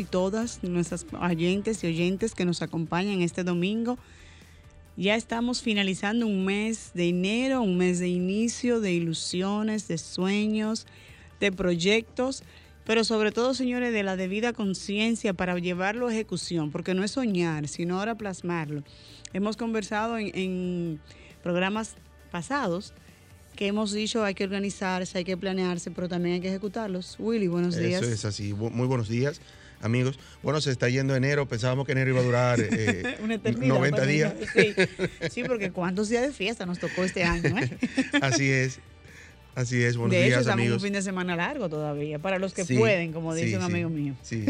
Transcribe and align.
Y 0.00 0.04
todas 0.04 0.64
nuestras 0.64 1.06
oyentes 1.20 1.84
y 1.84 1.86
oyentes 1.86 2.34
que 2.34 2.44
nos 2.44 2.62
acompañan 2.62 3.22
este 3.22 3.44
domingo. 3.44 3.98
Ya 4.96 5.14
estamos 5.14 5.62
finalizando 5.62 6.26
un 6.26 6.44
mes 6.44 6.90
de 6.94 7.08
enero, 7.08 7.62
un 7.62 7.78
mes 7.78 8.00
de 8.00 8.08
inicio 8.08 8.80
de 8.80 8.92
ilusiones, 8.92 9.86
de 9.88 9.98
sueños, 9.98 10.86
de 11.38 11.52
proyectos, 11.52 12.42
pero 12.84 13.04
sobre 13.04 13.30
todo, 13.30 13.54
señores, 13.54 13.92
de 13.92 14.02
la 14.02 14.16
debida 14.16 14.52
conciencia 14.52 15.32
para 15.32 15.58
llevarlo 15.58 16.08
a 16.08 16.12
ejecución, 16.12 16.70
porque 16.70 16.94
no 16.94 17.04
es 17.04 17.12
soñar, 17.12 17.68
sino 17.68 17.98
ahora 17.98 18.16
plasmarlo. 18.16 18.82
Hemos 19.32 19.56
conversado 19.56 20.18
en, 20.18 20.32
en 20.34 21.00
programas 21.42 21.94
pasados 22.30 22.92
que 23.56 23.66
hemos 23.66 23.92
dicho 23.92 24.24
hay 24.24 24.34
que 24.34 24.44
organizarse, 24.44 25.18
hay 25.18 25.24
que 25.24 25.36
planearse, 25.36 25.90
pero 25.90 26.08
también 26.08 26.36
hay 26.36 26.40
que 26.40 26.48
ejecutarlos. 26.48 27.16
Willy, 27.18 27.46
buenos 27.46 27.76
días. 27.76 28.02
Eso 28.02 28.10
es 28.10 28.24
así. 28.24 28.54
Muy 28.54 28.86
buenos 28.86 29.08
días, 29.08 29.40
amigos. 29.80 30.18
Bueno, 30.42 30.60
se 30.60 30.70
está 30.70 30.88
yendo 30.88 31.14
enero. 31.14 31.46
Pensábamos 31.46 31.86
que 31.86 31.92
enero 31.92 32.10
iba 32.10 32.20
a 32.20 32.24
durar 32.24 32.60
eh, 32.70 33.18
90 33.42 34.06
días. 34.06 34.34
Sí. 34.54 34.74
sí, 35.30 35.44
porque 35.44 35.70
cuántos 35.70 36.08
días 36.08 36.22
de 36.22 36.32
fiesta 36.32 36.66
nos 36.66 36.78
tocó 36.78 37.04
este 37.04 37.24
año. 37.24 37.58
¿eh? 37.58 37.78
así 38.22 38.48
es. 38.48 38.80
Así 39.52 39.82
es, 39.82 39.96
buenos 39.96 40.12
de 40.12 40.18
días, 40.18 40.28
hecho, 40.28 40.40
estamos 40.40 40.60
amigos. 40.60 40.76
un 40.76 40.82
fin 40.84 40.92
de 40.92 41.02
semana 41.02 41.34
largo 41.34 41.68
todavía, 41.68 42.20
para 42.20 42.38
los 42.38 42.54
que 42.54 42.64
pueden, 42.64 43.12
como 43.12 43.34
dice 43.34 43.56
un 43.56 43.64
amigo 43.64 43.90
mío. 43.90 44.14
Sí. 44.22 44.46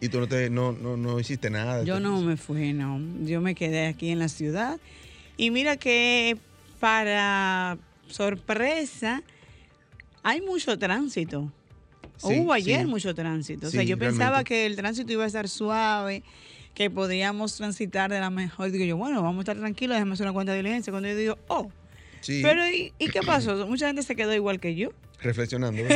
Y 0.00 0.08
tú 0.08 0.18
no, 0.18 0.26
te, 0.26 0.50
no, 0.50 0.72
no, 0.72 0.96
no 0.96 1.20
hiciste 1.20 1.50
nada. 1.50 1.84
Yo 1.84 2.00
no 2.00 2.20
me 2.20 2.36
fui, 2.36 2.72
no. 2.72 3.00
Yo 3.24 3.40
me 3.40 3.54
quedé 3.54 3.86
aquí 3.86 4.10
en 4.10 4.18
la 4.18 4.28
ciudad. 4.28 4.80
Y 5.36 5.50
mira 5.52 5.76
que 5.76 6.36
para 6.80 7.78
sorpresa, 8.08 9.22
hay 10.22 10.40
mucho 10.40 10.78
tránsito. 10.78 11.50
Hubo 12.22 12.52
ayer 12.52 12.86
mucho 12.86 13.14
tránsito. 13.14 13.68
o 13.68 13.70
sea, 13.70 13.82
yo 13.82 13.98
pensaba 13.98 14.44
que 14.44 14.66
el 14.66 14.76
tránsito 14.76 15.12
iba 15.12 15.24
a 15.24 15.26
estar 15.26 15.48
suave, 15.48 16.22
que 16.74 16.90
podíamos 16.90 17.56
transitar 17.56 18.10
de 18.10 18.20
la 18.20 18.30
mejor. 18.30 18.70
Digo 18.70 18.84
yo, 18.84 18.96
bueno, 18.96 19.22
vamos 19.22 19.38
a 19.38 19.42
estar 19.42 19.56
tranquilos, 19.56 19.96
déjame 19.96 20.14
hacer 20.14 20.26
una 20.26 20.32
cuenta 20.32 20.52
de 20.52 20.58
diligencia. 20.58 20.92
Cuando 20.92 21.08
yo 21.08 21.16
digo, 21.16 21.38
oh, 21.48 21.70
pero 22.26 22.62
¿y, 22.68 22.92
qué 23.08 23.20
pasó? 23.24 23.54
Mucha 23.66 23.86
gente 23.86 24.02
se 24.02 24.16
quedó 24.16 24.34
igual 24.34 24.60
que 24.60 24.74
yo. 24.74 24.90
Reflexionando. 25.20 25.82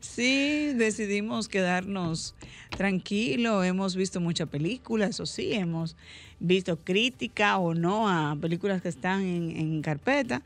sí, 0.00 0.72
decidimos 0.74 1.48
quedarnos 1.48 2.34
tranquilos. 2.70 3.66
Hemos 3.66 3.96
visto 3.96 4.20
muchas 4.20 4.48
películas, 4.48 5.10
eso 5.10 5.26
sí, 5.26 5.52
hemos 5.52 5.96
visto 6.40 6.78
crítica 6.78 7.58
o 7.58 7.74
no 7.74 8.08
a 8.08 8.36
películas 8.40 8.80
que 8.80 8.88
están 8.88 9.22
en, 9.22 9.82
carpeta. 9.82 10.42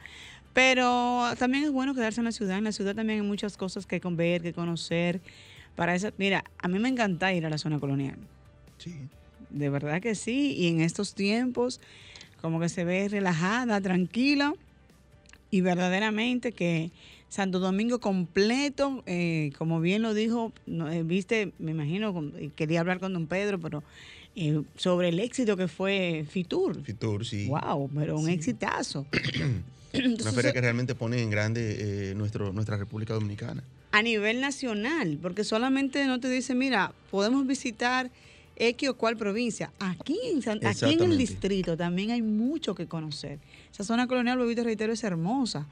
Pero 0.57 1.35
también 1.39 1.65
es 1.65 1.71
bueno 1.71 1.95
quedarse 1.95 2.23
en 2.23 2.25
la 2.25 2.33
ciudad. 2.33 2.57
En 2.57 2.65
la 2.65 2.73
ciudad 2.73 2.95
también 2.95 3.21
hay 3.21 3.27
muchas 3.27 3.59
cosas 3.59 3.85
que 3.85 4.01
ver, 4.03 4.41
que 4.41 4.55
conocer. 4.55 5.21
Para 5.75 5.95
eso, 5.95 6.09
mira, 6.17 6.45
a 6.57 6.67
mí 6.67 6.79
me 6.79 6.89
encanta 6.89 7.31
ir 7.35 7.45
a 7.45 7.51
la 7.51 7.59
zona 7.59 7.79
colonial. 7.79 8.17
Sí. 8.79 8.95
De 9.51 9.69
verdad 9.69 10.01
que 10.01 10.15
sí. 10.15 10.55
Y 10.57 10.69
en 10.69 10.81
estos 10.81 11.15
tiempos, 11.15 11.79
como 12.41 12.59
que 12.59 12.71
se 12.71 12.87
ve 12.87 13.07
relajada, 13.07 13.79
tranquila. 13.83 14.55
Y 15.51 15.61
verdaderamente 15.61 16.53
que 16.53 16.91
Santo 17.29 17.59
Domingo 17.59 18.01
completo, 18.01 19.03
eh, 19.05 19.53
como 19.59 19.83
bien 19.83 20.01
lo 20.01 20.15
dijo, 20.15 20.55
eh, 20.67 21.03
viste, 21.05 21.53
me 21.59 21.73
imagino, 21.73 22.33
quería 22.55 22.81
hablar 22.81 22.99
con 22.99 23.13
don 23.13 23.27
Pedro, 23.27 23.61
pero 23.61 23.85
eh, 24.35 24.63
sobre 24.77 25.11
el 25.11 25.21
éxito 25.21 25.55
que 25.59 25.69
fue 25.69 26.25
Fitur. 26.31 26.83
Fitur, 26.83 27.27
sí. 27.27 27.47
Wow, 27.47 27.91
pero 27.95 28.19
un 28.19 28.31
exitazo. 28.31 29.07
Una 30.05 30.33
feria 30.33 30.53
que 30.53 30.61
realmente 30.61 30.95
pone 30.95 31.23
en 31.23 31.31
grande 31.31 32.11
eh, 32.11 32.15
nuestro, 32.15 32.53
nuestra 32.53 32.77
República 32.77 33.15
Dominicana. 33.15 33.63
A 33.93 34.03
nivel 34.03 34.41
nacional, 34.41 35.19
porque 35.21 35.45
solamente 35.45 36.05
no 36.07 36.21
te 36.21 36.29
dice, 36.29 36.55
mira, 36.55 36.93
podemos 37.11 37.47
visitar 37.47 38.11
X 38.57 38.89
o 38.89 38.95
cual 38.97 39.17
provincia. 39.17 39.73
Aquí 39.79 40.19
en, 40.25 40.67
aquí 40.67 40.95
en 40.95 41.03
el 41.03 41.19
distrito 41.19 41.77
también 41.77 42.11
hay 42.11 42.23
mucho 42.23 42.75
que 42.75 42.87
conocer. 42.87 43.39
Esa 43.73 43.85
zona 43.85 44.07
colonial, 44.07 44.39
lo 44.39 44.47
reitero, 44.47 44.93
es 44.93 45.05
hermosa. 45.05 45.67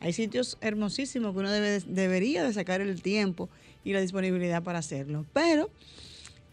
Hay 0.00 0.12
sitios 0.12 0.58
hermosísimos 0.60 1.32
que 1.32 1.40
uno 1.40 1.50
debe, 1.50 1.80
debería 1.86 2.44
de 2.44 2.52
sacar 2.52 2.80
el 2.80 3.02
tiempo 3.02 3.48
y 3.84 3.92
la 3.92 4.00
disponibilidad 4.00 4.62
para 4.62 4.78
hacerlo. 4.78 5.26
Pero 5.32 5.70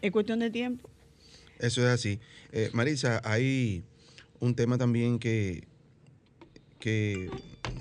es 0.02 0.10
cuestión 0.10 0.40
de 0.40 0.50
tiempo. 0.50 0.88
Eso 1.58 1.82
es 1.82 1.88
así. 1.88 2.18
Eh, 2.52 2.70
Marisa, 2.72 3.20
hay 3.24 3.82
un 4.40 4.54
tema 4.54 4.78
también 4.78 5.18
que, 5.18 5.64
que 6.78 7.30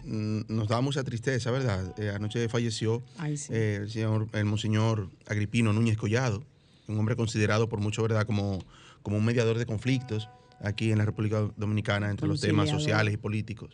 nos 0.05 0.67
da 0.67 0.81
mucha 0.81 1.03
tristeza, 1.03 1.51
¿verdad? 1.51 1.93
Eh, 1.99 2.09
anoche 2.09 2.47
falleció 2.49 3.03
eh, 3.49 3.79
el, 3.81 3.89
señor, 3.89 4.27
el 4.33 4.45
monseñor 4.45 5.09
Agripino 5.27 5.73
Núñez 5.73 5.97
Collado, 5.97 6.43
un 6.87 6.99
hombre 6.99 7.15
considerado 7.15 7.67
por 7.69 7.79
mucho, 7.79 8.01
¿verdad?, 8.01 8.25
como, 8.25 8.59
como 9.01 9.17
un 9.17 9.25
mediador 9.25 9.57
de 9.57 9.65
conflictos 9.65 10.29
aquí 10.61 10.91
en 10.91 10.99
la 10.99 11.05
República 11.05 11.49
Dominicana 11.57 12.09
entre 12.09 12.27
los 12.27 12.41
temas 12.41 12.69
sociales 12.69 13.13
y 13.13 13.17
políticos. 13.17 13.71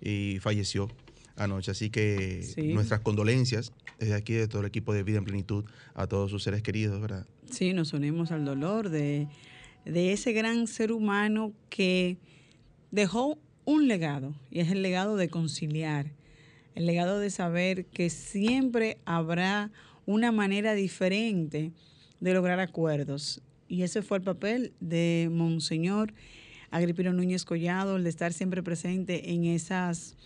Y 0.00 0.38
falleció 0.40 0.88
anoche. 1.36 1.70
Así 1.70 1.90
que 1.90 2.44
nuestras 2.74 3.00
condolencias 3.00 3.72
desde 3.98 4.14
aquí, 4.14 4.34
de 4.34 4.48
todo 4.48 4.60
el 4.60 4.68
equipo 4.68 4.92
de 4.92 5.02
Vida 5.02 5.18
en 5.18 5.24
Plenitud, 5.24 5.64
a 5.94 6.06
todos 6.06 6.30
sus 6.30 6.42
seres 6.42 6.62
queridos, 6.62 7.00
¿verdad? 7.00 7.26
Sí, 7.50 7.72
nos 7.72 7.92
unimos 7.92 8.30
al 8.30 8.44
dolor 8.44 8.90
de, 8.90 9.28
ese 9.84 10.32
gran 10.32 10.66
ser 10.66 10.92
humano 10.92 11.52
que 11.68 12.18
dejó 12.90 13.38
un 13.68 13.86
legado, 13.86 14.34
y 14.50 14.60
es 14.60 14.70
el 14.70 14.80
legado 14.80 15.18
de 15.18 15.28
conciliar, 15.28 16.06
el 16.74 16.86
legado 16.86 17.18
de 17.18 17.28
saber 17.28 17.84
que 17.84 18.08
siempre 18.08 18.96
habrá 19.04 19.70
una 20.06 20.32
manera 20.32 20.72
diferente 20.72 21.72
de 22.18 22.32
lograr 22.32 22.60
acuerdos. 22.60 23.42
Y 23.68 23.82
ese 23.82 24.00
fue 24.00 24.16
el 24.16 24.24
papel 24.24 24.72
de 24.80 25.28
Monseñor 25.30 26.14
Agripino 26.70 27.12
Núñez 27.12 27.44
Collado, 27.44 27.96
el 27.96 28.04
de 28.04 28.08
estar 28.08 28.32
siempre 28.32 28.62
presente 28.62 29.32
en 29.32 29.44
esas 29.44 30.16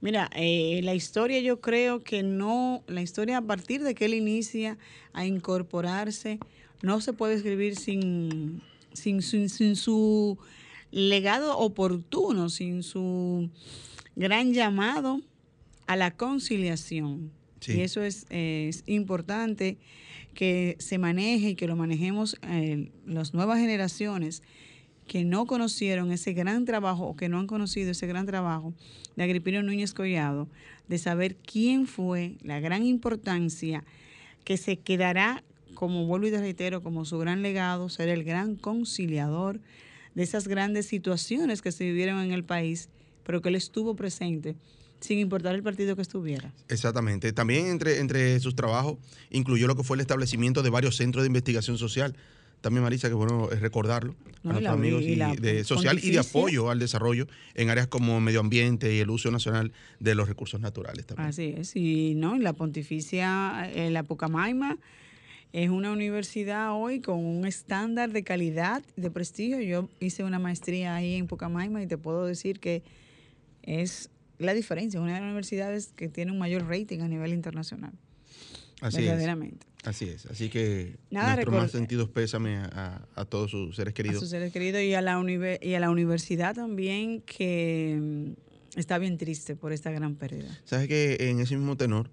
Mira, 0.00 0.30
eh, 0.36 0.80
la 0.84 0.94
historia 0.94 1.40
yo 1.40 1.60
creo 1.60 2.04
que 2.04 2.22
no, 2.22 2.84
la 2.86 3.02
historia 3.02 3.38
a 3.38 3.42
partir 3.42 3.82
de 3.82 3.96
que 3.96 4.04
él 4.04 4.14
inicia 4.14 4.78
a 5.12 5.26
incorporarse, 5.26 6.38
no 6.82 7.00
se 7.00 7.12
puede 7.12 7.34
escribir 7.34 7.74
sin, 7.74 8.62
sin, 8.92 9.20
sin, 9.20 9.74
su 9.74 10.38
legado 10.90 11.58
oportuno, 11.58 12.48
sin 12.48 12.82
su 12.82 13.50
gran 14.16 14.52
llamado 14.52 15.20
a 15.86 15.96
la 15.96 16.10
conciliación. 16.12 17.32
Y 17.66 17.80
eso 17.80 18.02
es, 18.02 18.26
importante 18.86 19.78
que 20.34 20.76
se 20.78 20.98
maneje 20.98 21.50
y 21.50 21.54
que 21.56 21.66
lo 21.66 21.74
manejemos 21.74 22.36
eh, 22.42 22.92
las 23.04 23.34
nuevas 23.34 23.58
generaciones 23.58 24.42
que 25.08 25.24
no 25.24 25.46
conocieron 25.46 26.12
ese 26.12 26.34
gran 26.34 26.64
trabajo 26.64 27.06
o 27.06 27.16
que 27.16 27.28
no 27.28 27.40
han 27.40 27.46
conocido 27.48 27.90
ese 27.90 28.06
gran 28.06 28.26
trabajo 28.26 28.74
de 29.16 29.24
Agripino 29.24 29.62
Núñez 29.62 29.94
Collado, 29.94 30.48
de 30.86 30.98
saber 30.98 31.34
quién 31.36 31.86
fue, 31.86 32.36
la 32.42 32.60
gran 32.60 32.84
importancia 32.84 33.84
que 34.44 34.56
se 34.56 34.76
quedará, 34.76 35.42
como 35.74 36.06
vuelvo 36.06 36.28
y 36.28 36.30
te 36.30 36.38
reitero, 36.38 36.82
como 36.82 37.04
su 37.04 37.18
gran 37.18 37.42
legado, 37.42 37.88
ser 37.88 38.08
el 38.08 38.22
gran 38.22 38.54
conciliador 38.54 39.60
de 40.14 40.22
esas 40.22 40.48
grandes 40.48 40.86
situaciones 40.86 41.62
que 41.62 41.72
se 41.72 41.84
vivieron 41.84 42.20
en 42.20 42.32
el 42.32 42.44
país, 42.44 42.88
pero 43.24 43.40
que 43.42 43.48
él 43.48 43.54
estuvo 43.54 43.94
presente 43.96 44.56
sin 45.00 45.18
importar 45.18 45.54
el 45.54 45.62
partido 45.62 45.94
que 45.94 46.02
estuviera. 46.02 46.52
Exactamente. 46.68 47.32
También 47.32 47.66
entre, 47.66 48.00
entre 48.00 48.40
sus 48.40 48.56
trabajos 48.56 48.98
incluyó 49.30 49.66
lo 49.68 49.76
que 49.76 49.84
fue 49.84 49.96
el 49.96 50.00
establecimiento 50.00 50.62
de 50.62 50.70
varios 50.70 50.96
centros 50.96 51.22
de 51.22 51.28
investigación 51.28 51.78
social 51.78 52.16
también 52.60 52.82
Marisa, 52.82 53.08
que 53.08 53.14
bueno 53.14 53.50
es 53.52 53.60
recordarlo 53.60 54.14
a 54.42 54.48
nuestros 54.48 54.72
amigos 54.72 55.02
y, 55.02 55.14
de 55.14 55.64
social 55.64 56.00
y 56.02 56.10
de 56.10 56.18
apoyo 56.18 56.70
al 56.70 56.78
desarrollo 56.78 57.26
en 57.54 57.70
áreas 57.70 57.86
como 57.86 58.20
medio 58.20 58.40
ambiente 58.40 58.94
y 58.94 58.98
el 58.98 59.10
uso 59.10 59.30
nacional 59.30 59.72
de 60.00 60.14
los 60.14 60.28
recursos 60.28 60.60
naturales 60.60 61.06
también. 61.06 61.28
Así 61.28 61.54
es, 61.56 61.76
y 61.76 62.14
no, 62.16 62.36
la 62.38 62.52
Pontificia, 62.52 63.70
en 63.72 63.92
la 63.92 64.02
Pucamaima, 64.02 64.78
es 65.52 65.70
una 65.70 65.92
universidad 65.92 66.74
hoy 66.74 67.00
con 67.00 67.24
un 67.24 67.46
estándar 67.46 68.12
de 68.12 68.22
calidad, 68.22 68.82
de 68.96 69.10
prestigio. 69.10 69.60
Yo 69.60 69.88
hice 70.00 70.24
una 70.24 70.38
maestría 70.38 70.94
ahí 70.94 71.14
en 71.14 71.26
Pucamaima 71.26 71.82
y 71.82 71.86
te 71.86 71.96
puedo 71.96 72.26
decir 72.26 72.60
que 72.60 72.82
es 73.62 74.10
la 74.38 74.54
diferencia, 74.54 75.00
una 75.00 75.14
de 75.14 75.20
las 75.20 75.26
universidades 75.26 75.92
que 75.96 76.08
tiene 76.08 76.32
un 76.32 76.38
mayor 76.38 76.68
rating 76.68 77.00
a 77.00 77.08
nivel 77.08 77.32
internacional. 77.32 77.92
Así 78.80 78.98
verdaderamente. 78.98 79.66
Es. 79.82 79.88
Así 79.88 80.04
es. 80.08 80.26
Así 80.26 80.48
que 80.48 80.96
Nada, 81.10 81.34
nuestro 81.34 81.52
más 81.52 81.70
sentidos 81.70 82.08
pésame 82.08 82.56
a, 82.56 83.06
a, 83.14 83.24
todos 83.24 83.50
sus 83.50 83.74
seres 83.74 83.94
queridos. 83.94 84.18
A 84.18 84.20
sus 84.20 84.30
seres 84.30 84.52
queridos 84.52 84.82
y 84.82 84.94
a 84.94 85.00
la, 85.00 85.20
y 85.60 85.74
a 85.74 85.80
la 85.80 85.90
universidad 85.90 86.54
también 86.54 87.22
que 87.22 87.98
mm, 88.00 88.78
está 88.78 88.98
bien 88.98 89.18
triste 89.18 89.56
por 89.56 89.72
esta 89.72 89.90
gran 89.90 90.16
pérdida. 90.16 90.56
Sabes 90.64 90.88
que 90.88 91.16
en 91.20 91.40
ese 91.40 91.56
mismo 91.56 91.76
tenor, 91.76 92.10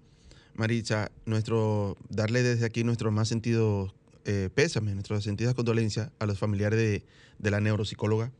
Maritza, 0.56 1.10
nuestro, 1.24 1.96
darle 2.08 2.42
desde 2.42 2.66
aquí 2.66 2.84
nuestros 2.84 3.12
más 3.12 3.28
sentidos 3.28 3.94
eh, 4.24 4.50
pésame, 4.54 4.94
nuestras 4.94 5.22
sentidas 5.24 5.54
condolencias 5.54 6.10
a 6.18 6.26
los 6.26 6.38
familiares 6.38 6.78
de, 6.78 7.04
de 7.38 7.50
la 7.50 7.60
neuropsicóloga 7.60 8.32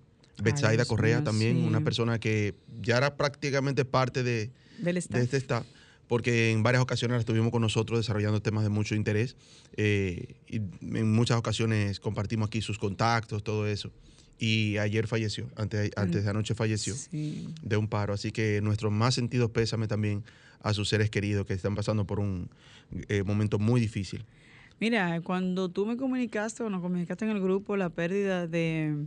Betsaida 0.42 0.84
Correa 0.84 1.24
también, 1.24 1.64
una 1.64 1.80
persona 1.82 2.18
que 2.18 2.54
ya 2.82 2.98
era 2.98 3.16
prácticamente 3.16 3.84
parte 3.84 4.22
de, 4.22 4.50
de 4.78 4.98
este 4.98 5.36
staff, 5.36 5.66
porque 6.08 6.52
en 6.52 6.62
varias 6.62 6.82
ocasiones 6.82 7.16
la 7.16 7.20
estuvimos 7.20 7.50
con 7.50 7.62
nosotros 7.62 7.98
desarrollando 7.98 8.42
temas 8.42 8.62
de 8.62 8.70
mucho 8.70 8.94
interés 8.94 9.36
eh, 9.76 10.36
y 10.46 10.56
en 10.56 11.12
muchas 11.12 11.38
ocasiones 11.38 12.00
compartimos 12.00 12.48
aquí 12.48 12.60
sus 12.60 12.78
contactos, 12.78 13.42
todo 13.42 13.66
eso. 13.66 13.90
Y 14.38 14.76
ayer 14.76 15.06
falleció, 15.06 15.48
antes, 15.56 15.90
antes 15.96 16.24
de 16.24 16.30
anoche 16.30 16.54
falleció 16.54 16.94
de 17.10 17.76
un 17.78 17.88
paro. 17.88 18.12
Así 18.12 18.32
que 18.32 18.60
nuestro 18.60 18.90
más 18.90 19.14
sentido 19.14 19.50
pésame 19.50 19.88
también 19.88 20.24
a 20.60 20.72
sus 20.74 20.88
seres 20.88 21.10
queridos 21.10 21.46
que 21.46 21.54
están 21.54 21.74
pasando 21.74 22.06
por 22.06 22.20
un 22.20 22.50
eh, 23.08 23.22
momento 23.22 23.58
muy 23.58 23.80
difícil. 23.80 24.24
Mira, 24.78 25.20
cuando 25.22 25.70
tú 25.70 25.86
me 25.86 25.96
comunicaste 25.96 26.62
o 26.62 26.70
nos 26.70 26.82
comunicaste 26.82 27.24
en 27.24 27.30
el 27.30 27.40
grupo 27.40 27.76
la 27.76 27.88
pérdida 27.88 28.46
de 28.46 29.06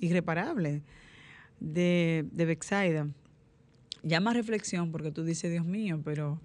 irreparable 0.00 0.82
de, 1.60 2.24
de 2.30 2.44
Bexaida. 2.44 3.08
Llama 4.02 4.32
reflexión 4.32 4.92
porque 4.92 5.10
tú 5.10 5.24
dices, 5.24 5.50
Dios 5.50 5.64
mío, 5.64 6.00
pero 6.04 6.40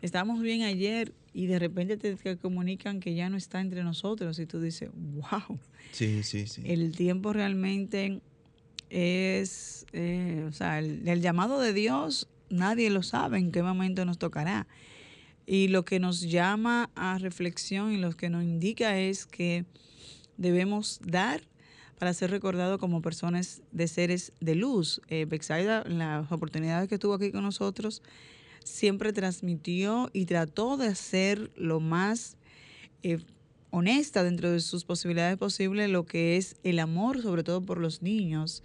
estábamos 0.00 0.40
bien 0.40 0.62
ayer 0.62 1.12
y 1.34 1.46
de 1.46 1.58
repente 1.58 1.96
te, 1.96 2.36
comunican 2.38 3.00
que 3.00 3.14
ya 3.14 3.28
no 3.28 3.36
está 3.36 3.60
entre 3.60 3.84
nosotros 3.84 4.38
y 4.38 4.46
tú 4.46 4.60
dices, 4.60 4.90
wow. 4.94 5.58
Sí, 5.92 6.22
sí, 6.22 6.46
sí. 6.46 6.62
El 6.64 6.96
tiempo 6.96 7.32
realmente 7.32 8.20
es, 8.88 9.86
eh, 9.92 10.46
o 10.48 10.52
sea, 10.52 10.78
el, 10.78 11.06
el, 11.06 11.20
llamado 11.20 11.60
de 11.60 11.72
Dios 11.74 12.26
nadie 12.50 12.90
lo 12.90 13.02
sabe 13.02 13.38
en 13.38 13.52
qué 13.52 13.62
momento 13.62 14.04
nos 14.04 14.18
tocará. 14.18 14.66
Y 15.46 15.68
lo 15.68 15.84
que 15.84 15.98
nos 15.98 16.20
llama 16.22 16.90
a 16.94 17.18
reflexión 17.18 17.92
y 17.92 17.96
lo 17.96 18.12
que 18.16 18.28
nos 18.28 18.42
indica 18.42 18.98
es 18.98 19.24
que 19.24 19.64
debemos 20.36 21.00
dar 21.02 21.42
para 21.98 22.14
ser 22.14 22.30
recordado 22.30 22.78
como 22.78 23.02
personas 23.02 23.62
de 23.72 23.88
seres 23.88 24.32
de 24.40 24.54
luz. 24.54 25.00
Eh, 25.08 25.24
Bexaida, 25.24 25.82
en 25.86 25.98
las 25.98 26.30
oportunidades 26.30 26.88
que 26.88 26.94
estuvo 26.94 27.14
aquí 27.14 27.32
con 27.32 27.42
nosotros, 27.42 28.02
siempre 28.64 29.12
transmitió 29.12 30.10
y 30.12 30.26
trató 30.26 30.76
de 30.76 30.88
hacer 30.88 31.50
lo 31.56 31.80
más 31.80 32.36
eh, 33.02 33.18
honesta 33.70 34.22
dentro 34.22 34.50
de 34.50 34.60
sus 34.60 34.84
posibilidades 34.84 35.36
posibles 35.36 35.90
lo 35.90 36.06
que 36.06 36.36
es 36.36 36.56
el 36.62 36.78
amor, 36.78 37.22
sobre 37.22 37.42
todo 37.42 37.62
por 37.62 37.78
los 37.78 38.02
niños. 38.02 38.62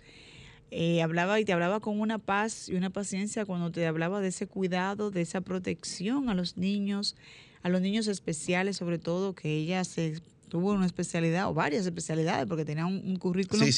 Eh, 0.75 1.03
hablaba 1.03 1.39
y 1.39 1.45
te 1.45 1.53
hablaba 1.53 1.79
con 1.79 1.99
una 1.99 2.17
paz 2.17 2.67
y 2.67 2.73
una 2.73 2.89
paciencia 2.89 3.45
cuando 3.45 3.71
te 3.71 3.85
hablaba 3.85 4.21
de 4.21 4.29
ese 4.29 4.47
cuidado, 4.47 5.11
de 5.11 5.21
esa 5.21 5.39
protección 5.39 6.29
a 6.29 6.33
los 6.33 6.57
niños, 6.57 7.15
a 7.61 7.69
los 7.69 7.79
niños 7.79 8.07
especiales 8.07 8.77
sobre 8.77 8.97
todo, 8.97 9.35
que 9.35 9.55
ella 9.55 9.83
se 9.83 10.19
tuvo 10.49 10.71
una 10.71 10.87
especialidad 10.87 11.47
o 11.47 11.53
varias 11.53 11.85
especialidades 11.85 12.47
porque 12.47 12.65
tenía 12.65 12.87
un, 12.87 13.17
currículum 13.17 13.69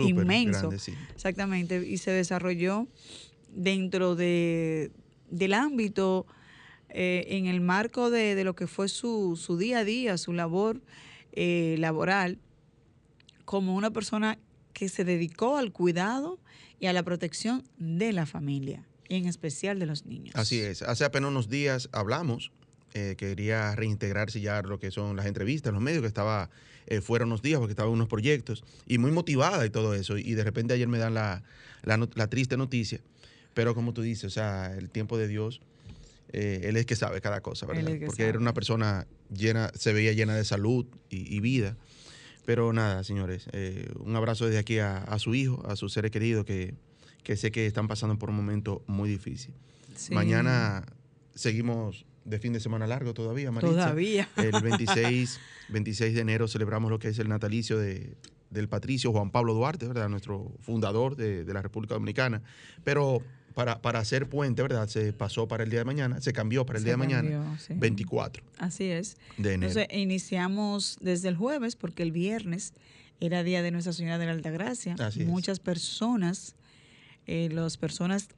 inmenso. 0.00 0.70
Exactamente, 1.14 1.82
y 1.88 1.96
se 1.96 2.10
desarrolló 2.10 2.88
dentro 3.54 4.14
de, 4.14 4.90
del 5.30 5.54
ámbito, 5.54 6.26
eh, 6.90 7.24
en 7.30 7.46
el 7.46 7.62
marco 7.62 8.10
de, 8.10 8.44
lo 8.44 8.54
que 8.54 8.66
fue 8.66 8.90
su, 8.90 9.40
su, 9.40 9.56
día 9.56 9.78
a 9.78 9.84
día, 9.84 10.18
su 10.18 10.34
labor 10.34 10.82
eh, 11.32 11.76
laboral, 11.78 12.38
como 13.46 13.74
una 13.76 13.90
persona 13.90 14.38
que 14.74 14.90
se 14.90 15.04
dedicó 15.04 15.56
al 15.56 15.72
cuidado 15.72 16.38
y 16.78 16.86
a 16.86 16.92
la 16.92 17.02
protección 17.02 17.64
de 17.78 18.12
la 18.12 18.26
familia, 18.26 18.84
en 19.08 19.26
especial 19.26 19.78
de 19.78 19.86
los 19.86 20.04
niños. 20.04 20.34
Así 20.36 20.60
es. 20.60 20.82
Hace 20.82 21.06
apenas 21.06 21.30
unos 21.30 21.48
días 21.48 21.88
hablamos 21.92 22.52
eh, 22.96 23.16
quería 23.18 23.74
reintegrarse 23.74 24.40
ya 24.40 24.62
lo 24.62 24.78
que 24.78 24.92
son 24.92 25.16
las 25.16 25.26
entrevistas, 25.26 25.72
los 25.72 25.82
medios, 25.82 26.00
que 26.00 26.06
estaba 26.06 26.48
eh, 26.86 27.00
fuera 27.00 27.24
unos 27.24 27.42
días 27.42 27.58
porque 27.58 27.72
estaba 27.72 27.88
en 27.88 27.94
unos 27.94 28.06
proyectos 28.06 28.62
y 28.86 28.98
muy 28.98 29.10
motivada 29.10 29.66
y 29.66 29.70
todo 29.70 29.94
eso. 29.94 30.16
Y 30.16 30.34
de 30.34 30.44
repente 30.44 30.74
ayer 30.74 30.86
me 30.86 30.98
dan 30.98 31.12
la, 31.12 31.42
la, 31.82 32.26
triste 32.28 32.56
noticia. 32.56 33.00
Pero 33.52 33.74
como 33.74 33.94
tú 33.94 34.02
dices, 34.02 34.26
o 34.26 34.30
sea, 34.30 34.72
el 34.76 34.90
tiempo 34.90 35.18
de 35.18 35.26
Dios, 35.26 35.60
eh, 36.32 36.60
Él 36.66 36.76
es 36.76 36.86
que 36.86 36.94
sabe 36.94 37.20
cada 37.20 37.40
cosa, 37.40 37.66
¿verdad? 37.66 37.90
Porque 38.06 38.26
era 38.26 38.38
una 38.38 38.54
persona 38.54 39.08
llena, 39.28 39.72
se 39.74 39.92
veía 39.92 40.12
llena 40.12 40.36
de 40.36 40.44
salud 40.44 40.86
y, 41.10 41.40
vida. 41.40 41.76
Pero 42.44 42.72
nada, 42.72 43.04
señores, 43.04 43.46
eh, 43.52 43.90
un 44.00 44.14
abrazo 44.16 44.46
desde 44.46 44.58
aquí 44.58 44.78
a, 44.78 44.98
a, 44.98 45.18
su 45.18 45.34
hijo, 45.34 45.62
a 45.66 45.76
sus 45.76 45.92
seres 45.92 46.10
queridos 46.10 46.44
que, 46.44 46.74
que 47.22 47.36
sé 47.36 47.50
que 47.50 47.66
están 47.66 47.88
pasando 47.88 48.18
por 48.18 48.30
un 48.30 48.36
momento 48.36 48.82
muy 48.86 49.08
difícil. 49.08 49.54
Mañana 50.10 50.84
seguimos 51.34 52.04
de 52.24 52.38
fin 52.38 52.52
de 52.52 52.60
semana 52.60 52.86
largo 52.86 53.14
todavía, 53.14 53.50
Maritza. 53.50 53.74
Todavía. 53.74 54.28
El 54.36 54.52
26, 54.62 55.40
26 55.68 56.14
de 56.14 56.20
enero 56.20 56.48
celebramos 56.48 56.90
lo 56.90 56.98
que 56.98 57.08
es 57.08 57.18
el 57.18 57.28
natalicio 57.28 57.78
de, 57.78 58.16
del 58.50 58.68
patricio 58.68 59.12
Juan 59.12 59.30
Pablo 59.30 59.54
Duarte, 59.54 59.86
¿verdad? 59.86 60.08
Nuestro 60.08 60.52
fundador 60.60 61.16
de, 61.16 61.44
la 61.52 61.62
República 61.62 61.94
Dominicana. 61.94 62.42
Pero 62.82 63.22
para, 63.54 63.80
para, 63.80 64.00
hacer 64.00 64.28
puente, 64.28 64.62
¿verdad? 64.62 64.88
Se 64.88 65.12
pasó 65.12 65.48
para 65.48 65.64
el 65.64 65.70
día 65.70 65.80
de 65.80 65.84
mañana, 65.84 66.20
se 66.20 66.32
cambió 66.32 66.66
para 66.66 66.78
el 66.78 66.84
día 66.84 66.94
de 66.94 66.96
mañana, 66.98 67.58
24. 67.68 68.42
Así 68.58 68.84
es. 68.84 69.16
De 69.36 69.54
enero. 69.54 69.72
Entonces, 69.72 69.96
iniciamos 69.96 70.98
desde 71.00 71.28
el 71.28 71.36
jueves, 71.36 71.76
porque 71.76 72.02
el 72.02 72.12
viernes 72.12 72.72
era 73.20 73.42
día 73.42 73.62
de 73.62 73.70
Nuestra 73.70 73.92
Señora 73.92 74.18
de 74.18 74.26
la 74.26 74.32
Altagracia. 74.32 74.96
Así 74.98 75.24
Muchas 75.24 75.60
personas, 75.60 76.56
eh, 77.26 77.48
las 77.52 77.76
personas 77.76 78.28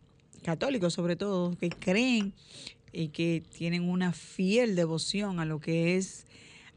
católicos 0.42 0.92
sobre 0.94 1.16
todo, 1.16 1.56
que 1.56 1.70
creen 1.70 2.32
y 2.92 3.08
que 3.08 3.42
tienen 3.56 3.88
una 3.88 4.12
fiel 4.12 4.76
devoción 4.76 5.40
a 5.40 5.44
lo 5.44 5.60
que 5.60 5.96
es 5.96 6.26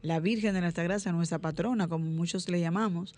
la 0.02 0.18
Virgen 0.18 0.54
de 0.54 0.60
nuestra 0.60 0.82
Gracia, 0.84 1.12
nuestra 1.12 1.38
patrona, 1.38 1.88
como 1.88 2.04
muchos 2.04 2.48
le 2.48 2.60
llamamos. 2.60 3.14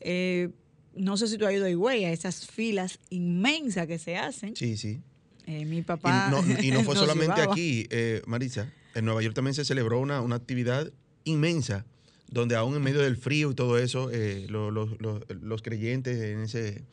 Eh, 0.00 0.50
no 0.96 1.16
sé 1.16 1.28
si 1.28 1.38
tú 1.38 1.46
has 1.46 1.54
ido 1.54 1.66
a 1.66 1.70
Higüey, 1.70 2.04
a 2.04 2.12
esas 2.12 2.46
filas 2.46 2.98
inmensas 3.10 3.86
que 3.86 3.98
se 3.98 4.16
hacen. 4.16 4.56
Sí, 4.56 4.76
sí. 4.76 5.00
Eh, 5.46 5.64
mi 5.64 5.82
papá. 5.82 6.32
Y 6.62 6.70
no, 6.70 6.82
fue 6.84 6.96
solamente 6.96 7.40
aquí, 7.42 7.86
eh, 7.90 8.22
Marisa. 8.26 8.70
En 8.94 9.04
Nueva 9.04 9.22
York 9.22 9.34
también 9.34 9.54
se 9.54 9.64
celebró 9.64 10.00
una, 10.00 10.20
una 10.20 10.36
actividad 10.36 10.90
inmensa, 11.24 11.84
donde 12.28 12.56
aún 12.56 12.76
en 12.76 12.82
medio 12.82 13.00
del 13.00 13.16
frío 13.16 13.50
y 13.50 13.54
todo 13.54 13.78
eso, 13.78 14.10
los 14.48 15.62
creyentes 15.62 16.22
en 16.22 16.40
ese 16.42 16.84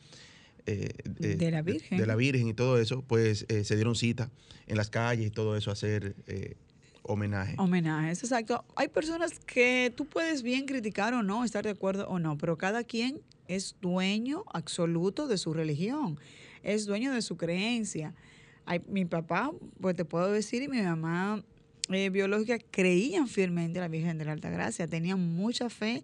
eh, 0.66 0.90
eh, 1.20 1.36
de 1.36 1.50
la 1.50 1.62
Virgen. 1.62 1.98
De, 1.98 2.06
la 2.06 2.16
Virgen 2.16 2.48
y 2.48 2.54
todo 2.54 2.78
eso, 2.78 3.02
pues 3.02 3.46
eh, 3.48 3.64
se 3.64 3.74
dieron 3.74 3.96
cita 3.96 4.30
en 4.66 4.76
las 4.76 4.90
calles 4.90 5.26
y 5.26 5.30
todo 5.30 5.56
eso 5.56 5.70
a 5.70 5.72
hacer 5.72 6.14
homenaje. 7.02 7.56
Homenajes, 7.58 8.22
exacto. 8.22 8.64
Hay 8.76 8.88
personas 8.88 9.38
que 9.40 9.92
tú 9.96 10.06
puedes 10.06 10.42
bien 10.42 10.66
criticar 10.66 11.14
o 11.14 11.22
no, 11.22 11.44
estar 11.44 11.64
de 11.64 11.70
acuerdo 11.70 12.06
o 12.08 12.18
no, 12.18 12.38
pero 12.38 12.56
cada 12.56 12.84
quien 12.84 13.20
es 13.54 13.76
dueño 13.80 14.44
absoluto 14.52 15.26
de 15.26 15.38
su 15.38 15.52
religión, 15.52 16.18
es 16.62 16.86
dueño 16.86 17.12
de 17.12 17.22
su 17.22 17.36
creencia. 17.36 18.14
mi 18.88 19.04
papá, 19.04 19.52
pues 19.80 19.96
te 19.96 20.04
puedo 20.04 20.30
decir, 20.30 20.62
y 20.62 20.68
mi 20.68 20.82
mamá 20.82 21.42
biológica 21.88 22.58
creían 22.70 23.28
fielmente 23.28 23.78
en 23.78 23.82
la 23.82 23.88
Virgen 23.88 24.18
de 24.18 24.24
la 24.24 24.32
Alta 24.32 24.50
Gracia, 24.50 24.86
tenían 24.86 25.34
mucha 25.34 25.68
fe 25.68 26.02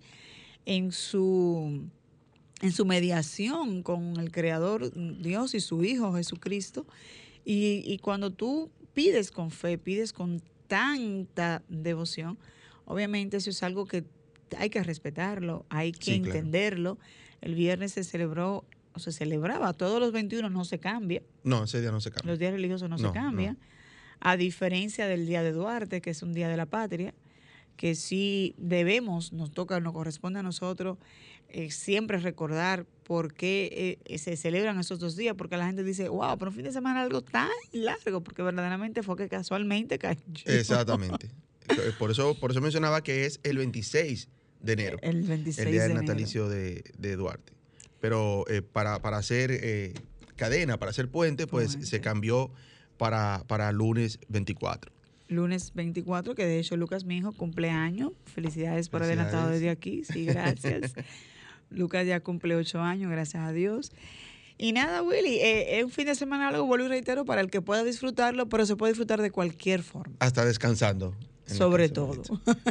en 0.66 0.92
su 0.92 1.88
en 2.60 2.72
su 2.72 2.84
mediación 2.84 3.82
con 3.82 4.18
el 4.18 4.32
Creador 4.32 4.92
Dios 5.20 5.54
y 5.54 5.60
su 5.60 5.84
Hijo 5.84 6.14
Jesucristo. 6.14 6.86
Y, 7.44 7.98
cuando 8.02 8.30
tú 8.30 8.70
pides 8.92 9.30
con 9.30 9.50
fe, 9.50 9.78
pides 9.78 10.12
con 10.12 10.42
tanta 10.66 11.62
devoción, 11.68 12.38
obviamente 12.84 13.38
eso 13.38 13.48
es 13.48 13.62
algo 13.62 13.86
que 13.86 14.04
hay 14.58 14.68
que 14.68 14.82
respetarlo, 14.82 15.64
hay 15.70 15.92
que 15.92 16.14
entenderlo. 16.14 16.98
El 17.40 17.54
viernes 17.54 17.92
se 17.92 18.04
celebró, 18.04 18.64
o 18.92 18.98
se 18.98 19.12
celebraba, 19.12 19.72
todos 19.72 20.00
los 20.00 20.12
21 20.12 20.50
no 20.50 20.64
se 20.64 20.78
cambia. 20.78 21.22
No, 21.44 21.64
ese 21.64 21.80
día 21.80 21.90
no 21.90 22.00
se 22.00 22.10
cambia. 22.10 22.30
Los 22.30 22.38
días 22.38 22.52
religiosos 22.52 22.88
no, 22.88 22.98
se 22.98 23.10
cambian. 23.12 23.58
A 24.20 24.36
diferencia 24.36 25.06
del 25.06 25.26
día 25.26 25.42
de 25.42 25.52
Duarte, 25.52 26.00
que 26.00 26.10
es 26.10 26.22
un 26.22 26.32
día 26.32 26.48
de 26.48 26.56
la 26.56 26.66
patria, 26.66 27.14
que 27.76 27.94
sí 27.94 28.54
debemos, 28.58 29.32
nos 29.32 29.52
toca, 29.52 29.78
nos 29.78 29.92
corresponde 29.92 30.40
a 30.40 30.42
nosotros 30.42 30.98
eh, 31.48 31.70
siempre 31.70 32.18
recordar 32.18 32.84
por 33.04 33.32
qué 33.32 33.98
eh, 34.04 34.18
se 34.18 34.36
celebran 34.36 34.78
esos 34.80 34.98
dos 34.98 35.16
días, 35.16 35.34
porque 35.38 35.56
la 35.56 35.66
gente 35.66 35.84
dice, 35.84 36.08
wow, 36.08 36.36
pero 36.36 36.50
un 36.50 36.56
fin 36.56 36.64
de 36.64 36.72
semana 36.72 37.02
algo 37.02 37.22
tan 37.22 37.48
largo, 37.72 38.22
porque 38.22 38.42
verdaderamente 38.42 39.02
fue 39.02 39.16
que 39.16 39.28
casualmente 39.28 39.98
cayó. 39.98 40.20
Exactamente. 40.44 41.30
por, 41.98 42.10
eso, 42.10 42.34
por 42.38 42.50
eso 42.50 42.60
mencionaba 42.60 43.02
que 43.02 43.24
es 43.24 43.40
el 43.44 43.56
26 43.56 44.28
de 44.60 44.72
enero. 44.72 44.98
El 45.02 45.22
26 45.22 45.66
El 45.66 45.72
día 45.72 45.82
del 45.84 45.94
natalicio 45.94 46.48
de, 46.48 46.82
Duarte. 47.16 47.52
Pero 48.00 48.44
eh, 48.48 48.62
para, 48.62 48.96
hacer 48.96 49.94
cadena, 50.36 50.78
para 50.78 50.90
hacer 50.90 51.08
puente, 51.08 51.46
pues 51.46 51.78
se 51.80 52.00
cambió 52.00 52.50
para, 52.96 53.44
para 53.46 53.72
lunes 53.72 54.18
24 54.28 54.92
lunes 55.28 55.72
24, 55.74 56.34
que 56.34 56.46
de 56.46 56.58
hecho 56.58 56.76
Lucas, 56.76 57.04
mi 57.04 57.18
hijo, 57.18 57.32
cumpleaños. 57.32 58.12
Felicidades 58.34 58.88
por 58.88 59.02
adelantado 59.02 59.50
desde 59.50 59.70
aquí. 59.70 60.02
Sí, 60.04 60.24
gracias. 60.24 60.94
Lucas 61.70 62.06
ya 62.06 62.20
cumple 62.20 62.56
ocho 62.56 62.80
años, 62.80 63.10
gracias 63.10 63.42
a 63.42 63.52
Dios. 63.52 63.92
Y 64.56 64.72
nada, 64.72 65.02
Willy, 65.02 65.36
eh, 65.36 65.78
es 65.78 65.84
un 65.84 65.90
fin 65.90 66.06
de 66.06 66.14
semana 66.14 66.48
algo, 66.48 66.66
vuelvo 66.66 66.86
y 66.86 66.88
reitero, 66.88 67.24
para 67.24 67.40
el 67.40 67.50
que 67.50 67.60
pueda 67.60 67.84
disfrutarlo, 67.84 68.48
pero 68.48 68.66
se 68.66 68.74
puede 68.74 68.92
disfrutar 68.92 69.22
de 69.22 69.30
cualquier 69.30 69.82
forma. 69.82 70.16
Hasta 70.18 70.44
descansando. 70.44 71.14
Sobre 71.48 71.88
todo. 71.88 72.22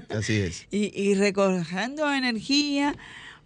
Así 0.10 0.34
es. 0.34 0.67
y, 0.72 0.91
y 1.00 1.15
recogiendo 1.15 2.13
energía, 2.13 2.96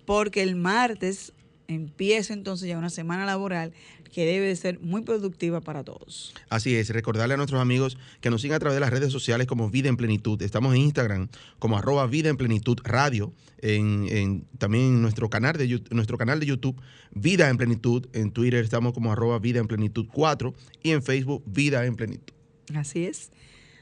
porque 0.05 0.43
el 0.43 0.55
martes 0.55 1.33
empieza 1.67 2.33
entonces 2.33 2.67
ya 2.67 2.77
una 2.77 2.89
semana 2.89 3.25
laboral 3.25 3.73
que 4.11 4.25
debe 4.25 4.55
ser 4.55 4.79
muy 4.81 5.01
productiva 5.01 5.61
para 5.61 5.83
todos. 5.83 6.33
Así 6.49 6.75
es, 6.75 6.89
recordarle 6.89 7.33
a 7.33 7.37
nuestros 7.37 7.61
amigos 7.61 7.97
que 8.19 8.29
nos 8.29 8.41
sigan 8.41 8.57
a 8.57 8.59
través 8.59 8.75
de 8.75 8.81
las 8.81 8.89
redes 8.89 9.11
sociales 9.11 9.47
como 9.47 9.69
Vida 9.69 9.89
en 9.89 9.97
Plenitud. 9.97 10.41
Estamos 10.41 10.75
en 10.75 10.81
Instagram 10.81 11.29
como 11.59 11.77
arroba 11.77 12.05
Vida 12.07 12.29
en 12.29 12.37
Plenitud 12.37 12.77
Radio, 12.83 13.33
en, 13.61 14.45
también 14.57 14.85
en 14.85 15.01
nuestro 15.01 15.29
canal, 15.29 15.55
de, 15.57 15.81
nuestro 15.91 16.17
canal 16.17 16.39
de 16.39 16.45
YouTube 16.45 16.79
Vida 17.13 17.49
en 17.49 17.57
Plenitud, 17.57 18.07
en 18.13 18.31
Twitter 18.31 18.63
estamos 18.63 18.93
como 18.93 19.11
arroba 19.11 19.39
Vida 19.39 19.59
en 19.59 19.67
Plenitud 19.67 20.07
4 20.11 20.53
y 20.83 20.91
en 20.91 21.01
Facebook 21.01 21.43
Vida 21.45 21.85
en 21.85 21.95
Plenitud. 21.95 22.33
Así 22.75 23.05
es. 23.05 23.31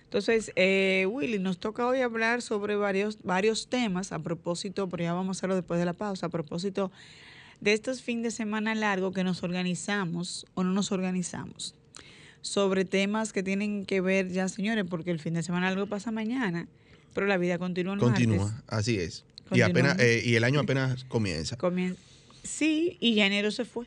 Entonces, 0.10 0.52
eh, 0.56 1.06
Willy, 1.08 1.38
nos 1.38 1.60
toca 1.60 1.86
hoy 1.86 2.02
hablar 2.02 2.42
sobre 2.42 2.76
varios, 2.76 3.20
varios 3.22 3.68
temas 3.68 4.12
a 4.12 4.18
propósito, 4.18 4.90
pero 4.90 5.04
ya 5.04 5.14
vamos 5.14 5.38
a 5.38 5.40
hacerlo 5.40 5.56
después 5.56 5.80
de 5.80 5.86
la 5.86 5.94
pausa, 5.94 6.26
a 6.26 6.30
propósito 6.30 6.92
de 7.62 7.74
estos 7.74 8.02
fines 8.02 8.24
de 8.24 8.32
semana 8.32 8.74
largos 8.74 9.14
que 9.14 9.24
nos 9.24 9.44
organizamos 9.44 10.48
o 10.56 10.64
no 10.64 10.72
nos 10.72 10.92
organizamos 10.92 11.76
sobre 12.42 12.86
temas 12.86 13.34
que 13.34 13.44
tienen 13.44 13.86
que 13.86 14.02
ver 14.02 14.30
ya, 14.30 14.48
señores, 14.48 14.84
porque 14.90 15.12
el 15.12 15.20
fin 15.20 15.36
de 15.36 15.44
semana 15.44 15.70
largo 15.70 15.86
pasa 15.86 16.10
mañana, 16.10 16.68
pero 17.14 17.28
la 17.28 17.38
vida 17.38 17.60
continúa 17.60 17.94
el 17.94 18.00
Continúa, 18.00 18.64
así 18.66 18.98
es. 18.98 19.26
Y, 19.52 19.62
apenas, 19.62 20.00
eh, 20.00 20.24
y 20.26 20.34
el 20.34 20.44
año 20.44 20.60
apenas 20.60 21.04
comienza. 21.04 21.56
comienza. 21.56 22.02
Sí, 22.44 22.98
y 23.00 23.14
ya 23.14 23.28
enero 23.28 23.52
se 23.52 23.64
fue. 23.64 23.86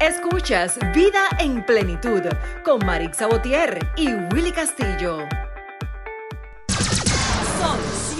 Escuchas 0.00 0.78
Vida 0.94 1.28
en 1.38 1.66
Plenitud 1.66 2.22
con 2.64 2.78
Marix 2.86 3.18
Sabotier 3.18 3.78
y 3.96 4.08
Willy 4.32 4.52
Castillo. 4.52 5.26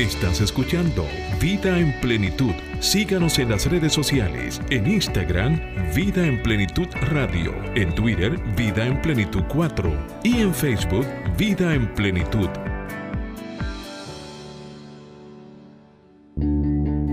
Estás 0.00 0.40
escuchando 0.40 1.06
Vida 1.40 1.78
en 1.78 1.92
Plenitud. 2.00 2.50
Síganos 2.80 3.38
en 3.38 3.50
las 3.50 3.70
redes 3.70 3.92
sociales. 3.92 4.60
En 4.70 4.90
Instagram, 4.90 5.60
Vida 5.94 6.26
en 6.26 6.42
Plenitud 6.42 6.88
Radio. 7.12 7.54
En 7.76 7.94
Twitter, 7.94 8.36
Vida 8.56 8.86
en 8.86 9.00
Plenitud 9.00 9.44
4. 9.48 10.20
Y 10.24 10.38
en 10.38 10.52
Facebook, 10.52 11.06
Vida 11.38 11.72
en 11.74 11.94
Plenitud. 11.94 12.48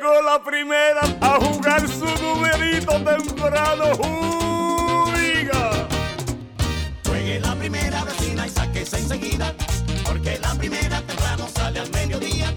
La 0.00 0.42
primera 0.42 1.00
a 1.20 1.38
jugar 1.40 1.86
su 1.86 2.06
numerito 2.22 2.92
temprano. 3.02 3.84
Juega. 3.96 5.88
Juegue 7.06 7.40
la 7.40 7.54
primera 7.54 8.04
vecina 8.04 8.46
y 8.46 8.50
sáquese 8.50 8.98
enseguida, 8.98 9.54
porque 10.04 10.38
la 10.38 10.54
primera 10.54 11.02
temprano 11.02 11.46
sale 11.54 11.80
al 11.80 11.90
mediodía. 11.90 12.54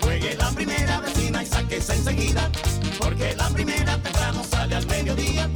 Juegue 0.00 0.36
la 0.36 0.50
primera 0.52 1.00
vecina 1.00 1.42
y 1.42 1.46
sáquese 1.46 1.92
enseguida, 1.94 2.50
porque 2.98 3.34
la 3.36 3.48
primera 3.50 3.98
temprano 3.98 4.42
sale 4.42 4.76
al 4.76 4.86
mediodía. 4.86 5.50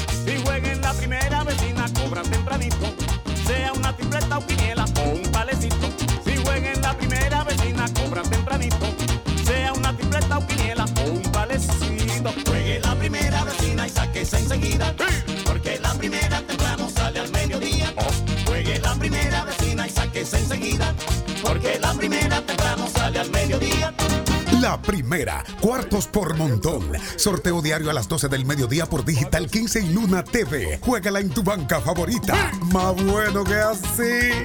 La 24.61 24.81
primera, 24.81 25.43
cuartos 25.59 26.07
por 26.07 26.37
montón. 26.37 26.83
Sorteo 27.17 27.63
diario 27.63 27.89
a 27.89 27.95
las 27.95 28.09
12 28.09 28.29
del 28.29 28.45
mediodía 28.45 28.85
por 28.85 29.07
Digital 29.07 29.49
15 29.49 29.81
y 29.81 29.95
Luna 29.95 30.23
TV. 30.23 30.79
Juégala 30.83 31.21
en 31.21 31.31
tu 31.31 31.43
banca 31.43 31.81
favorita. 31.81 32.53
Más 32.71 32.95
bueno 33.03 33.43
que 33.43 33.55
así. 33.55 34.45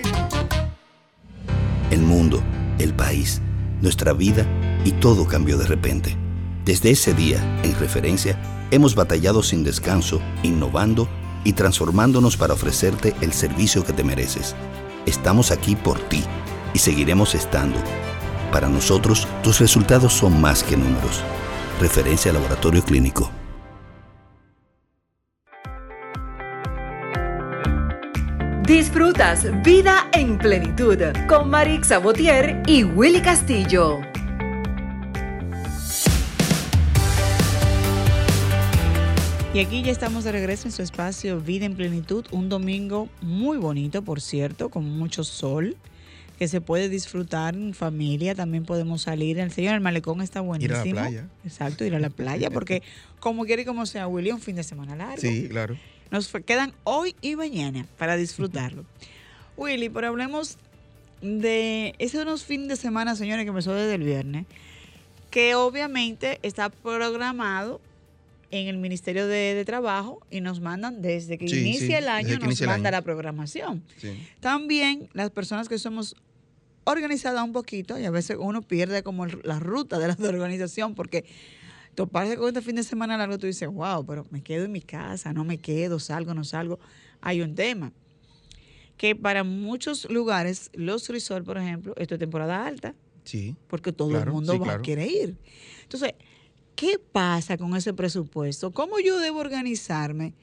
El 1.91 1.99
mundo, 1.99 2.41
el 2.79 2.93
país, 2.93 3.41
nuestra 3.81 4.13
vida 4.13 4.47
y 4.85 4.93
todo 4.93 5.27
cambió 5.27 5.57
de 5.57 5.67
repente. 5.67 6.15
Desde 6.63 6.91
ese 6.91 7.13
día, 7.13 7.39
en 7.63 7.77
referencia, 7.77 8.39
hemos 8.71 8.95
batallado 8.95 9.43
sin 9.43 9.65
descanso, 9.65 10.21
innovando 10.43 11.09
y 11.43 11.53
transformándonos 11.53 12.37
para 12.37 12.53
ofrecerte 12.53 13.13
el 13.19 13.33
servicio 13.33 13.83
que 13.83 13.91
te 13.91 14.05
mereces. 14.05 14.55
Estamos 15.05 15.51
aquí 15.51 15.75
por 15.75 15.99
ti 16.07 16.23
y 16.73 16.79
seguiremos 16.79 17.35
estando. 17.35 17.77
Para 18.55 18.69
nosotros, 18.69 19.27
tus 19.43 19.59
resultados 19.59 20.13
son 20.13 20.39
más 20.39 20.63
que 20.63 20.77
números. 20.77 21.21
Referencia 21.81 22.31
Laboratorio 22.31 22.81
Clínico. 22.85 23.29
Disfrutas 28.65 29.45
Vida 29.61 30.09
en 30.13 30.37
Plenitud 30.37 30.97
con 31.27 31.49
Marix 31.49 31.89
Sabotier 31.89 32.63
y 32.65 32.85
Willy 32.85 33.21
Castillo. 33.21 33.99
Y 39.53 39.59
aquí 39.59 39.83
ya 39.83 39.91
estamos 39.91 40.23
de 40.23 40.31
regreso 40.31 40.69
en 40.69 40.71
su 40.71 40.81
espacio 40.81 41.41
Vida 41.41 41.65
en 41.65 41.75
Plenitud, 41.75 42.25
un 42.31 42.47
domingo 42.47 43.09
muy 43.19 43.57
bonito, 43.57 44.01
por 44.01 44.21
cierto, 44.21 44.69
con 44.69 44.97
mucho 44.97 45.25
sol, 45.25 45.75
que 46.37 46.47
se 46.47 46.61
puede 46.61 46.89
disfrutar 46.89 47.55
en 47.55 47.73
familia, 47.73 48.35
también 48.35 48.65
podemos 48.65 49.03
salir. 49.03 49.39
El 49.39 49.51
señor 49.51 49.75
el 49.75 49.81
malecón 49.81 50.21
está 50.21 50.41
buenísimo. 50.41 50.85
Ir 50.85 50.91
a 50.91 51.03
la 51.03 51.09
playa. 51.09 51.29
Exacto, 51.43 51.85
ir 51.85 51.95
a 51.95 51.99
la 51.99 52.09
playa, 52.09 52.49
porque 52.49 52.83
como 53.19 53.45
quiere 53.45 53.61
y 53.61 53.65
como 53.65 53.85
sea, 53.85 54.07
Willy, 54.07 54.31
un 54.31 54.41
fin 54.41 54.55
de 54.55 54.63
semana 54.63 54.95
largo. 54.95 55.21
Sí, 55.21 55.47
claro. 55.49 55.77
Nos 56.11 56.31
quedan 56.45 56.73
hoy 56.83 57.15
y 57.21 57.35
mañana 57.35 57.85
para 57.97 58.17
disfrutarlo. 58.17 58.85
Willy, 59.57 59.89
pero 59.89 60.07
hablemos 60.07 60.57
de 61.21 61.95
esos 61.99 62.23
unos 62.23 62.43
fines 62.43 62.67
de 62.67 62.75
semana, 62.75 63.15
señores, 63.15 63.45
que 63.45 63.49
empezó 63.49 63.73
desde 63.73 63.95
el 63.95 64.03
viernes, 64.03 64.45
que 65.31 65.55
obviamente 65.55 66.39
está 66.43 66.69
programado 66.69 67.79
en 68.51 68.67
el 68.67 68.77
Ministerio 68.77 69.27
de, 69.27 69.63
Trabajo 69.65 70.21
y 70.29 70.41
nos 70.41 70.59
mandan 70.59 71.01
desde 71.01 71.37
que 71.37 71.45
inicia 71.45 71.97
el 71.97 72.07
año, 72.07 72.37
nos 72.39 72.61
manda 72.61 72.91
la 72.91 73.01
programación. 73.01 73.83
También 74.39 75.09
las 75.13 75.31
personas 75.31 75.67
que 75.67 75.79
somos 75.79 76.15
organizadas 76.85 77.43
un 77.43 77.51
poquito 77.51 77.99
y 77.99 78.05
a 78.05 78.11
veces 78.11 78.37
uno 78.39 78.61
pierde 78.61 79.03
como 79.03 79.25
la 79.25 79.59
ruta 79.59 79.99
de 79.99 80.07
la 80.07 80.15
organización 80.27 80.95
porque 80.95 81.25
toparse 81.95 82.37
con 82.37 82.47
este 82.47 82.61
fin 82.61 82.75
de 82.75 82.83
semana 82.83 83.17
largo 83.17 83.37
tú 83.37 83.47
dices, 83.47 83.69
wow, 83.69 84.05
pero 84.05 84.25
me 84.29 84.41
quedo 84.41 84.65
en 84.65 84.71
mi 84.71 84.81
casa, 84.81 85.33
no 85.33 85.43
me 85.43 85.57
quedo, 85.57 85.99
salgo, 85.99 86.33
no 86.33 86.43
salgo. 86.43 86.79
Hay 87.21 87.41
un 87.41 87.55
tema 87.55 87.91
que 88.97 89.15
para 89.15 89.43
muchos 89.43 90.09
lugares, 90.09 90.69
los 90.73 91.09
resorts, 91.09 91.45
por 91.45 91.57
ejemplo, 91.57 91.93
esto 91.97 92.15
es 92.15 92.19
temporada 92.19 92.65
alta. 92.65 92.95
Sí. 93.23 93.55
Porque 93.67 93.91
todo 93.91 94.17
el 94.17 94.29
mundo 94.29 94.59
va, 94.59 94.73
a 94.73 94.81
quiere 94.81 95.07
ir. 95.07 95.35
Entonces, 95.81 96.13
¿Qué 96.75 96.99
pasa 96.99 97.57
con 97.57 97.75
ese 97.75 97.93
presupuesto? 97.93 98.71
¿Cómo 98.71 98.99
yo 98.99 99.17
debo 99.19 99.39
organizarme 99.39 100.33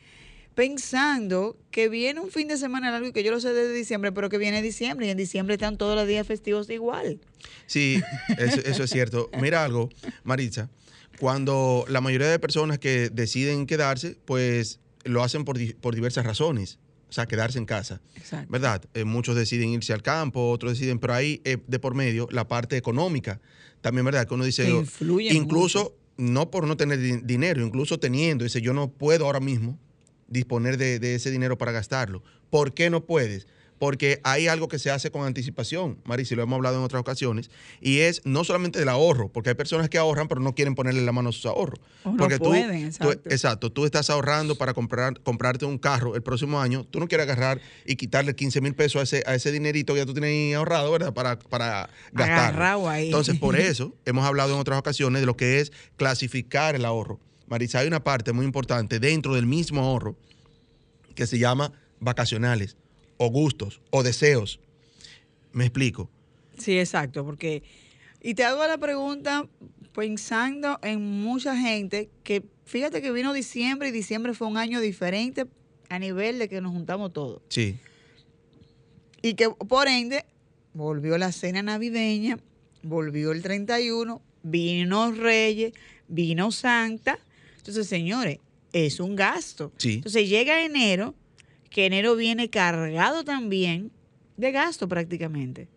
pensando 0.55 1.57
que 1.71 1.89
viene 1.89 2.21
un 2.21 2.31
fin 2.31 2.49
de 2.49 2.57
semana 2.57 2.91
largo 2.91 3.09
y 3.09 3.13
que 3.13 3.23
yo 3.23 3.31
lo 3.31 3.41
sé 3.41 3.53
desde 3.53 3.73
diciembre, 3.73 4.13
pero 4.13 4.29
que 4.29 4.39
viene 4.39 4.63
diciembre 4.63 5.07
y 5.07 5.11
en 5.11 5.17
diciembre 5.17 5.55
están 5.55 5.79
todos 5.79 5.97
los 5.97 6.07
días 6.07 6.27
festivos 6.27 6.69
igual? 6.71 7.21
Sí, 7.67 8.01
eso, 8.39 8.83
es 8.85 8.91
cierto. 8.91 9.31
Mira 9.41 9.65
algo, 9.65 9.89
Maritza, 10.25 10.71
cuando 11.19 11.85
la 11.89 12.01
mayoría 12.01 12.29
de 12.29 12.39
personas 12.39 12.79
que 12.79 13.11
deciden 13.11 13.67
quedarse, 13.67 14.17
pues 14.25 14.81
lo 15.05 15.23
hacen 15.23 15.45
por, 15.45 15.57
diversas 15.95 16.25
razones. 16.25 16.79
O 17.09 17.15
sea, 17.15 17.27
quedarse 17.27 17.59
en 17.59 17.67
casa. 17.67 18.01
Exacto. 18.17 18.51
¿Verdad? 18.51 18.83
Eh, 18.95 19.05
muchos 19.05 19.37
deciden 19.37 19.69
irse 19.69 19.93
al 19.93 20.03
campo, 20.03 20.51
otros 20.51 20.73
deciden, 20.73 20.99
pero 20.99 21.13
ahí 21.13 21.43
eh, 21.45 21.59
de 21.67 21.79
por 21.79 21.95
medio 21.95 22.27
la 22.31 22.49
parte 22.49 22.79
económica. 22.79 23.39
También, 23.83 24.07
¿verdad? 24.07 24.27
Que 24.27 24.33
uno 24.33 24.45
dice, 24.45 24.67
incluso 25.31 25.95
no 26.17 26.51
por 26.51 26.67
no 26.67 26.79
tener 26.79 26.99
dinero, 27.27 27.67
incluso 27.67 27.99
teniendo, 27.99 28.45
dice, 28.45 28.63
yo 28.63 28.73
no 28.73 28.91
puedo 28.91 29.27
ahora 29.27 29.41
mismo 29.41 29.79
disponer 30.33 30.79
de, 30.79 31.15
ese 31.15 31.31
dinero 31.31 31.59
para 31.59 31.73
gastarlo. 31.73 32.23
¿Por 32.51 32.75
qué 32.75 32.91
no 32.91 33.05
puedes? 33.05 33.47
Porque 33.79 34.21
hay 34.23 34.47
algo 34.47 34.69
que 34.69 34.79
se 34.79 34.93
hace 34.93 35.11
con 35.11 35.27
anticipación, 35.27 35.99
Marisi, 36.05 36.37
lo 36.37 36.43
hemos 36.45 36.57
hablado 36.57 36.79
en 36.79 36.85
otras 36.85 37.01
ocasiones, 37.01 37.51
y 37.81 37.99
es 37.99 38.23
no 38.25 38.45
solamente 38.45 38.79
del 38.79 38.89
ahorro, 38.89 39.29
porque 39.29 39.51
hay 39.51 39.57
personas 39.57 39.89
que 39.89 39.99
ahorran 39.99 40.29
pero 40.29 40.41
no 40.41 40.55
quieren 40.55 40.77
ponerle 40.77 41.01
la 41.03 41.11
mano 41.11 41.31
a 41.31 41.33
sus 41.33 41.47
ahorros. 41.47 41.81
porque 42.17 42.39
no 42.39 42.45
pueden, 42.45 42.87
exacto. 42.87 43.29
exacto, 43.29 43.73
tú 43.73 43.85
estás 43.85 44.09
ahorrando 44.09 44.55
para 44.57 44.73
comprar, 44.73 45.19
comprarte 45.21 45.65
un 45.65 45.79
carro 45.79 46.15
el 46.15 46.23
próximo 46.23 46.61
año, 46.61 46.85
tú 46.85 47.01
no 47.01 47.09
quieres 47.09 47.27
agarrar 47.29 47.61
y 47.85 47.97
quitarle 47.97 48.37
15 48.37 48.61
mil 48.61 48.75
pesos 48.77 49.01
a 49.01 49.03
ese, 49.03 49.25
a 49.27 49.35
ese 49.35 49.51
dinerito 49.51 49.95
que 49.95 50.01
ya 50.01 50.07
tú 50.07 50.15
tienes 50.15 50.55
ahorrado, 50.55 50.93
¿verdad? 50.93 51.13
Para, 51.13 51.41
para 51.41 51.91
gastar. 52.13 52.55
Entonces, 53.01 53.37
por 53.37 53.57
eso 53.59 53.97
hemos 54.05 54.25
hablado 54.25 54.55
en 54.55 54.61
otras 54.61 54.79
ocasiones 54.79 55.23
de 55.23 55.27
lo 55.27 55.37
que 55.37 55.59
es 55.59 55.73
clasificar 55.97 56.77
el 56.77 56.85
ahorro. 56.85 57.19
Marisa, 57.53 57.81
hay 57.81 57.87
una 57.87 58.03
parte 58.03 58.33
muy 58.33 58.47
importante 58.47 58.99
dentro 58.99 59.35
del 59.35 59.45
mismo 59.45 59.83
ahorro 59.83 60.17
que 61.15 61.27
se 61.27 61.39
llama 61.39 61.71
vacacionales 62.01 62.79
o 63.19 63.29
gustos 63.29 63.83
o 63.91 64.03
deseos. 64.03 64.59
¿Me 65.53 65.67
explico? 65.67 66.09
Sí, 66.57 66.79
exacto, 66.79 67.27
porque... 67.27 67.63
Y 68.23 68.33
te 68.33 68.45
hago 68.45 68.67
la 68.67 68.79
pregunta 68.79 69.47
pensando 69.95 70.79
en 70.83 71.03
mucha 71.23 71.55
gente 71.55 72.09
que, 72.25 72.43
fíjate 72.65 73.03
que 73.03 73.13
vino 73.13 73.35
diciembre 73.35 73.91
y 73.91 73.93
diciembre 73.93 74.33
fue 74.33 74.49
un 74.49 74.57
año 74.57 74.81
diferente 74.81 75.45
a 75.91 75.99
nivel 75.99 76.39
de 76.39 76.49
que 76.49 76.63
nos 76.63 76.73
juntamos 76.73 77.13
todos. 77.13 77.43
Sí. 77.51 77.77
Y 79.21 79.35
que 79.35 79.51
por 79.51 79.89
ende 79.89 80.25
volvió 80.73 81.19
la 81.19 81.33
cena 81.33 81.63
navideña, 81.63 82.39
volvió 82.83 83.31
el 83.31 83.43
31, 83.43 84.23
vino 84.43 85.13
Reyes, 85.13 85.75
vino 86.09 86.51
Santa. 86.51 87.19
Entonces, 87.63 87.87
señores, 87.87 88.39
es 88.73 88.99
un 88.99 89.15
gasto. 89.15 89.73
Sí. 89.77 89.95
Entonces 89.95 90.29
llega 90.29 90.65
enero 90.65 91.15
que 91.71 91.87
enero 91.87 92.17
viene 92.17 92.51
cargado 92.51 93.25
también 93.25 93.93
de 94.37 94.51
gasto 94.51 94.89
prácticamente. 94.89 95.69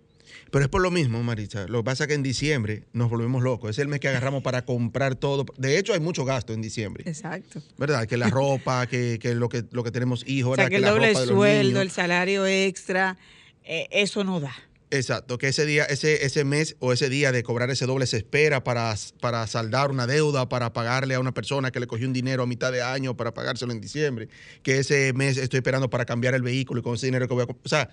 Pero 0.50 0.66
es 0.66 0.70
por 0.70 0.82
lo 0.82 0.90
mismo, 0.90 1.22
Marisa. 1.22 1.68
Lo 1.68 1.80
que 1.80 1.84
pasa 1.84 2.06
es 2.06 2.08
que 2.08 2.14
en 2.16 2.24
diciembre 2.24 2.84
nos 2.92 3.10
volvemos 3.10 3.44
locos. 3.44 3.70
Es 3.70 3.80
el 3.80 3.88
mes 3.88 4.00
que 4.00 4.08
agarramos 4.08 4.42
para 4.42 4.66
comprar 4.66 5.16
todo. 5.16 5.46
De 5.58 5.78
hecho, 5.78 5.94
hay 5.94 6.00
mucho 6.00 6.26
gasto 6.26 6.54
en 6.54 6.62
diciembre. 6.62 7.04
Exacto. 7.08 7.62
¿Verdad? 7.78 8.08
Que 8.08 8.18
la 8.18 8.30
ropa, 8.30 8.88
que, 8.88 9.20
lo 9.36 9.48
que 9.48 9.64
lo 9.72 9.84
que 9.84 9.92
tenemos 9.92 10.28
hijos. 10.28 10.54
O 10.54 10.56
sea, 10.56 10.70
que, 10.70 10.78
el 10.78 10.84
doble 10.84 11.14
sueldo, 11.14 11.82
el 11.82 11.92
salario 11.92 12.48
extra, 12.48 13.18
eh, 13.64 13.88
eso 13.92 14.24
no 14.24 14.40
da. 14.40 14.56
Exacto, 14.92 15.38
que 15.38 15.48
ese 15.48 15.66
día, 15.66 15.84
ese, 15.86 16.26
ese 16.26 16.44
mes 16.44 16.76
o 16.80 16.94
ese 16.94 17.10
día 17.10 17.32
de 17.32 17.44
cobrar 17.44 17.70
ese 17.72 17.86
doble 17.86 18.06
se 18.06 18.18
espera 18.18 18.64
para, 18.64 18.94
para 19.20 19.46
saldar 19.48 19.90
una 19.90 20.06
deuda, 20.06 20.48
para 20.48 20.74
pagarle 20.74 21.16
a 21.16 21.20
una 21.20 21.34
persona 21.34 21.72
que 21.72 21.80
le 21.80 21.88
cogió 21.88 22.08
un 22.08 22.14
dinero 22.14 22.44
a 22.44 22.46
mitad 22.46 22.72
de 22.72 22.82
año 22.82 23.18
para 23.18 23.34
pagárselo 23.34 23.72
en 23.72 23.82
diciembre, 23.82 24.30
que 24.62 24.80
ese 24.80 25.12
mes 25.14 25.38
estoy 25.38 25.58
esperando 25.58 25.90
para 25.90 26.06
cambiar 26.06 26.36
el 26.36 26.44
vehículo 26.44 26.82
y 26.82 26.84
con 26.84 26.96
ese 26.96 27.08
dinero 27.08 27.28
que 27.28 27.34
voy 27.34 27.44
a... 27.44 27.52
O 27.52 27.70
sea, 27.70 27.90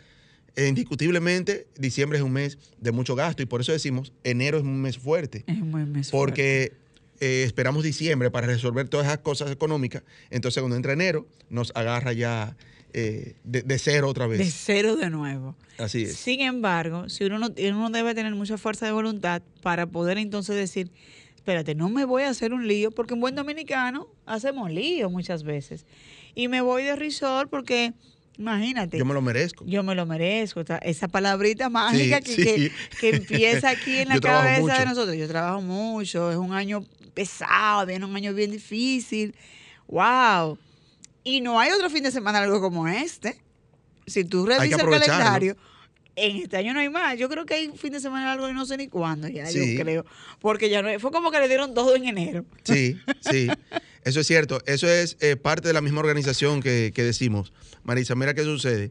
indiscutiblemente 0.57 1.67
diciembre 1.79 2.19
es 2.19 2.25
un 2.25 2.33
mes 2.33 2.59
de 2.79 2.93
mucho 2.93 3.15
gasto 3.15 3.43
y 3.43 3.47
por 3.47 3.63
eso 3.63 3.73
decimos 3.73 4.13
enero 4.23 4.59
es 4.59 4.65
un 4.65 4.83
mes 4.83 4.99
fuerte. 4.99 5.45
Es 5.47 5.61
un 5.61 5.93
mes 5.93 6.11
Porque 6.11 6.73
eh, 7.21 7.45
esperamos 7.45 7.85
diciembre 7.85 8.31
para 8.31 8.47
resolver 8.47 8.89
todas 8.89 9.07
esas 9.07 9.19
cosas 9.19 9.51
económicas, 9.51 10.03
entonces 10.31 10.61
cuando 10.61 10.77
entra 10.77 10.93
enero 10.93 11.27
nos 11.49 11.73
agarra 11.75 12.13
ya 12.13 12.57
eh, 12.95 13.37
de, 13.45 13.79
cero 13.79 14.09
otra 14.09 14.27
vez. 14.27 14.39
De 14.39 14.51
cero 14.51 14.97
de 14.97 15.11
nuevo. 15.11 15.57
Así 15.79 16.03
es. 16.03 16.17
Sin 16.17 16.41
embargo, 16.41 17.09
si 17.09 17.25
uno, 17.25 17.39
no, 17.39 17.49
uno 17.49 17.91
debe 17.91 18.15
tener 18.15 18.35
mucha 18.35 18.59
fuerza 18.59 18.87
de 18.87 18.93
voluntad 18.93 19.43
para 19.63 19.87
poder 19.87 20.19
entonces 20.19 20.57
decir, 20.57 20.91
espérate, 21.35 21.75
no 21.75 21.89
me 21.89 22.05
voy 22.05 22.25
a 22.25 22.29
hacer 22.29 22.53
un 22.53 22.69
lío, 22.69 22.91
porque 22.91 23.15
en 23.15 23.21
buen 23.21 23.35
dominicano 23.35 24.09
hacemos 24.27 24.71
lío 24.71 25.11
muchas 25.11 25.43
veces. 25.43 25.87
Y 26.35 26.49
me 26.49 26.61
voy 26.61 26.83
de 26.83 26.95
risor 26.97 27.49
porque, 27.49 27.95
imagínate. 28.39 28.99
Yo 28.99 29.05
me 29.05 29.15
lo 29.15 29.23
merezco. 29.23 29.65
Yo 29.67 29.83
me 29.83 29.95
lo 29.95 30.05
merezco. 30.05 30.63
Esa 30.83 31.09
palabrita 31.09 31.69
mágica 31.71 32.21
que, 32.21 32.71
que, 33.01 33.09
empieza 33.09 33.71
aquí 33.71 33.99
en 33.99 34.09
la 34.11 34.21
cabeza 34.21 34.79
de 34.79 34.85
nosotros. 34.85 35.17
Yo 35.17 35.29
trabajo 35.29 35.63
mucho, 35.63 36.31
es 36.31 36.37
un 36.37 36.53
año 36.53 36.85
pesado, 37.15 37.87
viene 37.87 38.05
un 38.05 38.15
año 38.15 38.35
bien 38.35 38.51
difícil. 38.51 39.35
¡Wow! 39.89 40.59
Y 41.25 41.41
no 41.41 41.61
hay 41.61 41.71
otro 41.73 41.89
fin 41.91 42.03
de 42.03 42.11
semana 42.11 42.39
algo 42.39 42.61
como 42.61 42.89
este. 42.89 43.41
Si 44.07 44.25
tú 44.25 44.47
revisas 44.47 44.81
el 44.81 44.91
calendario, 44.91 45.57
en 46.17 46.37
este 46.39 46.57
año 46.57 46.75
no 46.75 46.81
hay 46.81 46.89
más. 46.89 47.17
Yo 47.17 47.29
creo 47.29 47.47
que 47.47 47.55
hay 47.55 47.69
un 47.69 47.79
fin 47.79 47.93
de 47.93 48.01
semana 48.01 48.33
algo 48.33 48.49
y 48.49 48.53
no 48.53 48.67
sé 48.67 48.77
ni 48.77 48.89
cuándo 48.89 49.29
ya, 49.29 49.49
yo 49.51 49.63
creo. 49.81 50.05
Porque 50.41 50.69
ya 50.69 50.83
no 50.83 50.99
fue 50.99 51.13
como 51.13 51.31
que 51.31 51.39
le 51.39 51.49
dieron 51.49 51.75
todo 51.75 51.95
en 51.95 52.07
enero. 52.07 52.45
Sí, 52.65 52.99
sí. 53.21 53.49
Eso 54.05 54.21
es 54.21 54.27
cierto. 54.27 54.61
Eso 54.67 54.89
es 54.89 55.17
eh, 55.21 55.37
parte 55.37 55.69
de 55.69 55.75
la 55.75 55.81
misma 55.81 56.01
organización 56.01 56.61
que, 56.61 56.93
decimos. 56.95 57.53
Marisa, 57.85 58.15
mira 58.15 58.35
qué 58.35 58.43
sucede. 58.43 58.91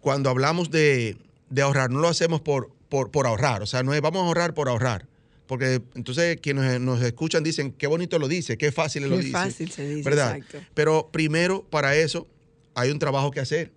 Cuando 0.00 0.30
hablamos 0.30 0.70
de, 0.70 1.18
ahorrar, 1.60 1.90
no 1.90 2.00
lo 2.00 2.08
hacemos 2.08 2.40
por, 2.40 2.70
por, 2.88 3.10
por 3.10 3.26
ahorrar. 3.26 3.62
O 3.62 3.66
sea, 3.66 3.82
no 3.82 3.92
es 3.92 4.00
vamos 4.00 4.22
a 4.22 4.26
ahorrar 4.26 4.54
por 4.54 4.68
ahorrar 4.70 5.09
porque 5.50 5.82
entonces 5.96 6.38
quienes 6.40 6.80
nos 6.80 7.02
escuchan 7.02 7.42
dicen, 7.42 7.72
qué 7.72 7.88
bonito 7.88 8.20
lo 8.20 8.28
dice, 8.28 8.56
qué 8.56 8.70
fácil 8.70 9.02
lo 9.08 9.16
dice. 9.16 9.26
Qué 9.30 9.32
fácil 9.32 9.70
se 9.72 9.84
dice, 9.88 10.08
¿verdad? 10.08 10.38
Pero 10.74 11.08
primero, 11.10 11.64
para 11.68 11.96
eso, 11.96 12.28
hay 12.76 12.92
un 12.92 13.00
trabajo 13.00 13.32
que 13.32 13.40
hacer. 13.40 13.72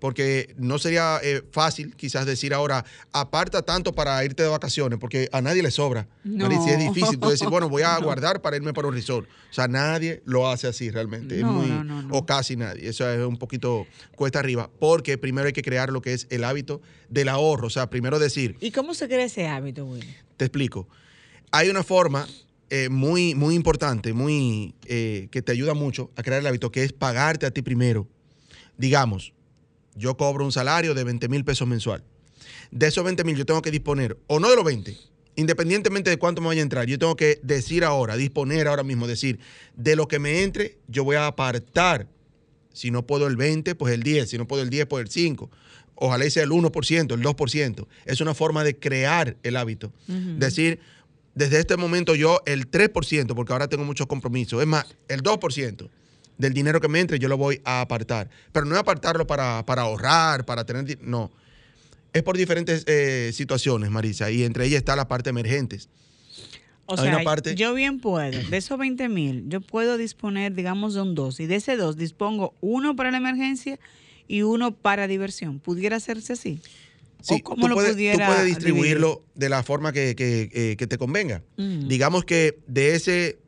porque 0.00 0.54
no 0.58 0.78
sería 0.78 1.18
eh, 1.22 1.40
fácil 1.50 1.96
quizás 1.96 2.26
decir 2.26 2.52
ahora, 2.52 2.84
aparta 3.10 3.62
tanto 3.62 3.94
para 3.94 4.22
irte 4.22 4.42
de 4.42 4.50
vacaciones, 4.50 4.98
porque 4.98 5.30
a 5.32 5.40
nadie 5.40 5.62
le 5.62 5.70
sobra. 5.70 6.06
No. 6.24 6.44
Marisa, 6.46 6.72
es 6.72 6.78
difícil 6.78 7.18
tú 7.18 7.30
decir, 7.30 7.48
bueno, 7.54 7.70
voy 7.70 7.80
a 7.84 7.96
guardar 8.00 8.42
para 8.42 8.56
irme 8.56 8.74
para 8.74 8.88
un 8.88 8.92
resort. 8.94 9.26
O 9.50 9.54
sea, 9.54 9.66
nadie 9.66 10.20
lo 10.26 10.50
hace 10.50 10.66
así 10.66 10.90
realmente. 10.90 11.36
Es 11.36 11.40
No, 11.42 11.52
muy- 11.54 11.68
no, 11.68 11.82
no, 11.84 12.02
no. 12.02 12.14
O 12.14 12.26
casi 12.26 12.54
nadie. 12.54 12.86
Eso 12.86 13.10
es 13.10 13.24
un 13.26 13.38
poquito 13.38 13.86
cuesta 14.14 14.40
arriba, 14.40 14.68
porque 14.78 15.16
primero 15.16 15.46
hay 15.46 15.54
que 15.54 15.62
crear 15.62 15.88
lo 15.90 16.02
que 16.02 16.12
es 16.12 16.26
el 16.28 16.44
hábito 16.44 16.82
del 17.08 17.30
ahorro. 17.30 17.68
O 17.68 17.70
sea, 17.70 17.88
primero 17.88 18.18
decir, 18.18 18.56
¿Y 18.60 18.72
cómo 18.72 18.92
se 18.92 19.06
crea 19.08 19.24
ese 19.24 19.46
hábito, 19.48 19.86
Willy? 19.86 20.14
te 20.36 20.44
explico. 20.44 20.86
Hay 21.54 21.68
una 21.68 21.84
forma 21.84 22.26
eh, 22.68 22.88
muy, 22.88 23.36
muy 23.36 23.54
importante, 23.54 24.12
muy, 24.12 24.74
eh, 24.86 25.28
que 25.30 25.40
te 25.40 25.52
ayuda 25.52 25.72
mucho 25.72 26.10
a 26.16 26.24
crear 26.24 26.40
el 26.40 26.46
hábito, 26.48 26.72
que 26.72 26.82
es 26.82 26.92
pagarte 26.92 27.46
a 27.46 27.52
ti 27.52 27.62
primero. 27.62 28.08
Digamos, 28.76 29.32
yo 29.94 30.16
cobro 30.16 30.44
un 30.44 30.50
salario 30.50 30.94
de 30.94 31.04
20 31.04 31.28
mil 31.28 31.44
pesos 31.44 31.68
mensual. 31.68 32.02
De 32.72 32.88
esos 32.88 33.04
20 33.04 33.22
mil 33.22 33.36
yo 33.36 33.46
tengo 33.46 33.62
que 33.62 33.70
disponer, 33.70 34.18
o 34.26 34.40
no 34.40 34.50
de 34.50 34.56
los 34.56 34.64
20, 34.64 34.96
independientemente 35.36 36.10
de 36.10 36.16
cuánto 36.16 36.40
me 36.40 36.48
vaya 36.48 36.60
a 36.60 36.64
entrar, 36.64 36.86
yo 36.86 36.98
tengo 36.98 37.14
que 37.14 37.38
decir 37.44 37.84
ahora, 37.84 38.16
disponer 38.16 38.66
ahora 38.66 38.82
mismo, 38.82 39.06
decir, 39.06 39.38
de 39.76 39.94
lo 39.94 40.08
que 40.08 40.18
me 40.18 40.42
entre, 40.42 40.78
yo 40.88 41.04
voy 41.04 41.14
a 41.14 41.28
apartar. 41.28 42.08
Si 42.72 42.90
no 42.90 43.06
puedo 43.06 43.28
el 43.28 43.36
20, 43.36 43.76
pues 43.76 43.94
el 43.94 44.02
10. 44.02 44.28
Si 44.28 44.38
no 44.38 44.48
puedo 44.48 44.60
el 44.60 44.70
10, 44.70 44.86
pues 44.86 45.04
el 45.04 45.08
5. 45.08 45.48
Ojalá 45.94 46.28
sea 46.28 46.42
el 46.42 46.50
1%, 46.50 47.14
el 47.14 47.22
2%. 47.22 47.86
Es 48.06 48.20
una 48.20 48.34
forma 48.34 48.64
de 48.64 48.76
crear 48.76 49.36
el 49.44 49.56
hábito. 49.56 49.92
Decir, 50.08 50.80
desde 51.34 51.58
este 51.58 51.76
momento 51.76 52.14
yo 52.14 52.40
el 52.46 52.70
3%, 52.70 53.34
porque 53.34 53.52
ahora 53.52 53.68
tengo 53.68 53.84
muchos 53.84 54.06
compromisos. 54.06 54.60
Es 54.60 54.66
más, 54.66 54.86
el 55.08 55.22
2% 55.22 55.88
del 56.38 56.52
dinero 56.52 56.80
que 56.80 56.88
me 56.88 57.00
entre 57.00 57.18
yo 57.18 57.28
lo 57.28 57.36
voy 57.36 57.60
a 57.64 57.80
apartar. 57.80 58.28
Pero 58.52 58.66
no 58.66 58.74
es 58.74 58.80
apartarlo 58.80 59.26
para, 59.26 59.64
para 59.66 59.82
ahorrar, 59.82 60.44
para 60.44 60.64
tener... 60.64 60.98
No. 61.02 61.30
Es 62.12 62.22
por 62.22 62.36
diferentes 62.36 62.84
eh, 62.86 63.30
situaciones, 63.32 63.90
Marisa, 63.90 64.30
y 64.30 64.44
entre 64.44 64.66
ellas 64.66 64.78
está 64.78 64.94
la 64.94 65.08
parte 65.08 65.30
emergentes. 65.30 65.88
O 66.86 66.92
Hay 66.96 67.04
sea, 67.06 67.16
una 67.16 67.24
parte- 67.24 67.54
yo 67.56 67.74
bien 67.74 67.98
puedo, 67.98 68.30
de 68.30 68.56
esos 68.56 68.78
20 68.78 69.08
mil, 69.08 69.44
yo 69.48 69.60
puedo 69.60 69.96
disponer, 69.96 70.54
digamos, 70.54 70.94
de 70.94 71.00
un 71.02 71.14
2. 71.14 71.40
Y 71.40 71.46
de 71.46 71.56
ese 71.56 71.76
2 71.76 71.96
dispongo 71.96 72.54
uno 72.60 72.94
para 72.94 73.10
la 73.10 73.16
emergencia 73.16 73.80
y 74.28 74.42
uno 74.42 74.72
para 74.76 75.08
diversión. 75.08 75.58
¿Pudiera 75.58 75.96
hacerse 75.96 76.34
así? 76.34 76.60
Sí, 77.26 77.34
¿O 77.36 77.42
cómo 77.42 77.62
tú 77.62 77.68
lo 77.68 77.74
puedes, 77.74 77.92
tú 77.92 77.96
pudiera 77.96 78.26
puedes 78.26 78.44
distribuirlo 78.44 79.24
de 79.34 79.48
la 79.48 79.62
forma 79.62 79.92
que, 79.92 80.14
que- 80.14 80.50
eh, 80.52 80.76
que 80.76 80.86
te 80.86 80.98
convenga. 80.98 81.42
Mm. 81.56 81.88
Digamos 81.88 82.24
que 82.26 82.58
de 82.66 82.94
ese 82.94 83.38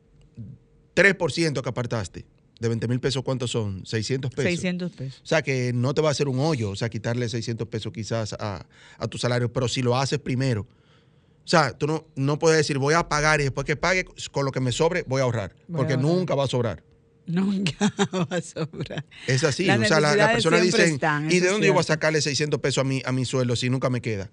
3% 0.95 1.61
que 1.62 1.69
apartaste, 1.69 2.25
de 2.59 2.69
20 2.69 2.89
mil 2.89 3.01
pesos, 3.01 3.23
¿cuántos 3.23 3.51
son? 3.51 3.85
600 3.85 4.31
pesos. 4.31 4.51
600 4.51 4.93
pesos. 4.93 5.21
O 5.23 5.27
sea, 5.27 5.43
que 5.43 5.73
no 5.75 5.93
te 5.93 6.01
va 6.01 6.09
a 6.09 6.12
hacer 6.12 6.27
un 6.29 6.39
hoyo, 6.41 6.71
o 6.71 6.77
sea, 6.77 6.89
quitarle 6.89 7.29
600 7.29 7.69
pesos 7.69 7.93
quizás 7.93 8.33
a, 8.33 8.67
a 8.97 9.09
tu 9.09 9.19
salario, 9.19 9.53
pero 9.53 9.69
si 9.69 9.83
lo 9.83 9.97
haces 9.97 10.19
primero. 10.19 10.62
O 10.62 11.49
sea, 11.49 11.77
tú 11.77 11.87
no, 11.87 12.07
no 12.17 12.39
puedes 12.39 12.57
decir, 12.57 12.79
voy 12.79 12.95
a 12.95 13.09
pagar 13.09 13.41
y 13.41 13.45
después 13.45 13.67
que 13.67 13.77
pague, 13.77 14.07
con 14.33 14.45
lo 14.47 14.53
que 14.53 14.61
me 14.61 14.73
sobre, 14.73 15.03
voy 15.03 15.21
a 15.21 15.25
ahorrar. 15.25 15.55
Voy 15.69 15.75
a 15.75 15.77
porque 15.77 15.93
ahorrar. 15.95 16.11
nunca 16.11 16.35
va 16.35 16.45
a 16.45 16.49
sobrar. 16.49 16.83
Nunca 17.27 17.93
va 18.12 18.37
a 18.37 18.41
sobrar. 18.41 19.05
Es 19.27 19.43
así. 19.45 19.65
Las 19.65 19.79
o 19.81 19.85
sea, 19.85 20.01
la, 20.01 20.15
la 20.15 20.33
necesidades 20.33 20.33
persona 20.35 20.59
siempre 20.61 20.83
dice, 20.85 20.95
están, 20.95 21.31
¿y 21.31 21.41
de 21.41 21.49
dónde 21.49 21.67
yo 21.67 21.73
voy 21.73 21.81
a 21.81 21.85
sacarle 21.85 22.21
600 22.21 22.61
pesos 22.61 22.79
a 22.79 22.85
mi, 22.85 23.03
a 23.05 23.12
mi 23.12 23.25
sueldo 23.25 23.57
si 23.57 23.69
nunca 23.71 23.91
me 23.91 24.01
queda? 24.01 24.31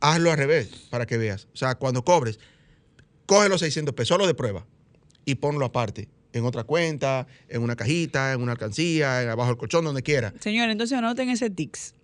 Hazlo 0.00 0.30
al 0.32 0.38
revés 0.38 0.68
para 0.90 1.06
que 1.06 1.16
veas. 1.18 1.46
O 1.52 1.56
sea, 1.56 1.74
cuando 1.76 2.04
cobres, 2.04 2.38
coge 3.26 3.48
los 3.48 3.60
600 3.60 3.94
pesos, 3.94 4.08
solo 4.08 4.26
de 4.26 4.34
prueba, 4.34 4.66
y 5.24 5.36
ponlo 5.36 5.64
aparte. 5.66 6.08
En 6.32 6.44
otra 6.46 6.64
cuenta, 6.64 7.26
en 7.50 7.62
una 7.62 7.76
cajita, 7.76 8.32
en 8.32 8.40
una 8.40 8.52
alcancía, 8.52 9.22
en 9.22 9.28
abajo 9.28 9.50
del 9.50 9.58
colchón, 9.58 9.84
donde 9.84 10.02
quiera. 10.02 10.32
Señor, 10.40 10.70
entonces 10.70 10.96
anoten 10.96 11.28
ese 11.28 11.50
tics. 11.50 11.94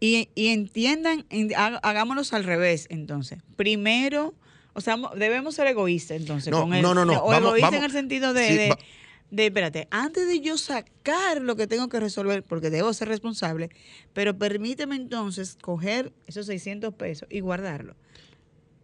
Y, 0.00 0.28
y 0.34 0.48
entiendan, 0.48 1.24
en- 1.30 1.54
ha- 1.56 1.78
hagámonos 1.82 2.32
al 2.32 2.42
revés, 2.44 2.86
entonces. 2.90 3.38
Primero, 3.56 4.34
o 4.74 4.80
sea, 4.80 4.96
mo- 4.96 5.10
debemos 5.16 5.54
ser 5.54 5.68
egoístas, 5.68 6.16
entonces. 6.16 6.50
No, 6.50 6.62
con 6.62 6.74
el- 6.74 6.82
no, 6.82 6.92
no, 6.92 7.04
no. 7.04 7.22
O 7.22 7.30
Vamos- 7.30 7.50
egoísta 7.56 7.76
en 7.76 7.84
el 7.84 7.92
sentido 7.92 8.32
de, 8.34 8.48
Sí, 8.48 8.54
de, 8.56 8.68
va- 8.70 8.78
de, 9.30 9.46
espérate, 9.46 9.88
antes 9.90 10.26
de 10.26 10.40
yo 10.40 10.56
sacar 10.56 11.42
lo 11.42 11.56
que 11.56 11.66
tengo 11.66 11.88
que 11.88 12.00
resolver, 12.00 12.42
porque 12.42 12.70
debo 12.70 12.92
ser 12.94 13.08
responsable, 13.08 13.70
pero 14.12 14.38
permíteme 14.38 14.96
entonces 14.96 15.56
coger 15.60 16.12
esos 16.26 16.46
600 16.46 16.94
pesos 16.94 17.28
y 17.30 17.40
guardarlo. 17.40 17.94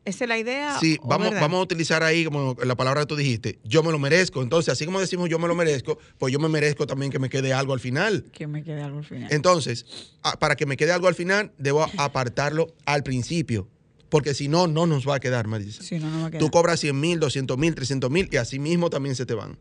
¿Esa 0.04 0.24
es 0.24 0.28
la 0.28 0.37
idea? 0.37 0.78
Sí, 0.78 0.98
o 1.00 1.09
vamos, 1.09 1.28
verdad? 1.28 1.40
vamos 1.40 1.61
a 1.61 1.62
utilizar 1.62 2.02
ahí 2.02 2.26
como 2.26 2.54
la 2.62 2.74
palabra 2.74 3.00
que 3.00 3.07
tú 3.07 3.16
dijiste, 3.16 3.59
yo 3.64 3.83
me 3.83 3.90
lo 3.90 3.98
merezco. 3.98 4.42
Entonces, 4.42 4.70
así 4.70 4.85
como 4.85 5.00
decimos 5.00 5.30
yo 5.30 5.38
me 5.38 5.48
lo 5.48 5.54
merezco, 5.54 5.98
pues 6.18 6.30
yo 6.30 6.38
me 6.38 6.48
merezco 6.48 6.87
también 6.87 7.11
que 7.11 7.18
me 7.18 7.30
quede 7.30 7.54
algo 7.54 7.72
al 7.72 7.80
final. 7.80 8.24
Que 8.30 8.46
me 8.46 8.62
quede 8.62 8.83
algo 8.83 8.98
al 8.98 9.04
final. 9.04 9.33
Entonces, 9.33 10.12
para 10.38 10.57
que 10.57 10.66
me 10.66 10.76
quede 10.76 10.92
algo 10.92 11.09
al 11.09 11.14
final, 11.14 11.52
debo 11.57 11.87
apartarlo 11.96 12.74
al 12.85 13.02
principio. 13.02 13.66
Porque 14.11 14.35
si 14.35 14.46
no, 14.46 14.66
no 14.66 14.87
nos 14.87 15.09
va 15.09 15.16
a 15.16 15.20
quedar, 15.20 15.46
Marisa. 15.46 15.83
Si 15.83 15.98
no, 15.98 16.11
no 16.11 16.20
va 16.20 16.26
a 16.26 16.30
quedar. 16.30 16.40
Tú 16.40 16.50
cobras 16.50 16.80
100 16.80 17.00
mil, 17.00 17.18
200 17.18 17.57
mil, 17.57 17.74
300 17.74 18.11
mil 18.11 18.28
y 18.30 18.37
así 18.37 18.59
mismo 18.59 18.90
también 18.90 19.16
se 19.16 19.24
te 19.24 19.33
van. 19.33 19.59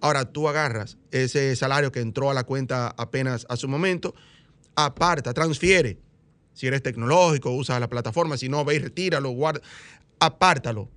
Ahora, 0.00 0.24
tú 0.32 0.48
agarras 0.48 0.96
ese 1.10 1.54
salario 1.56 1.92
que 1.92 2.00
entró 2.00 2.30
a 2.30 2.34
la 2.34 2.44
cuenta 2.44 2.94
apenas 2.96 3.46
a 3.48 3.56
su 3.56 3.68
momento, 3.68 4.14
aparta, 4.74 5.34
transfiere. 5.34 5.98
Si 6.54 6.66
eres 6.66 6.82
tecnológico, 6.82 7.50
usa 7.54 7.78
la 7.80 7.88
plataforma. 7.88 8.36
Si 8.36 8.48
no, 8.48 8.64
ve 8.64 8.76
y 8.76 8.78
retíralo, 8.78 9.30
guarda. 9.30 9.60
Apártalo. 10.18 10.88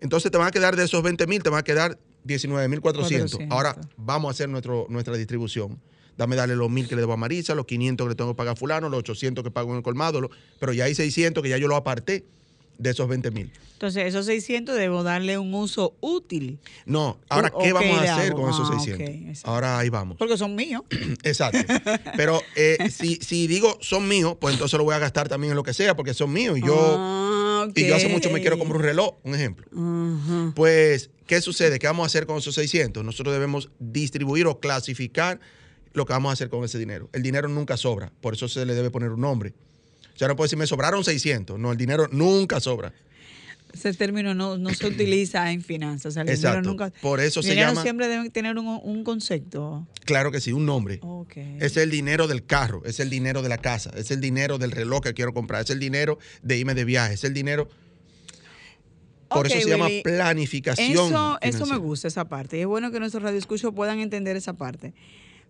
Entonces 0.00 0.30
te 0.30 0.38
van 0.38 0.48
a 0.48 0.50
quedar 0.50 0.76
de 0.76 0.84
esos 0.84 1.02
20 1.02 1.26
mil, 1.26 1.42
te 1.42 1.50
van 1.50 1.60
a 1.60 1.64
quedar 1.64 1.98
19 2.24 2.68
mil 2.68 2.80
400. 2.80 3.30
400. 3.32 3.56
Ahora 3.56 3.76
vamos 3.96 4.28
a 4.28 4.30
hacer 4.32 4.48
nuestro, 4.48 4.86
nuestra 4.88 5.16
distribución. 5.16 5.80
Dame 6.16 6.36
darle 6.36 6.54
los 6.56 6.70
mil 6.70 6.86
que 6.88 6.94
le 6.94 7.00
debo 7.02 7.12
a 7.14 7.16
Marisa, 7.16 7.54
los 7.54 7.66
500 7.66 8.04
que 8.04 8.08
le 8.10 8.14
tengo 8.14 8.32
que 8.32 8.36
pagar 8.36 8.52
a 8.52 8.56
fulano, 8.56 8.88
los 8.88 9.00
800 9.00 9.42
que 9.42 9.50
pago 9.50 9.70
en 9.72 9.78
el 9.78 9.82
colmado, 9.82 10.20
lo- 10.20 10.30
pero 10.60 10.72
ya 10.72 10.84
hay 10.84 10.94
600 10.94 11.42
que 11.42 11.48
ya 11.48 11.58
yo 11.58 11.66
lo 11.68 11.74
aparté 11.76 12.24
de 12.78 12.90
esos 12.90 13.08
20 13.08 13.30
mil. 13.30 13.50
Entonces, 13.74 14.06
esos 14.06 14.24
600 14.26 14.76
debo 14.76 15.02
darle 15.02 15.36
un 15.36 15.52
uso 15.52 15.94
útil. 16.00 16.58
No, 16.86 17.18
ahora, 17.28 17.50
¿qué 17.60 17.72
vamos 17.72 17.98
a 17.98 18.16
hacer 18.16 18.32
con 18.32 18.48
esos 18.48 18.70
Ah, 18.70 18.78
600? 18.80 18.94
ok, 18.94 19.28
exacto. 19.28 19.50
ahora 19.50 19.78
ahí 19.78 19.88
vamos. 19.90 20.16
Porque 20.16 20.38
son 20.38 20.54
míos. 20.54 20.82
Exacto. 21.22 21.58
Pero 22.16 22.40
eh, 22.56 22.88
si, 22.90 23.16
si 23.16 23.46
digo 23.46 23.76
son 23.80 24.08
míos, 24.08 24.36
pues 24.40 24.54
entonces 24.54 24.78
lo 24.78 24.84
voy 24.84 24.94
a 24.94 24.98
gastar 25.00 25.28
también 25.28 25.50
en 25.52 25.56
lo 25.56 25.62
que 25.62 25.74
sea, 25.74 25.94
porque 25.96 26.14
son 26.14 26.32
míos. 26.32 26.56
Y 26.58 26.62
yo, 26.66 26.74
Ah, 26.98 27.68
y 27.74 27.86
yo 27.86 27.94
hace 27.96 28.08
mucho 28.08 28.30
me 28.30 28.40
quiero 28.40 28.58
comprar 28.58 28.78
un 28.78 28.84
reloj, 28.84 29.14
un 29.22 29.34
ejemplo. 29.34 29.66
Pues, 30.54 31.10
¿qué 31.26 31.40
sucede? 31.40 31.78
¿Qué 31.78 31.86
vamos 31.86 32.04
a 32.04 32.06
hacer 32.06 32.26
con 32.26 32.38
esos 32.38 32.54
600? 32.54 33.04
Nosotros 33.04 33.32
debemos 33.34 33.70
distribuir 33.78 34.46
o 34.46 34.60
clasificar 34.60 35.40
lo 35.92 36.06
que 36.06 36.12
vamos 36.12 36.30
a 36.30 36.32
hacer 36.32 36.48
con 36.48 36.64
ese 36.64 36.78
dinero. 36.78 37.08
El 37.12 37.22
dinero 37.22 37.48
nunca 37.48 37.76
sobra, 37.76 38.12
por 38.20 38.34
eso 38.34 38.48
se 38.48 38.64
le 38.66 38.74
debe 38.74 38.90
poner 38.90 39.10
un 39.10 39.20
nombre. 39.20 39.52
O 40.14 40.18
sea, 40.18 40.28
no 40.28 40.36
puede 40.36 40.46
decir, 40.46 40.58
me 40.58 40.66
sobraron 40.66 41.02
600. 41.04 41.58
No, 41.58 41.72
el 41.72 41.76
dinero 41.78 42.08
nunca 42.12 42.60
sobra. 42.60 42.92
Ese 43.72 43.92
término 43.92 44.34
no, 44.34 44.56
no 44.56 44.70
se 44.72 44.86
utiliza 44.86 45.50
en 45.50 45.60
finanzas. 45.60 46.06
O 46.06 46.10
sea, 46.12 46.22
el 46.22 46.28
Exacto. 46.28 46.60
dinero 46.60 46.70
nunca. 46.70 46.92
Por 47.00 47.18
eso 47.18 47.40
el 47.40 47.44
se 47.44 47.50
dinero 47.50 47.70
llama- 47.70 47.82
siempre 47.82 48.06
debe 48.06 48.30
tener 48.30 48.56
un, 48.56 48.68
un 48.80 49.02
concepto. 49.02 49.88
Claro 50.04 50.30
que 50.30 50.40
sí, 50.40 50.52
un 50.52 50.64
nombre. 50.64 51.00
Es 51.58 51.76
el 51.76 51.90
dinero 51.90 52.28
del 52.28 52.46
carro, 52.46 52.82
es 52.84 53.00
el 53.00 53.10
dinero 53.10 53.42
de 53.42 53.48
la 53.48 53.58
casa, 53.58 53.90
es 53.96 54.12
el 54.12 54.20
dinero 54.20 54.58
del 54.58 54.70
reloj 54.70 55.00
que 55.02 55.14
quiero 55.14 55.34
comprar, 55.34 55.62
es 55.64 55.70
el 55.70 55.80
dinero 55.80 56.20
de 56.42 56.56
irme 56.56 56.74
de 56.74 56.84
viaje, 56.84 57.14
es 57.14 57.24
el 57.24 57.34
dinero... 57.34 57.68
Por 59.28 59.48
eso 59.48 59.60
se 59.60 59.68
llama 59.68 59.88
planificación. 60.04 60.90
Eso, 60.92 61.38
eso 61.40 61.66
me 61.66 61.76
gusta, 61.76 62.06
esa 62.06 62.28
parte. 62.28 62.56
Y 62.58 62.60
es 62.60 62.66
bueno 62.66 62.92
que 62.92 63.00
nuestros 63.00 63.22
radioescuchos 63.24 63.74
puedan 63.74 63.98
entender 63.98 64.36
esa 64.36 64.52
parte. 64.52 64.94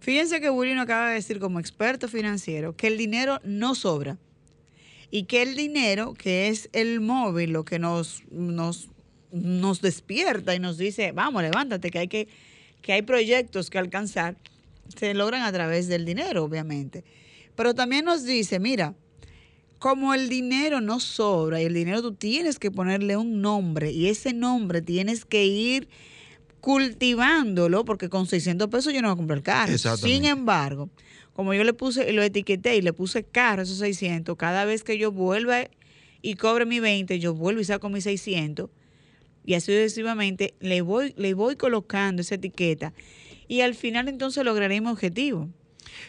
Fíjense 0.00 0.40
que 0.40 0.48
Willy 0.48 0.74
nos 0.74 0.84
acaba 0.84 1.08
de 1.08 1.16
decir 1.16 1.38
como 1.38 1.60
experto 1.60 2.08
financiero 2.08 2.74
que 2.74 2.86
el 2.86 2.96
dinero 2.96 3.40
no 3.44 3.74
sobra. 3.74 4.16
Y 5.14 5.26
que 5.26 5.42
el 5.42 5.54
dinero, 5.54 6.12
que 6.12 6.48
es 6.48 6.68
el 6.72 7.00
móvil, 7.00 7.50
lo 7.52 7.64
que 7.64 7.78
nos, 7.78 8.24
nos, 8.32 8.88
nos 9.30 9.80
despierta 9.80 10.56
y 10.56 10.58
nos 10.58 10.76
dice, 10.76 11.12
vamos, 11.12 11.40
levántate, 11.40 11.92
que 11.92 12.00
hay, 12.00 12.08
que, 12.08 12.26
que 12.82 12.94
hay 12.94 13.02
proyectos 13.02 13.70
que 13.70 13.78
alcanzar, 13.78 14.36
se 14.96 15.14
logran 15.14 15.42
a 15.42 15.52
través 15.52 15.86
del 15.86 16.04
dinero, 16.04 16.42
obviamente. 16.42 17.04
Pero 17.54 17.76
también 17.76 18.04
nos 18.04 18.24
dice, 18.24 18.58
mira, 18.58 18.96
como 19.78 20.14
el 20.14 20.28
dinero 20.28 20.80
no 20.80 20.98
sobra 20.98 21.62
y 21.62 21.66
el 21.66 21.74
dinero 21.74 22.02
tú 22.02 22.14
tienes 22.14 22.58
que 22.58 22.72
ponerle 22.72 23.16
un 23.16 23.40
nombre 23.40 23.92
y 23.92 24.08
ese 24.08 24.32
nombre 24.32 24.82
tienes 24.82 25.24
que 25.24 25.46
ir 25.46 25.86
cultivándolo 26.60 27.84
porque 27.84 28.08
con 28.08 28.26
600 28.26 28.66
pesos 28.68 28.92
yo 28.92 29.00
no 29.00 29.06
voy 29.10 29.14
a 29.14 29.16
comprar 29.16 29.42
carro. 29.42 29.78
Sin 29.78 30.24
embargo, 30.24 30.90
como 31.34 31.52
yo 31.52 31.62
le 31.64 31.74
puse, 31.74 32.10
lo 32.12 32.22
etiqueté 32.22 32.76
y 32.76 32.80
le 32.82 32.92
puse 32.94 33.22
carro 33.24 33.62
esos 33.62 33.78
600, 33.78 34.36
cada 34.36 34.64
vez 34.64 34.82
que 34.84 34.96
yo 34.96 35.12
vuelva 35.12 35.68
y 36.22 36.34
cobre 36.36 36.64
mi 36.64 36.80
20, 36.80 37.18
yo 37.18 37.34
vuelvo 37.34 37.60
y 37.60 37.64
saco 37.64 37.90
mis 37.90 38.04
600 38.04 38.70
y 39.44 39.54
así 39.54 39.66
sucesivamente 39.72 40.54
le 40.60 40.80
voy, 40.80 41.12
le 41.18 41.34
voy 41.34 41.56
colocando 41.56 42.22
esa 42.22 42.36
etiqueta 42.36 42.94
y 43.46 43.60
al 43.60 43.74
final 43.74 44.08
entonces 44.08 44.42
lograré 44.44 44.80
mi 44.80 44.88
objetivo. 44.88 45.50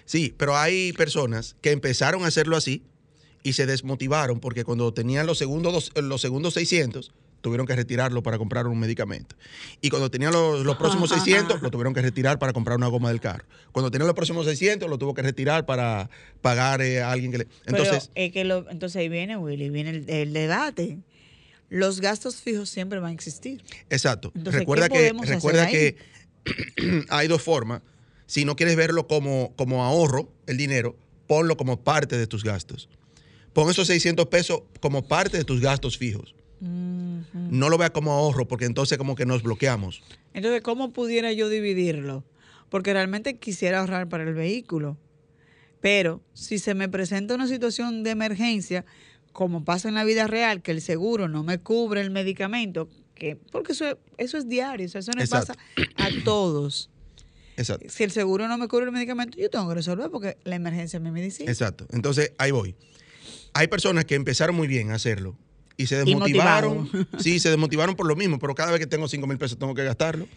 Sí, 0.05 0.33
pero 0.37 0.55
hay 0.55 0.93
personas 0.93 1.57
que 1.61 1.71
empezaron 1.71 2.23
a 2.23 2.27
hacerlo 2.27 2.55
así 2.55 2.81
y 3.43 3.53
se 3.53 3.65
desmotivaron 3.65 4.39
porque 4.39 4.63
cuando 4.63 4.93
tenían 4.93 5.27
los 5.27 5.37
segundos, 5.37 5.73
dos- 5.73 5.91
los 6.03 6.21
segundos 6.21 6.53
600, 6.53 7.11
tuvieron 7.45 7.67
que 7.67 7.75
retirarlo 7.75 8.23
para 8.23 8.39
comprar 8.39 8.65
un 8.65 8.79
medicamento. 8.79 9.35
Y 9.79 9.91
cuando 9.91 10.09
tenían 10.09 10.33
los, 10.33 10.65
los 10.65 10.77
próximos 10.77 11.11
600, 11.11 11.61
lo 11.61 11.69
tuvieron 11.69 11.93
que 11.93 12.01
retirar 12.01 12.39
para 12.39 12.53
comprar 12.53 12.75
una 12.75 12.87
goma 12.87 13.09
del 13.09 13.21
carro. 13.21 13.45
Cuando 13.71 13.91
tenían 13.91 14.07
los 14.07 14.15
próximos 14.15 14.47
600, 14.47 14.89
lo 14.89 14.97
tuvo 14.97 15.13
que 15.13 15.21
retirar 15.21 15.67
para 15.67 16.09
pagar 16.41 16.81
eh, 16.81 17.03
a 17.03 17.11
alguien 17.11 17.31
que 17.31 17.37
le... 17.37 17.47
Entonces, 17.67 18.09
Pero 18.15 18.25
es 18.25 18.31
que 18.33 18.45
lo- 18.45 18.67
entonces 18.71 18.95
ahí 18.95 19.09
viene, 19.09 19.37
Willy, 19.37 19.69
viene 19.69 19.91
el, 19.91 20.09
el 20.09 20.33
debate. 20.33 20.97
Los 21.69 22.01
gastos 22.01 22.37
fijos 22.37 22.67
siempre 22.67 22.97
van 22.97 23.11
a 23.11 23.13
existir. 23.13 23.63
Exacto. 23.91 24.31
Entonces, 24.33 24.61
recuerda 24.61 24.89
¿qué 24.89 25.13
que, 25.13 25.25
recuerda 25.27 25.67
que 25.67 25.97
hay 27.09 27.27
dos 27.27 27.43
formas. 27.43 27.83
Si 28.25 28.43
no 28.43 28.55
quieres 28.55 28.75
verlo 28.75 29.05
como, 29.05 29.53
como 29.55 29.83
ahorro, 29.83 30.31
el 30.47 30.57
dinero, 30.57 30.97
ponlo 31.27 31.57
como 31.57 31.83
parte 31.83 32.17
de 32.17 32.25
tus 32.25 32.43
gastos. 32.43 32.89
Pon 33.53 33.69
esos 33.69 33.85
600 33.85 34.25
pesos 34.29 34.63
como 34.79 35.07
parte 35.07 35.37
de 35.37 35.43
tus 35.43 35.61
gastos 35.61 35.95
fijos. 35.95 36.33
No 37.49 37.69
lo 37.69 37.77
vea 37.77 37.91
como 37.91 38.11
ahorro, 38.13 38.47
porque 38.47 38.65
entonces 38.65 38.97
como 38.97 39.15
que 39.15 39.25
nos 39.25 39.43
bloqueamos. 39.43 40.01
Entonces, 40.33 40.61
¿cómo 40.61 40.91
pudiera 40.93 41.31
yo 41.31 41.49
dividirlo? 41.49 42.23
Porque 42.69 42.93
realmente 42.93 43.37
quisiera 43.37 43.79
ahorrar 43.79 44.09
para 44.09 44.23
el 44.23 44.33
vehículo. 44.33 44.97
Pero 45.81 46.21
si 46.33 46.57
se 46.57 46.73
me 46.73 46.89
presenta 46.89 47.35
una 47.35 47.47
situación 47.47 48.03
de 48.03 48.09
emergencia, 48.11 48.85
como 49.31 49.63
pasa 49.63 49.87
en 49.89 49.95
la 49.95 50.03
vida 50.03 50.25
real, 50.27 50.61
que 50.61 50.71
el 50.71 50.81
seguro 50.81 51.27
no 51.27 51.43
me 51.43 51.59
cubre 51.59 52.01
el 52.01 52.09
medicamento, 52.09 52.89
que 53.13 53.35
porque 53.51 53.73
eso, 53.73 53.87
es- 53.87 53.97
eso 54.17 54.37
es 54.37 54.47
diario, 54.49 54.85
eso 54.87 55.11
no 55.15 55.21
Exacto. 55.21 55.53
pasa 55.53 56.03
a 56.03 56.09
todos. 56.23 56.89
Exacto. 57.57 57.85
Si 57.89 58.03
el 58.03 58.11
seguro 58.11 58.47
no 58.47 58.57
me 58.57 58.67
cubre 58.67 58.85
el 58.85 58.91
medicamento, 58.91 59.37
yo 59.37 59.49
tengo 59.49 59.67
que 59.69 59.75
resolver 59.75 60.09
porque 60.09 60.37
la 60.43 60.55
emergencia 60.55 60.97
es 60.97 61.03
mi 61.03 61.11
medicina. 61.11 61.51
Exacto. 61.51 61.85
Entonces, 61.91 62.33
ahí 62.37 62.51
voy. 62.51 62.75
Hay 63.53 63.67
personas 63.67 64.05
que 64.05 64.15
empezaron 64.15 64.55
muy 64.55 64.67
bien 64.67 64.91
a 64.91 64.95
hacerlo 64.95 65.37
y 65.77 65.87
se 65.87 65.97
desmotivaron. 65.97 66.89
sí, 67.19 67.39
se 67.39 67.49
desmotivaron 67.49 67.95
por 67.95 68.07
lo 68.07 68.15
mismo, 68.15 68.39
pero 68.39 68.55
cada 68.55 68.71
vez 68.71 68.79
que 68.79 68.87
tengo 68.87 69.07
5 69.07 69.27
mil 69.27 69.37
pesos 69.37 69.57
tengo 69.59 69.73
que 69.75 69.83
gastarlo. 69.83 70.27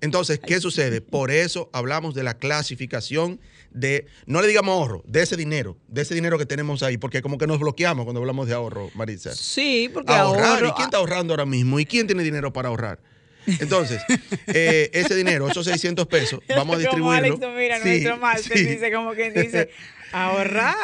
Entonces, 0.00 0.40
¿qué 0.44 0.60
sucede? 0.60 1.00
Por 1.00 1.30
eso 1.30 1.70
hablamos 1.72 2.14
de 2.14 2.24
la 2.24 2.34
clasificación 2.34 3.40
de, 3.70 4.06
no 4.26 4.42
le 4.42 4.48
digamos 4.48 4.72
ahorro, 4.74 5.02
de 5.06 5.22
ese 5.22 5.36
dinero, 5.36 5.76
de 5.88 6.02
ese 6.02 6.14
dinero 6.14 6.36
que 6.36 6.46
tenemos 6.46 6.82
ahí, 6.82 6.96
porque 6.98 7.22
como 7.22 7.38
que 7.38 7.46
nos 7.46 7.60
bloqueamos 7.60 8.04
cuando 8.04 8.20
hablamos 8.20 8.48
de 8.48 8.54
ahorro, 8.54 8.90
Marisa. 8.94 9.34
Sí, 9.34 9.88
porque 9.94 10.12
ahorrar. 10.12 10.58
ahorro- 10.62 10.68
¿Y 10.68 10.72
quién 10.72 10.84
está 10.86 10.96
ahorrando 10.98 11.32
ahora 11.32 11.46
mismo? 11.46 11.78
¿Y 11.80 11.86
quién 11.86 12.06
tiene 12.06 12.22
dinero 12.24 12.52
para 12.52 12.68
ahorrar? 12.68 12.98
Entonces, 13.46 14.00
eh, 14.48 14.90
ese 14.94 15.14
dinero, 15.14 15.48
esos 15.48 15.64
600 15.66 16.06
pesos, 16.06 16.40
vamos 16.48 16.60
a 16.60 16.64
Como 16.64 16.76
distribuirlo. 16.78 17.26
Alex, 17.26 17.40
no, 17.40 17.50
mira, 17.52 17.76
Sí, 17.78 17.88
nuestro 17.88 18.16
máster 18.18 18.58
sí. 18.58 18.64
dice 18.64 18.92
como 18.92 19.12
quien 19.12 19.34
dice, 19.34 19.70
ahorrar. 20.14 20.76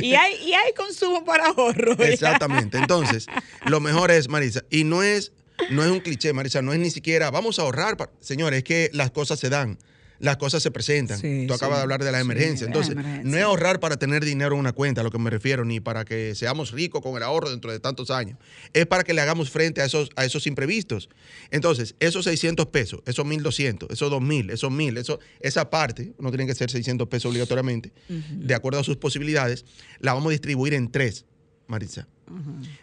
Y 0.00 0.14
hay, 0.14 0.34
y 0.44 0.52
hay 0.52 0.72
consumo 0.74 1.24
para 1.24 1.48
ahorro. 1.48 1.92
Exactamente. 2.02 2.78
Entonces, 2.78 3.26
lo 3.66 3.80
mejor 3.80 4.10
es, 4.10 4.28
Marisa, 4.28 4.62
y 4.70 4.84
no 4.84 5.02
es, 5.02 5.32
no 5.70 5.84
es 5.84 5.90
un 5.90 6.00
cliché, 6.00 6.32
Marisa, 6.32 6.62
no 6.62 6.72
es 6.72 6.78
ni 6.78 6.90
siquiera 6.90 7.30
vamos 7.30 7.58
a 7.58 7.62
ahorrar. 7.62 7.96
pa-". 7.96 8.10
Señores, 8.20 8.58
es 8.58 8.64
que 8.64 8.90
las 8.92 9.10
cosas 9.10 9.38
se 9.40 9.50
dan. 9.50 9.78
Las 10.20 10.36
cosas 10.36 10.62
se 10.62 10.70
presentan. 10.70 11.18
Sí, 11.18 11.44
Tú 11.46 11.54
acabas 11.54 11.76
sí, 11.76 11.78
de 11.78 11.82
hablar 11.82 12.02
de 12.04 12.10
la 12.10 12.18
sí, 12.18 12.22
emergencia. 12.24 12.64
la 12.66 12.70
Entonces, 12.70 12.92
emergencia. 12.92 13.30
no 13.30 13.36
es 13.36 13.42
ahorrar 13.44 13.78
para 13.80 13.96
tener 13.96 14.24
dinero 14.24 14.54
en 14.54 14.60
una 14.60 14.72
cuenta, 14.72 15.00
a 15.00 15.04
lo 15.04 15.10
que 15.10 15.18
me 15.18 15.30
refiero, 15.30 15.64
ni 15.64 15.80
para 15.80 16.04
que 16.04 16.34
seamos 16.34 16.72
ricos 16.72 17.02
con 17.02 17.16
el 17.16 17.22
ahorro 17.22 17.50
dentro 17.50 17.70
de 17.70 17.78
tantos 17.78 18.10
años. 18.10 18.38
Es 18.72 18.86
para 18.86 19.04
que 19.04 19.14
le 19.14 19.20
hagamos 19.20 19.50
frente 19.50 19.80
a 19.80 19.84
esos, 19.84 20.10
a 20.16 20.24
esos 20.24 20.46
imprevistos. 20.46 21.08
Entonces, 21.50 21.94
esos 22.00 22.24
600 22.24 22.66
pesos, 22.66 23.00
esos 23.06 23.24
1200, 23.24 23.90
esos 23.90 24.10
2000, 24.10 24.50
esos 24.50 24.70
1000, 24.70 24.96
eso, 24.98 25.20
esa 25.40 25.70
parte, 25.70 26.12
no 26.18 26.30
tienen 26.30 26.46
que 26.46 26.54
ser 26.54 26.70
600 26.70 27.08
pesos 27.08 27.30
obligatoriamente, 27.30 27.92
de 28.08 28.54
acuerdo 28.54 28.80
a 28.80 28.84
sus 28.84 28.96
posibilidades, 28.96 29.64
la 30.00 30.14
vamos 30.14 30.28
a 30.28 30.32
distribuir 30.32 30.74
en 30.74 30.90
tres, 30.90 31.24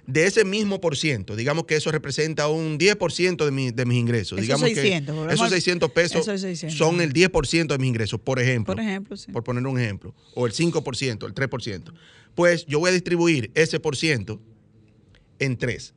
De 0.07 0.25
ese 0.25 0.45
mismo 0.45 0.79
por 0.81 0.95
ciento, 0.97 1.35
digamos 1.35 1.65
que 1.65 1.75
eso 1.75 1.91
representa 1.91 2.47
un 2.47 2.77
10% 2.77 3.45
de, 3.45 3.51
mi- 3.51 3.71
de 3.71 3.85
mis 3.85 3.97
ingresos. 3.97 4.33
Esos 4.39 4.41
digamos 4.41 4.69
600, 4.69 5.27
que 5.27 5.33
esos 5.33 5.41
al- 5.45 5.49
600 5.51 5.91
pesos 5.91 6.21
esos 6.21 6.41
600, 6.41 6.77
son 6.77 7.01
el 7.01 7.13
10% 7.13 7.67
de 7.67 7.77
mis 7.77 7.87
ingresos, 7.89 8.19
por 8.19 8.39
ejemplo. 8.39 8.73
Por 8.75 8.83
ejemplo, 8.83 9.17
sí. 9.17 9.31
Por 9.31 9.43
poner 9.43 9.65
un 9.67 9.79
ejemplo. 9.79 10.13
O 10.33 10.45
el 10.47 10.53
5%, 10.53 11.25
el 11.25 11.33
3%. 11.33 11.93
Pues 12.35 12.65
yo 12.65 12.79
voy 12.79 12.89
a 12.89 12.93
distribuir 12.93 13.51
ese 13.55 13.79
por 13.79 13.95
ciento 13.95 14.41
en 15.39 15.57
tres. 15.57 15.93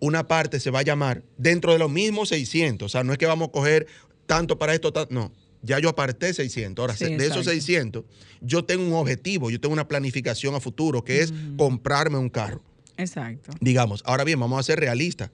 Una 0.00 0.26
parte 0.26 0.60
se 0.60 0.70
va 0.70 0.80
a 0.80 0.82
llamar 0.82 1.22
dentro 1.38 1.72
de 1.72 1.78
los 1.78 1.90
mismos 1.90 2.28
600. 2.28 2.86
O 2.86 2.88
sea, 2.88 3.04
no 3.04 3.12
es 3.12 3.18
que 3.18 3.26
vamos 3.26 3.48
a 3.48 3.52
coger 3.52 3.86
tanto 4.26 4.58
para 4.58 4.74
esto, 4.74 4.92
ta- 4.92 5.06
no. 5.10 5.32
Ya 5.62 5.78
yo 5.78 5.88
aparté 5.88 6.34
600. 6.34 6.82
Ahora, 6.82 6.94
Sí, 6.94 7.04
de 7.06 7.14
esos 7.14 7.38
exacto. 7.38 7.50
600, 7.52 8.04
yo 8.42 8.64
tengo 8.66 8.84
un 8.84 8.92
objetivo, 8.92 9.50
yo 9.50 9.58
tengo 9.60 9.72
una 9.72 9.88
planificación 9.88 10.54
a 10.54 10.60
futuro, 10.60 11.02
que 11.02 11.22
es 11.22 11.32
comprarme 11.56 12.18
un 12.18 12.28
carro. 12.28 12.62
Exacto. 12.96 13.52
Digamos, 13.60 14.02
ahora 14.06 14.24
bien, 14.24 14.38
vamos 14.40 14.58
a 14.58 14.62
ser 14.62 14.78
realistas. 14.80 15.30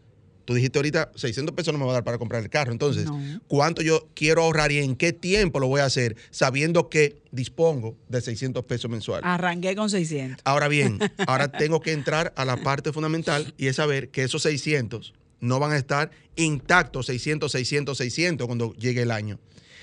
Tú 0.46 0.54
dijiste 0.54 0.78
ahorita, 0.78 1.12
600 1.14 1.54
pesos 1.54 1.72
no 1.72 1.78
me 1.78 1.84
va 1.84 1.92
a 1.92 1.94
dar 1.94 2.04
para 2.04 2.18
comprar 2.18 2.42
el 2.42 2.50
carro. 2.50 2.72
Entonces, 2.72 3.04
No. 3.04 3.40
¿cuánto 3.46 3.82
yo 3.82 4.08
quiero 4.14 4.42
ahorrar 4.42 4.72
y 4.72 4.78
en 4.78 4.96
qué 4.96 5.12
tiempo 5.12 5.60
lo 5.60 5.68
voy 5.68 5.80
a 5.80 5.84
hacer 5.84 6.16
sabiendo 6.30 6.88
que 6.88 7.22
dispongo 7.30 7.96
de 8.08 8.20
600 8.20 8.64
pesos 8.64 8.90
mensuales? 8.90 9.24
Arranqué 9.24 9.76
con 9.76 9.88
600. 9.90 10.40
Ahora 10.44 10.66
bien, 10.66 10.98
ahora 11.28 11.52
tengo 11.52 11.80
que 11.80 11.92
entrar 11.92 12.32
a 12.36 12.44
la 12.44 12.56
parte 12.56 12.92
fundamental 12.92 13.54
y 13.58 13.68
es 13.68 13.76
saber 13.76 14.08
que 14.08 14.24
esos 14.24 14.42
600 14.42 15.14
no 15.40 15.60
van 15.60 15.70
a 15.72 15.76
estar 15.76 16.10
intactos 16.36 17.06
600, 17.06 17.52
600, 17.52 17.96
600 17.96 18.46
cuando 18.46 18.74
llegue 18.74 19.02
el 19.02 19.10
año. 19.12 19.38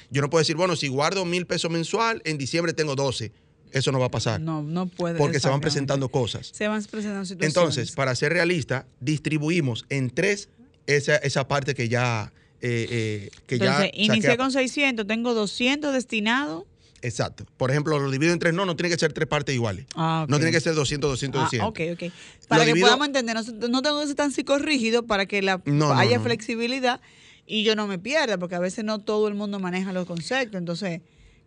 Yo 0.09 0.21
no 0.21 0.29
puedo 0.29 0.41
decir, 0.41 0.55
bueno, 0.57 0.75
si 0.75 0.87
guardo 0.89 1.23
mil 1.23 1.45
pesos 1.45 1.71
mensual, 1.71 2.21
en 2.25 2.37
diciembre 2.37 2.73
tengo 2.73 2.95
12. 2.95 3.31
Eso 3.71 3.91
no 3.91 3.99
va 3.99 4.05
a 4.07 4.11
pasar. 4.11 4.39
No, 4.41 4.61
no 4.63 4.87
puede. 4.87 5.17
porque 5.17 5.39
se 5.39 5.49
van 5.49 5.59
presentando 5.61 6.09
cosas. 6.09 6.49
Se 6.53 6.67
van 6.67 6.83
presentando 6.85 7.25
situaciones. 7.25 7.55
Entonces, 7.55 7.91
para 7.91 8.15
ser 8.15 8.33
realista, 8.33 8.85
distribuimos 8.99 9.85
en 9.89 10.09
tres 10.09 10.49
esa, 10.85 11.17
esa 11.17 11.47
parte 11.47 11.73
que 11.75 11.89
ya... 11.89 12.31
eh, 12.61 12.87
eh, 12.89 13.29
que 13.45 13.55
Entonces, 13.55 13.91
ya 13.93 14.01
inicié 14.03 14.37
con 14.37 14.51
600, 14.51 15.05
tengo 15.05 15.33
200 15.33 15.93
destinados. 15.93 16.63
Exacto. 17.01 17.45
Por 17.57 17.69
ejemplo, 17.69 17.99
lo 17.99 18.09
divido 18.09 18.33
en 18.33 18.39
tres. 18.39 18.53
No, 18.53 18.65
no 18.65 18.75
tiene 18.75 18.89
que 18.89 18.97
ser 18.99 19.13
tres 19.13 19.27
partes 19.27 19.53
iguales. 19.53 19.85
Ah. 19.95 20.25
No 20.29 20.37
tiene 20.37 20.51
que 20.51 20.59
ser 20.61 20.73
200, 20.73 21.09
200, 21.11 21.39
Ah, 21.39 21.43
200. 21.43 21.69
ok, 21.69 21.79
ok. 21.93 22.13
Para 22.47 22.65
que 22.65 22.71
divido- 22.73 22.87
podamos 22.87 23.07
entender, 23.07 23.35
no, 23.35 23.67
no 23.67 23.81
tengo 23.83 23.99
que 24.01 24.07
ser 24.07 24.15
tan 24.15 24.31
psicorrígido 24.31 25.03
para 25.05 25.25
que 25.27 25.41
la, 25.41 25.61
no, 25.65 25.93
haya 25.93 26.17
no. 26.17 26.23
flexibilidad 26.23 26.99
y 27.45 27.63
yo 27.63 27.75
no 27.75 27.85
me 27.85 27.99
pierda, 27.99 28.37
porque 28.39 28.55
a 28.55 28.59
veces 28.59 28.83
no 28.83 28.99
todo 28.99 29.27
el 29.27 29.35
mundo 29.35 29.59
maneja 29.59 29.93
los 29.93 30.05
conceptos. 30.07 30.57
Entonces, 30.57 31.01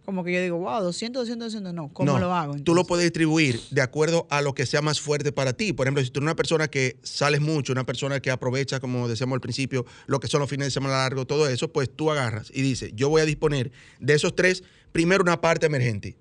como 0.05 0.25
que 0.25 0.33
yo 0.33 0.43
digo, 0.43 0.59
wow, 0.59 0.83
200, 0.83 1.23
200, 1.23 1.47
200, 1.53 1.75
no. 1.75 1.89
¿Cómo 1.93 2.13
No, 2.13 2.19
lo 2.19 2.35
hago? 2.35 2.57
Tú 2.63 2.75
lo 2.75 2.85
puedes 2.85 3.05
distribuir 3.05 3.61
de 3.71 3.81
acuerdo 3.83 4.27
a 4.31 4.43
lo 4.43 4.55
que 4.55 4.67
sea 4.67 4.83
más 4.83 5.01
fuerte 5.01 5.31
para 5.33 5.53
ti. 5.53 5.73
Por 5.73 5.87
ejemplo, 5.87 6.03
si 6.03 6.11
tú 6.11 6.19
eres 6.21 6.25
una 6.27 6.37
persona 6.37 6.69
que 6.69 6.97
sales 7.03 7.41
mucho, 7.41 7.73
una 7.73 7.85
persona 7.87 8.21
que 8.21 8.31
aprovecha, 8.31 8.81
como 8.81 9.07
decíamos 9.09 9.37
al 9.37 9.41
principio, 9.41 9.87
lo 10.07 10.19
que 10.21 10.27
son 10.29 10.41
los 10.41 10.51
fines 10.51 10.67
de 10.67 10.71
semana 10.73 10.95
largos, 10.97 11.27
todo 11.27 11.49
eso, 11.49 11.73
pues 11.73 11.91
tú 11.95 12.11
agarras 12.11 12.51
y 12.55 12.63
dices, 12.63 12.91
yo 12.95 13.09
voy 13.09 13.23
a 13.23 13.25
disponer 13.25 13.71
de 14.01 14.15
esos 14.15 14.35
tres, 14.35 14.65
primero 14.93 15.23
una 15.23 15.41
parte 15.41 15.67
emergente. 15.67 16.17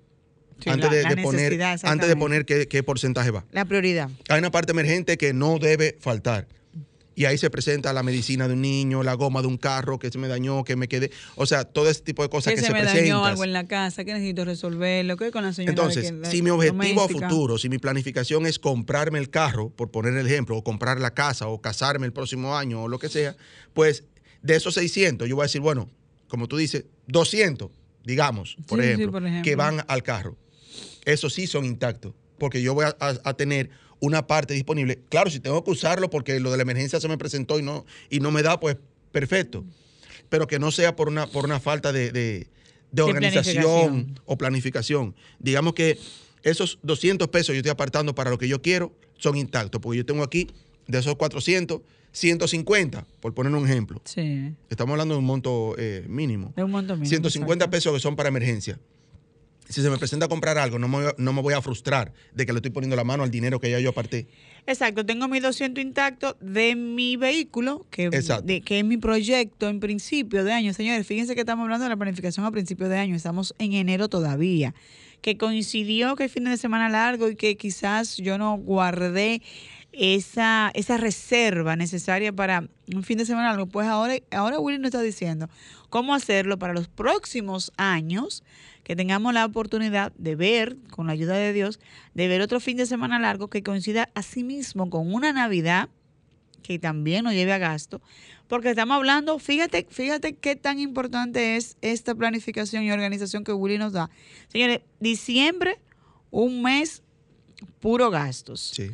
Sí, 0.62 0.68
antes, 0.68 0.90
la- 0.90 0.96
de, 0.96 1.02
la 1.04 1.08
de 1.14 1.22
poner, 1.22 1.62
antes 1.84 2.08
de 2.08 2.16
poner 2.16 2.44
qué, 2.44 2.68
qué 2.68 2.82
porcentaje 2.82 3.30
va. 3.30 3.44
La 3.50 3.64
prioridad. 3.64 4.10
Hay 4.28 4.38
una 4.38 4.50
parte 4.50 4.72
emergente 4.72 5.16
que 5.16 5.32
no 5.32 5.58
debe 5.58 5.96
faltar. 6.00 6.46
Y 7.20 7.26
ahí 7.26 7.36
se 7.36 7.50
presenta 7.50 7.92
la 7.92 8.02
medicina 8.02 8.48
de 8.48 8.54
un 8.54 8.62
niño, 8.62 9.02
la 9.02 9.12
goma 9.12 9.42
de 9.42 9.46
un 9.46 9.58
carro 9.58 9.98
que 9.98 10.08
se 10.10 10.16
me 10.16 10.26
dañó, 10.26 10.64
que 10.64 10.74
me 10.74 10.88
quedé. 10.88 11.10
O 11.36 11.44
sea, 11.44 11.64
todo 11.64 11.90
ese 11.90 12.00
tipo 12.00 12.22
de 12.22 12.30
cosas 12.30 12.54
que 12.54 12.60
que, 12.60 12.66
se, 12.66 12.72
me 12.72 12.80
presentan. 12.80 13.04
dañó 13.04 13.26
algo 13.26 13.44
en 13.44 13.52
la 13.52 13.66
casa, 13.66 14.06
que 14.06 14.14
necesito 14.14 14.46
resolverlo, 14.46 15.18
que 15.18 15.30
con 15.30 15.44
la 15.44 15.52
señora. 15.52 15.74
de 15.74 15.78
Entonces, 15.82 16.12
que 16.12 16.30
si 16.30 16.40
mi 16.40 16.48
objetivo 16.48 17.02
a 17.02 17.08
futuro, 17.10 17.58
si 17.58 17.68
mi 17.68 17.76
planificación 17.76 18.46
es 18.46 18.58
comprarme 18.58 19.18
el 19.18 19.28
carro, 19.28 19.68
por 19.68 19.90
poner 19.90 20.14
el 20.16 20.26
ejemplo, 20.26 20.56
o 20.56 20.64
comprar 20.64 20.98
la 20.98 21.12
casa, 21.12 21.46
o 21.48 21.60
casarme 21.60 22.06
el 22.06 22.14
próximo 22.14 22.56
año, 22.56 22.84
o 22.84 22.88
lo 22.88 22.98
que 22.98 23.10
sea, 23.10 23.36
pues 23.74 24.04
de 24.40 24.56
esos 24.56 24.72
600, 24.72 25.28
yo 25.28 25.36
voy 25.36 25.42
a 25.42 25.44
decir, 25.44 25.60
bueno, 25.60 25.90
como 26.26 26.48
tú 26.48 26.56
dices, 26.56 26.86
200, 27.08 27.70
digamos, 28.02 28.56
por, 28.66 28.78
Sí, 28.80 28.86
sí, 28.86 28.92
ejemplo, 28.92 29.12
por 29.12 29.26
ejemplo. 29.26 29.44
que 29.44 29.56
van 29.56 29.84
al 29.88 30.02
carro. 30.02 30.38
Esos 31.04 31.34
sí 31.34 31.46
son 31.46 31.66
intactos, 31.66 32.14
porque 32.38 32.62
yo 32.62 32.72
voy 32.72 32.86
a, 32.86 32.96
a- 32.98 33.20
a 33.24 33.34
tener 33.34 33.68
una 34.00 34.26
parte 34.26 34.54
disponible. 34.54 34.98
Claro, 35.08 35.30
si 35.30 35.40
tengo 35.40 35.62
que 35.62 35.70
usarlo 35.70 36.10
porque 36.10 36.40
lo 36.40 36.50
de 36.50 36.56
la 36.56 36.62
emergencia 36.62 37.00
se 37.00 37.08
me 37.08 37.18
presentó 37.18 37.58
y 37.58 37.62
no, 37.62 37.84
y 38.08 38.20
no 38.20 38.30
me 38.30 38.42
da, 38.42 38.58
pues 38.58 38.76
perfecto. 39.12 39.64
Pero 40.28 40.46
que 40.46 40.58
no 40.58 40.70
sea 40.70 40.96
por 40.96 41.08
una, 41.08 41.26
por 41.26 41.44
una 41.44 41.60
falta 41.60 41.92
de, 41.92 42.10
de- 42.12 42.46
de 42.92 43.02
organización 43.02 43.62
planificación. 43.64 44.20
o 44.24 44.36
planificación. 44.38 45.14
Digamos 45.38 45.74
que 45.74 45.98
esos 46.42 46.78
200 46.82 47.28
pesos 47.28 47.48
yo 47.54 47.58
estoy 47.58 47.70
apartando 47.70 48.14
para 48.14 48.30
lo 48.30 48.38
que 48.38 48.48
yo 48.48 48.62
quiero 48.62 48.92
son 49.18 49.36
intactos, 49.36 49.80
porque 49.80 49.98
yo 49.98 50.06
tengo 50.06 50.22
aquí 50.24 50.48
de 50.88 50.98
esos 50.98 51.14
400, 51.16 51.82
150, 52.12 53.06
por 53.20 53.34
poner 53.34 53.54
un 53.54 53.64
ejemplo. 53.68 54.00
Sí, 54.04 54.54
Estamos 54.70 54.92
hablando 54.94 55.14
de 55.14 55.18
un 55.20 55.24
monto 55.26 55.74
eh, 55.78 56.04
mínimo. 56.08 56.52
es 56.56 56.64
un 56.64 56.70
monto 56.72 56.94
mínimo. 56.94 57.08
150 57.08 57.52
exacto. 57.64 57.70
pesos 57.70 57.92
que 57.94 58.00
son 58.00 58.16
para 58.16 58.28
emergencia. 58.28 58.78
Si 59.70 59.80
se 59.82 59.88
me 59.88 59.96
presenta 59.98 60.28
comprar 60.28 60.58
algo, 60.58 60.78
no 60.78 60.88
me, 60.88 60.96
voy 60.98 61.06
a- 61.06 61.14
no 61.16 61.32
me 61.32 61.40
voy 61.40 61.54
a 61.54 61.62
frustrar 61.62 62.12
de 62.34 62.44
que 62.44 62.52
le 62.52 62.58
estoy 62.58 62.70
poniendo 62.72 62.96
la 62.96 63.04
mano 63.04 63.22
al 63.22 63.30
dinero 63.30 63.58
que 63.60 63.70
ya 63.70 63.78
yo 63.80 63.90
aparté. 63.90 64.26
Exacto, 64.66 65.06
tengo 65.06 65.26
mis 65.28 65.42
200 65.42 65.82
intactos 65.82 66.34
de 66.40 66.74
mi 66.76 67.16
vehículo, 67.16 67.86
que, 67.90 68.10
de- 68.42 68.60
que 68.60 68.80
es 68.80 68.84
mi 68.84 68.96
proyecto 68.98 69.68
en 69.68 69.80
principio 69.80 70.44
de 70.44 70.52
año. 70.52 70.74
Señores, 70.74 71.06
fíjense 71.06 71.34
que 71.34 71.40
estamos 71.40 71.62
hablando 71.64 71.84
de 71.84 71.88
la 71.90 71.96
planificación 71.96 72.44
a 72.44 72.50
principio 72.50 72.88
de 72.88 72.98
año, 72.98 73.14
estamos 73.14 73.54
en 73.58 73.72
enero 73.72 74.08
todavía, 74.08 74.74
que 75.22 75.36
coincidió 75.38 76.16
que 76.16 76.24
el 76.24 76.30
fin 76.30 76.44
de 76.44 76.56
semana 76.56 76.88
largo 76.88 77.28
y 77.28 77.36
que 77.36 77.56
quizás 77.56 78.16
yo 78.16 78.38
no 78.38 78.56
guardé 78.56 79.40
esa, 79.92 80.70
esa 80.74 80.96
reserva 80.96 81.76
necesaria 81.76 82.32
para 82.32 82.68
un 82.94 83.02
fin 83.02 83.18
de 83.18 83.26
semana 83.26 83.50
largo, 83.50 83.66
pues 83.66 83.86
ahora, 83.86 84.14
ahora 84.30 84.58
Willy 84.60 84.78
nos 84.78 84.86
está 84.88 85.00
diciendo 85.02 85.48
cómo 85.88 86.14
hacerlo 86.14 86.58
para 86.58 86.72
los 86.74 86.88
próximos 86.88 87.72
años, 87.76 88.42
que 88.90 88.96
tengamos 88.96 89.32
la 89.32 89.44
oportunidad 89.44 90.12
de 90.18 90.34
ver, 90.34 90.76
con 90.90 91.06
la 91.06 91.12
ayuda 91.12 91.34
de 91.34 91.52
Dios, 91.52 91.78
de 92.14 92.26
ver 92.26 92.40
otro 92.40 92.58
fin 92.58 92.76
de 92.76 92.86
semana 92.86 93.20
largo 93.20 93.46
que 93.46 93.62
coincida 93.62 94.10
a 94.16 94.22
sí 94.22 94.42
mismo 94.42 94.90
con 94.90 95.14
una 95.14 95.32
Navidad 95.32 95.90
que 96.64 96.80
también 96.80 97.22
nos 97.22 97.34
lleve 97.34 97.52
a 97.52 97.58
gasto, 97.58 98.02
porque 98.48 98.70
estamos 98.70 98.96
hablando, 98.96 99.38
fíjate, 99.38 99.86
fíjate 99.88 100.34
qué 100.34 100.56
tan 100.56 100.80
importante 100.80 101.54
es 101.54 101.76
esta 101.82 102.16
planificación 102.16 102.82
y 102.82 102.90
organización 102.90 103.44
que 103.44 103.52
Willy 103.52 103.78
nos 103.78 103.92
da. 103.92 104.10
Señores, 104.48 104.80
diciembre, 104.98 105.78
un 106.32 106.60
mes 106.60 107.04
puro 107.78 108.10
gastos. 108.10 108.72
Sí. 108.74 108.90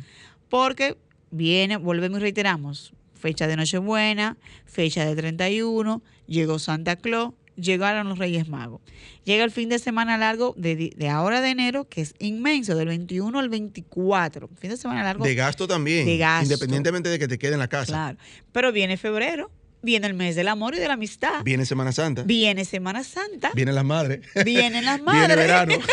Porque 0.47 0.95
viene, 1.31 1.77
volvemos 1.77 2.19
y 2.19 2.21
reiteramos, 2.21 2.93
fecha 3.15 3.47
de 3.47 3.55
Nochebuena, 3.55 4.37
fecha 4.67 5.05
de 5.05 5.15
31, 5.15 6.03
llegó 6.27 6.59
Santa 6.59 6.97
Claus, 6.97 7.33
llegaron 7.57 8.07
los 8.07 8.17
Reyes 8.17 8.47
Magos. 8.47 8.81
Llega 9.25 9.43
el 9.43 9.51
fin 9.51 9.67
de 9.69 9.79
semana 9.79 10.17
largo 10.17 10.53
de, 10.57 10.93
de, 10.95 11.09
ahora 11.09 11.41
de 11.41 11.49
enero, 11.49 11.89
que 11.89 12.01
es 12.01 12.13
inmenso, 12.19 12.75
del 12.75 12.87
21 12.87 13.37
al 13.37 13.49
24. 13.49 14.49
Fin 14.59 14.69
de 14.69 14.77
semana 14.77 15.03
largo. 15.03 15.25
De 15.25 15.35
gasto 15.35 15.67
también. 15.67 16.05
De 16.05 16.17
gasto. 16.17 16.43
Independientemente 16.43 17.09
de 17.09 17.19
que 17.19 17.27
te 17.27 17.37
quede 17.37 17.53
en 17.53 17.59
la 17.59 17.67
casa. 17.67 17.91
Claro. 17.91 18.17
Pero 18.51 18.71
viene 18.71 18.97
febrero, 18.97 19.51
viene 19.81 20.07
el 20.07 20.13
mes 20.13 20.35
del 20.35 20.47
amor 20.47 20.75
y 20.75 20.79
de 20.79 20.87
la 20.87 20.93
amistad. 20.93 21.43
Viene 21.43 21.65
Semana 21.65 21.91
Santa. 21.91 22.23
Viene 22.23 22.63
Semana 22.63 23.03
Santa. 23.03 23.51
Vienen 23.53 23.75
las 23.75 23.85
madres. 23.85 24.21
Vienen 24.45 24.85
las 24.85 25.01
madres. 25.07 25.27
Viene 25.27 25.35
verano. 25.35 25.75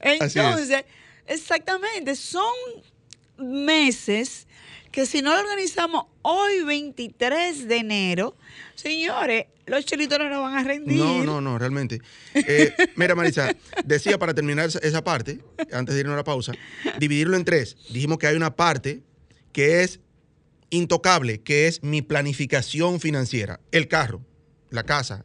Entonces, 0.00 0.84
exactamente, 1.26 2.14
son 2.14 2.44
meses 3.38 4.46
que 4.92 5.06
si 5.06 5.22
no 5.22 5.32
lo 5.34 5.40
organizamos 5.40 6.04
hoy 6.20 6.62
23 6.62 7.66
de 7.66 7.76
enero, 7.78 8.36
señores, 8.74 9.46
los 9.66 9.84
chelitos 9.86 10.18
no 10.18 10.42
van 10.42 10.54
a 10.54 10.62
rendir. 10.62 10.98
No, 10.98 11.24
no, 11.24 11.40
no, 11.40 11.58
realmente. 11.58 12.00
Eh, 12.34 12.74
mira, 12.96 13.14
Marisa, 13.14 13.56
decía 13.84 14.18
para 14.18 14.34
terminar 14.34 14.68
esa 14.68 15.02
parte, 15.02 15.40
antes 15.72 15.94
de 15.94 16.00
irnos 16.02 16.14
a 16.14 16.18
la 16.18 16.24
pausa, 16.24 16.52
dividirlo 16.98 17.36
en 17.36 17.44
tres. 17.44 17.76
Dijimos 17.88 18.18
que 18.18 18.26
hay 18.26 18.36
una 18.36 18.54
parte 18.54 19.02
que 19.52 19.82
es 19.82 20.00
intocable, 20.70 21.40
que 21.40 21.66
es 21.66 21.82
mi 21.82 22.02
planificación 22.02 23.00
financiera, 23.00 23.60
el 23.72 23.88
carro 23.88 24.20
la 24.72 24.84
casa, 24.84 25.24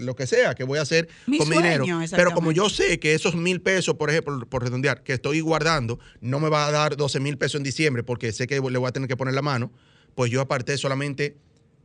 lo 0.00 0.16
que 0.16 0.26
sea 0.26 0.54
que 0.54 0.64
voy 0.64 0.78
a 0.78 0.82
hacer 0.82 1.08
con 1.38 1.48
mi 1.48 1.56
dinero. 1.56 1.84
Pero 2.10 2.32
como 2.32 2.52
yo 2.52 2.68
sé 2.68 2.98
que 2.98 3.14
esos 3.14 3.34
mil 3.34 3.60
pesos, 3.60 3.94
por 3.94 4.10
ejemplo, 4.10 4.46
por 4.48 4.62
redondear, 4.62 5.02
que 5.02 5.12
estoy 5.12 5.40
guardando, 5.40 5.98
no 6.20 6.40
me 6.40 6.48
va 6.48 6.66
a 6.66 6.70
dar 6.70 6.96
12 6.96 7.20
mil 7.20 7.38
pesos 7.38 7.56
en 7.56 7.62
diciembre 7.62 8.02
porque 8.02 8.32
sé 8.32 8.46
que 8.46 8.60
le 8.60 8.78
voy 8.78 8.88
a 8.88 8.92
tener 8.92 9.08
que 9.08 9.16
poner 9.16 9.34
la 9.34 9.42
mano, 9.42 9.70
pues 10.14 10.30
yo 10.30 10.40
aparté 10.40 10.76
solamente 10.78 11.36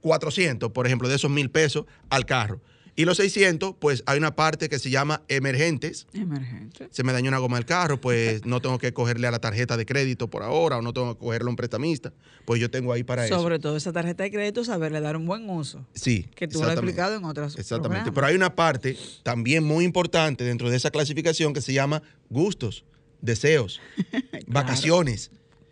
400, 0.01 0.71
por 0.71 0.85
ejemplo, 0.85 1.07
de 1.07 1.15
esos 1.15 1.29
mil 1.29 1.49
pesos 1.49 1.85
al 2.09 2.25
carro. 2.25 2.61
Y 2.95 3.05
los 3.05 3.17
600, 3.17 3.75
pues 3.79 4.03
hay 4.05 4.19
una 4.19 4.35
parte 4.35 4.69
que 4.69 4.77
se 4.77 4.91
llama 4.91 5.23
emergentes. 5.27 6.05
Emergentes. 6.13 6.89
Se 6.91 7.03
me 7.03 7.11
dañó 7.11 7.29
una 7.29 7.39
goma 7.39 7.57
del 7.57 7.65
carro, 7.65 7.99
pues 7.99 8.45
no 8.45 8.61
tengo 8.61 8.77
que 8.77 8.93
cogerle 8.93 9.27
a 9.27 9.31
la 9.31 9.39
tarjeta 9.39 9.77
de 9.77 9.85
crédito 9.85 10.29
por 10.29 10.43
ahora 10.43 10.77
o 10.77 10.81
no 10.81 10.93
tengo 10.93 11.15
que 11.15 11.19
cogerle 11.19 11.47
a 11.47 11.49
un 11.49 11.55
prestamista. 11.55 12.13
Pues 12.45 12.61
yo 12.61 12.69
tengo 12.69 12.93
ahí 12.93 13.03
para 13.03 13.25
eso. 13.25 13.39
Sobre 13.39 13.57
todo 13.57 13.77
esa 13.77 13.91
tarjeta 13.91 14.23
de 14.23 14.31
crédito, 14.31 14.63
saberle 14.63 15.01
dar 15.01 15.17
un 15.17 15.25
buen 15.25 15.49
uso. 15.49 15.85
Sí. 15.93 16.27
Que 16.35 16.47
tú 16.47 16.59
lo 16.61 16.67
has 16.67 16.73
explicado 16.73 17.15
en 17.15 17.25
otras 17.25 17.57
Exactamente. 17.57 18.11
Pero 18.11 18.27
hay 18.27 18.35
una 18.35 18.55
parte 18.55 18.95
también 19.23 19.63
muy 19.63 19.85
importante 19.85 20.43
dentro 20.43 20.69
de 20.69 20.77
esa 20.77 20.91
clasificación 20.91 21.53
que 21.53 21.61
se 21.61 21.73
llama 21.73 22.03
gustos, 22.29 22.85
deseos, 23.21 23.81
vacaciones. 24.47 25.31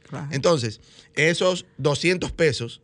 Claro. 0.09 0.27
Entonces, 0.31 0.81
esos 1.13 1.65
200 1.77 2.31
pesos 2.31 2.81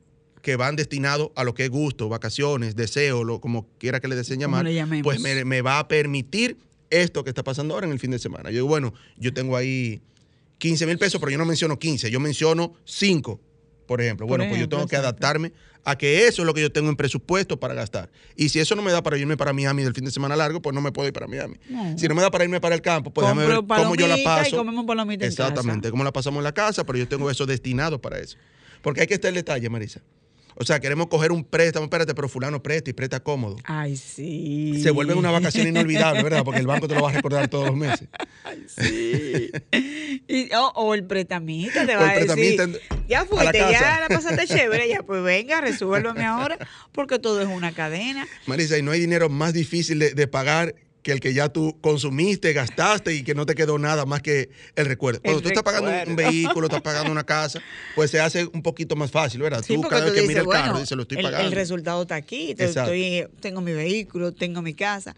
que 0.47 0.55
van 0.55 0.77
destinados 0.77 1.31
a 1.35 1.43
lo 1.43 1.53
que 1.53 1.65
es 1.65 1.69
gusto, 1.69 2.07
vacaciones, 2.07 2.73
deseo, 2.77 3.25
lo, 3.25 3.41
como 3.41 3.67
quiera 3.79 3.99
que 3.99 4.07
le 4.07 4.15
deseen 4.15 4.39
llamar, 4.39 4.65
pues 5.03 5.19
me, 5.19 5.43
me, 5.43 5.61
va 5.61 5.77
a 5.77 5.89
permitir 5.89 6.57
esto 6.89 7.25
que 7.25 7.31
está 7.31 7.43
pasando 7.43 7.73
ahora 7.73 7.85
en 7.85 7.91
el 7.91 7.99
fin 7.99 8.11
de 8.11 8.17
semana. 8.17 8.49
Yo 8.49 8.55
digo, 8.55 8.67
bueno, 8.67 8.93
yo 9.17 9.33
tengo 9.33 9.57
ahí 9.57 9.99
15 10.59 10.85
mil 10.85 10.97
pesos, 10.97 11.19
pero 11.19 11.33
yo 11.33 11.37
no 11.37 11.43
menciono 11.43 11.77
15, 11.77 12.09
yo 12.09 12.21
menciono 12.21 12.75
5, 12.85 13.41
por 13.87 13.99
ejemplo. 13.99 14.25
Bueno, 14.25 14.45
pues 14.47 14.57
yo 14.57 14.69
tengo 14.69 14.87
que 14.87 14.95
adaptarme 14.95 15.51
a 15.83 15.97
que 15.97 16.27
eso 16.27 16.43
es 16.43 16.45
lo 16.45 16.53
que 16.53 16.61
yo 16.61 16.71
tengo 16.71 16.87
en 16.87 16.95
presupuesto 16.95 17.59
para 17.59 17.73
gastar. 17.73 18.09
Y 18.37 18.47
si 18.47 18.61
eso 18.61 18.73
no 18.77 18.81
me 18.81 18.93
da 18.93 19.03
para 19.03 19.17
irme 19.17 19.35
para 19.35 19.51
Miami 19.51 19.83
del 19.83 19.93
fin 19.93 20.05
de 20.05 20.11
semana 20.11 20.37
largo, 20.37 20.61
pues 20.61 20.73
no 20.73 20.79
me 20.79 20.93
puedo 20.93 21.09
ir 21.09 21.13
para 21.13 21.27
Miami. 21.27 21.57
No. 21.67 21.97
Si 21.97 22.07
no 22.07 22.15
me 22.15 22.21
da 22.21 22.31
para 22.31 22.45
irme 22.45 22.61
para 22.61 22.73
el 22.73 22.81
campo, 22.81 23.11
pues 23.11 23.27
déjame 23.27 23.47
ver 23.47 23.57
cómo 23.57 23.95
yo 23.95 24.07
la 24.07 24.15
paso. 24.23 24.55
Y 24.55 24.57
comemos 24.57 24.85
Exactamente, 25.19 25.91
cómo 25.91 26.05
la 26.05 26.13
pasamos 26.13 26.37
en 26.37 26.45
la 26.45 26.53
casa, 26.53 26.85
pero 26.85 26.97
yo 26.97 27.07
tengo 27.09 27.29
eso 27.29 27.45
destinado 27.45 27.99
para 27.99 28.17
eso. 28.19 28.37
Porque 28.81 29.01
hay 29.01 29.07
que 29.07 29.15
estar 29.15 29.27
el 29.27 29.35
detalle, 29.35 29.69
Marisa. 29.69 29.99
O 30.59 30.65
sea, 30.65 30.79
queremos 30.79 31.05
coger 31.07 31.31
un 31.31 31.43
préstamo, 31.43 31.85
espérate, 31.85 32.15
pero 32.15 32.27
fulano 32.27 32.63
presta 32.63 32.89
y 32.89 32.93
presta 32.93 33.19
cómodo. 33.19 33.57
Ay, 33.63 33.95
sí. 33.95 34.81
Se 34.81 34.89
vuelve 34.89 35.13
una 35.13 35.29
vacación 35.29 35.67
inolvidable, 35.67 36.23
¿verdad? 36.23 36.43
Porque 36.43 36.59
el 36.59 36.65
banco 36.65 36.87
te 36.87 36.95
lo 36.95 37.03
va 37.03 37.11
a 37.11 37.13
recordar 37.13 37.47
todos 37.47 37.67
los 37.67 37.75
meses. 37.75 38.07
Ay, 38.43 38.65
sí. 38.67 39.51
y, 40.27 40.51
o, 40.55 40.71
o, 40.75 40.95
el 40.95 41.05
prestamista 41.05 41.85
te 41.85 41.95
va 41.95 42.09
a 42.09 42.15
decir, 42.15 42.81
ya 43.07 43.25
fuiste, 43.25 43.59
ya 43.59 43.99
la 44.01 44.07
pasaste 44.09 44.47
chévere, 44.47 44.89
ya 44.89 45.03
pues 45.03 45.21
venga, 45.21 45.61
resuélvame 45.61 46.25
ahora, 46.25 46.57
porque 46.91 47.19
todo 47.19 47.39
es 47.39 47.47
una 47.47 47.71
cadena. 47.71 48.27
Marisa, 48.47 48.79
y 48.79 48.81
no 48.81 48.91
hay 48.91 48.99
dinero 48.99 49.29
más 49.29 49.53
difícil 49.53 49.99
de, 49.99 50.15
de 50.15 50.27
pagar 50.27 50.73
que 51.07 51.13
el 51.13 51.21
que 51.21 51.33
ya 51.33 51.47
tú 51.47 51.73
consumiste, 51.79 52.51
gastaste 52.51 53.15
y 53.15 53.23
que 53.23 53.33
no 53.33 53.45
te 53.45 53.55
quedó 53.55 53.79
nada 53.79 54.05
más 54.05 54.21
que 54.21 54.49
el 54.75 54.85
recuerdo. 54.87 55.21
Cuando 55.21 55.37
el 55.37 55.43
tú 55.43 55.47
estás 55.47 55.63
pagando 55.63 55.89
un 56.05 56.17
vehículo, 56.17 56.67
estás 56.67 56.81
pagando 56.81 57.09
una 57.09 57.23
casa, 57.23 57.61
pues 57.95 58.11
se 58.11 58.19
hace 58.19 58.45
un 58.51 58.61
poquito 58.61 58.97
más 58.97 59.09
fácil, 59.09 59.41
¿verdad? 59.41 59.63
Sí, 59.65 59.75
tú 59.75 59.83
cada 59.83 60.01
vez 60.01 60.09
tú 60.09 60.15
que 60.15 60.21
dices, 60.23 60.27
mira 60.27 60.41
el 60.41 60.45
bueno, 60.45 60.63
carro, 60.65 60.79
dices, 60.81 60.97
lo 60.97 61.03
estoy 61.03 61.23
pagando. 61.23 61.47
El 61.47 61.53
resultado 61.53 62.01
está 62.01 62.15
aquí, 62.15 62.53
estoy, 62.57 63.25
tengo 63.39 63.61
mi 63.61 63.71
vehículo, 63.71 64.33
tengo 64.33 64.61
mi 64.61 64.73
casa. 64.73 65.15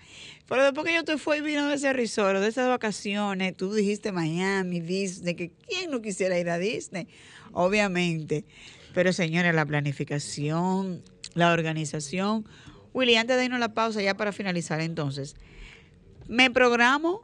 Pero 0.48 0.64
después 0.64 0.86
que 0.86 0.94
yo 0.94 1.04
te 1.04 1.18
fui 1.18 1.38
y 1.38 1.42
vino 1.42 1.68
de 1.68 1.74
ese 1.74 1.92
resort, 1.92 2.40
de 2.40 2.50
esas 2.50 2.68
vacaciones, 2.68 3.58
tú 3.58 3.74
dijiste 3.74 4.12
Miami, 4.12 4.82
Disney, 4.82 5.34
que 5.34 5.50
quién 5.68 5.90
no 5.90 6.04
quisiera 6.04 6.38
ir 6.38 6.52
a 6.52 6.60
Disney, 6.60 7.08
obviamente. 7.52 8.46
Pero 8.94 9.12
señores, 9.12 9.56
la 9.56 9.66
planificación, 9.66 11.02
la 11.34 11.52
organización. 11.52 12.48
Willy, 12.94 13.16
antes 13.16 13.38
de 13.38 13.46
irnos 13.46 13.58
a 13.58 13.60
la 13.62 13.74
pausa, 13.74 14.04
ya 14.04 14.16
para 14.16 14.32
finalizar 14.32 14.82
entonces, 14.82 15.36
me 16.30 16.52
programo 16.52 17.24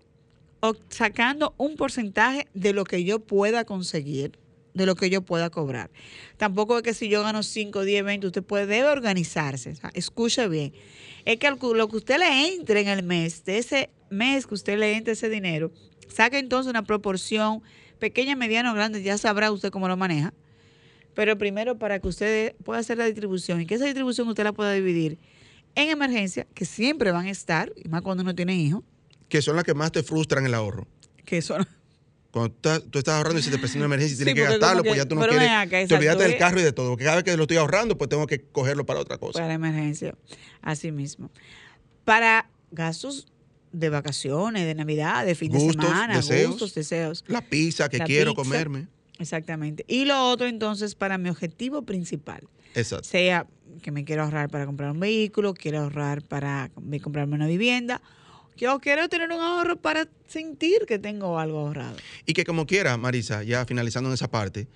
sacando 0.90 1.54
un 1.58 1.76
porcentaje 1.76 2.48
de 2.56 2.74
lo 2.74 2.86
que 2.86 3.04
yo 3.04 3.20
pueda 3.20 3.64
conseguir, 3.64 4.40
de 4.74 4.88
lo 4.88 4.96
que 4.96 5.12
yo 5.12 5.22
pueda 5.22 5.52
cobrar. 5.52 5.92
Tampoco 6.38 6.78
es 6.78 6.84
que 6.84 6.96
si 6.96 7.08
yo 7.08 7.22
gano 7.22 7.44
5, 7.44 7.84
10, 7.84 8.04
20, 8.04 8.28
usted 8.28 8.44
puede, 8.44 8.66
debe 8.66 8.88
organizarse. 8.90 9.70
O 9.70 9.76
sea, 9.76 9.92
escuche 9.94 10.48
bien. 10.48 10.74
Es 11.24 11.38
que 11.38 11.50
lo 11.50 11.88
que 11.88 11.98
usted 11.98 12.18
le 12.18 12.56
entre 12.56 12.82
en 12.82 12.88
el 12.88 13.04
mes, 13.04 13.46
de 13.46 13.60
ese 13.60 13.92
mes 14.10 14.48
que 14.48 14.56
usted 14.56 14.80
le 14.80 14.98
entre 14.98 15.14
ese 15.14 15.30
dinero, 15.30 15.72
saque 16.08 16.40
entonces 16.40 16.70
una 16.70 16.84
proporción 16.84 17.62
pequeña, 18.00 18.36
mediana 18.36 18.72
o 18.72 18.76
grande, 18.76 19.04
ya 19.04 19.20
sabrá 19.20 19.52
usted 19.52 19.70
cómo 19.70 19.88
lo 19.88 19.98
maneja. 19.98 20.34
Pero 21.14 21.38
primero 21.38 21.78
para 21.78 22.00
que 22.00 22.08
usted 22.08 22.56
pueda 22.64 22.80
hacer 22.80 22.98
la 22.98 23.06
distribución 23.06 23.62
y 23.62 23.68
que 23.68 23.76
esa 23.76 23.86
distribución 23.86 24.28
usted 24.28 24.44
la 24.44 24.52
pueda 24.52 24.74
dividir 24.74 25.20
en 25.76 25.90
emergencia, 25.90 26.48
que 26.56 26.66
siempre 26.66 27.12
van 27.12 27.28
a 27.28 27.32
estar, 27.32 27.72
y 27.76 27.88
más 27.88 28.02
cuando 28.02 28.24
uno 28.24 28.34
tiene 28.34 28.56
hijos, 28.56 28.84
que 29.30 29.42
son 29.42 29.56
las 29.56 29.66
que 29.66 29.74
más 29.74 29.92
te 29.92 30.04
frustran 30.04 30.46
el 30.46 30.54
ahorro. 30.54 30.88
Que 31.26 31.42
son. 31.42 31.68
Cuando 32.32 32.54
tú, 32.54 32.70
tú 32.90 33.00
estás 33.00 33.16
ahorrando 33.16 33.40
y 33.40 33.44
se 33.44 33.50
te 33.50 33.58
presenta 33.58 33.86
una 33.86 33.96
emergencia 33.96 34.16
y 34.16 34.18
tienes 34.18 34.34
sí, 34.34 34.42
que 34.42 34.44
gastarlo, 34.44 34.84
que, 34.84 34.90
pues 34.90 34.98
ya 34.98 35.06
tú 35.08 35.16
no 35.16 35.26
quieres. 35.26 35.50
Acá, 35.50 35.88
te 35.88 35.96
olvidaste 35.96 36.24
del 36.24 36.38
carro 36.38 36.60
y 36.60 36.64
de 36.64 36.74
todo. 36.74 36.90
Porque 36.90 37.06
cada 37.06 37.16
vez 37.16 37.24
que 37.24 37.38
lo 37.38 37.44
estoy 37.44 37.56
ahorrando, 37.56 37.98
pues 37.98 38.10
tengo 38.10 38.28
que 38.28 38.42
cogerlo 38.42 38.86
para 38.86 39.00
otra 39.00 39.18
cosa. 39.18 39.40
Para 39.40 39.54
emergencia. 39.54 40.16
Así 40.62 40.92
mismo. 40.92 41.32
Para 42.04 42.50
gastos 42.72 43.28
de 43.72 43.88
vacaciones, 43.90 44.66
de 44.66 44.76
Navidad, 44.76 45.26
de 45.26 45.34
fin 45.34 45.50
gustos, 45.50 45.78
de 45.78 45.82
semana, 45.84 46.18
deseos, 46.18 46.52
gustos, 46.52 46.74
deseos. 46.74 47.24
La 47.28 47.42
pizza 47.42 47.88
que 47.88 48.00
La 48.00 48.06
quiero 48.06 48.32
pizza. 48.32 48.44
comerme. 48.44 48.88
Exactamente. 49.18 49.86
Y 49.88 50.04
lo 50.04 50.30
otro, 50.30 50.48
entonces, 50.48 50.94
para 50.94 51.18
mi 51.18 51.30
objetivo 51.30 51.84
principal. 51.84 52.50
Exacto. 52.74 53.08
Sea 53.08 53.48
que 53.82 53.92
me 53.92 54.04
quiero 54.04 54.24
ahorrar 54.24 54.50
para 54.50 54.66
comprar 54.66 54.92
un 54.92 55.00
vehículo, 55.00 55.54
quiero 55.54 55.80
ahorrar 55.80 56.22
para 56.22 56.70
comprarme 57.02 57.36
una 57.36 57.48
vivienda 57.48 58.02
yo 58.58 58.80
quiero 58.80 59.08
tener 59.10 59.30
un 59.32 59.42
ahorro 59.42 59.76
para 59.78 60.08
sentir 60.28 60.86
que 60.88 61.00
tengo 61.00 61.40
algo 61.40 61.60
ahorrado. 61.60 61.98
Y 62.26 62.34
que 62.34 62.44
como 62.44 62.66
quiera, 62.66 62.98
Marisa, 62.98 63.44
ya 63.44 63.66
finalizando 63.66 64.10
en 64.10 64.14
esa 64.14 64.30
parte, 64.30 64.68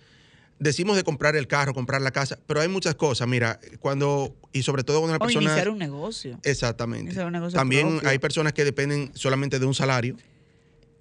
decimos 0.59 0.97
de 0.97 1.03
comprar 1.03 1.35
el 1.35 1.47
carro, 1.47 1.73
comprar 1.73 2.01
la 2.01 2.11
casa, 2.11 2.37
pero 2.45 2.61
hay 2.61 2.67
muchas 2.67 2.95
cosas. 2.95 3.27
Mira, 3.27 3.59
cuando, 3.79 4.35
y 4.51 4.63
sobre 4.63 4.83
todo 4.83 4.99
cuando 4.99 5.15
o 5.15 5.19
persona. 5.19 5.45
iniciar 5.45 5.69
un 5.69 5.77
negocio. 5.77 6.39
Exactamente. 6.43 7.05
Iniciar 7.05 7.25
un 7.27 7.33
negocio 7.33 7.57
También 7.57 7.89
propio. 7.89 8.09
hay 8.09 8.19
personas 8.19 8.53
que 8.53 8.65
dependen 8.65 9.11
solamente 9.15 9.59
de 9.59 9.65
un 9.65 9.73
salario, 9.73 10.17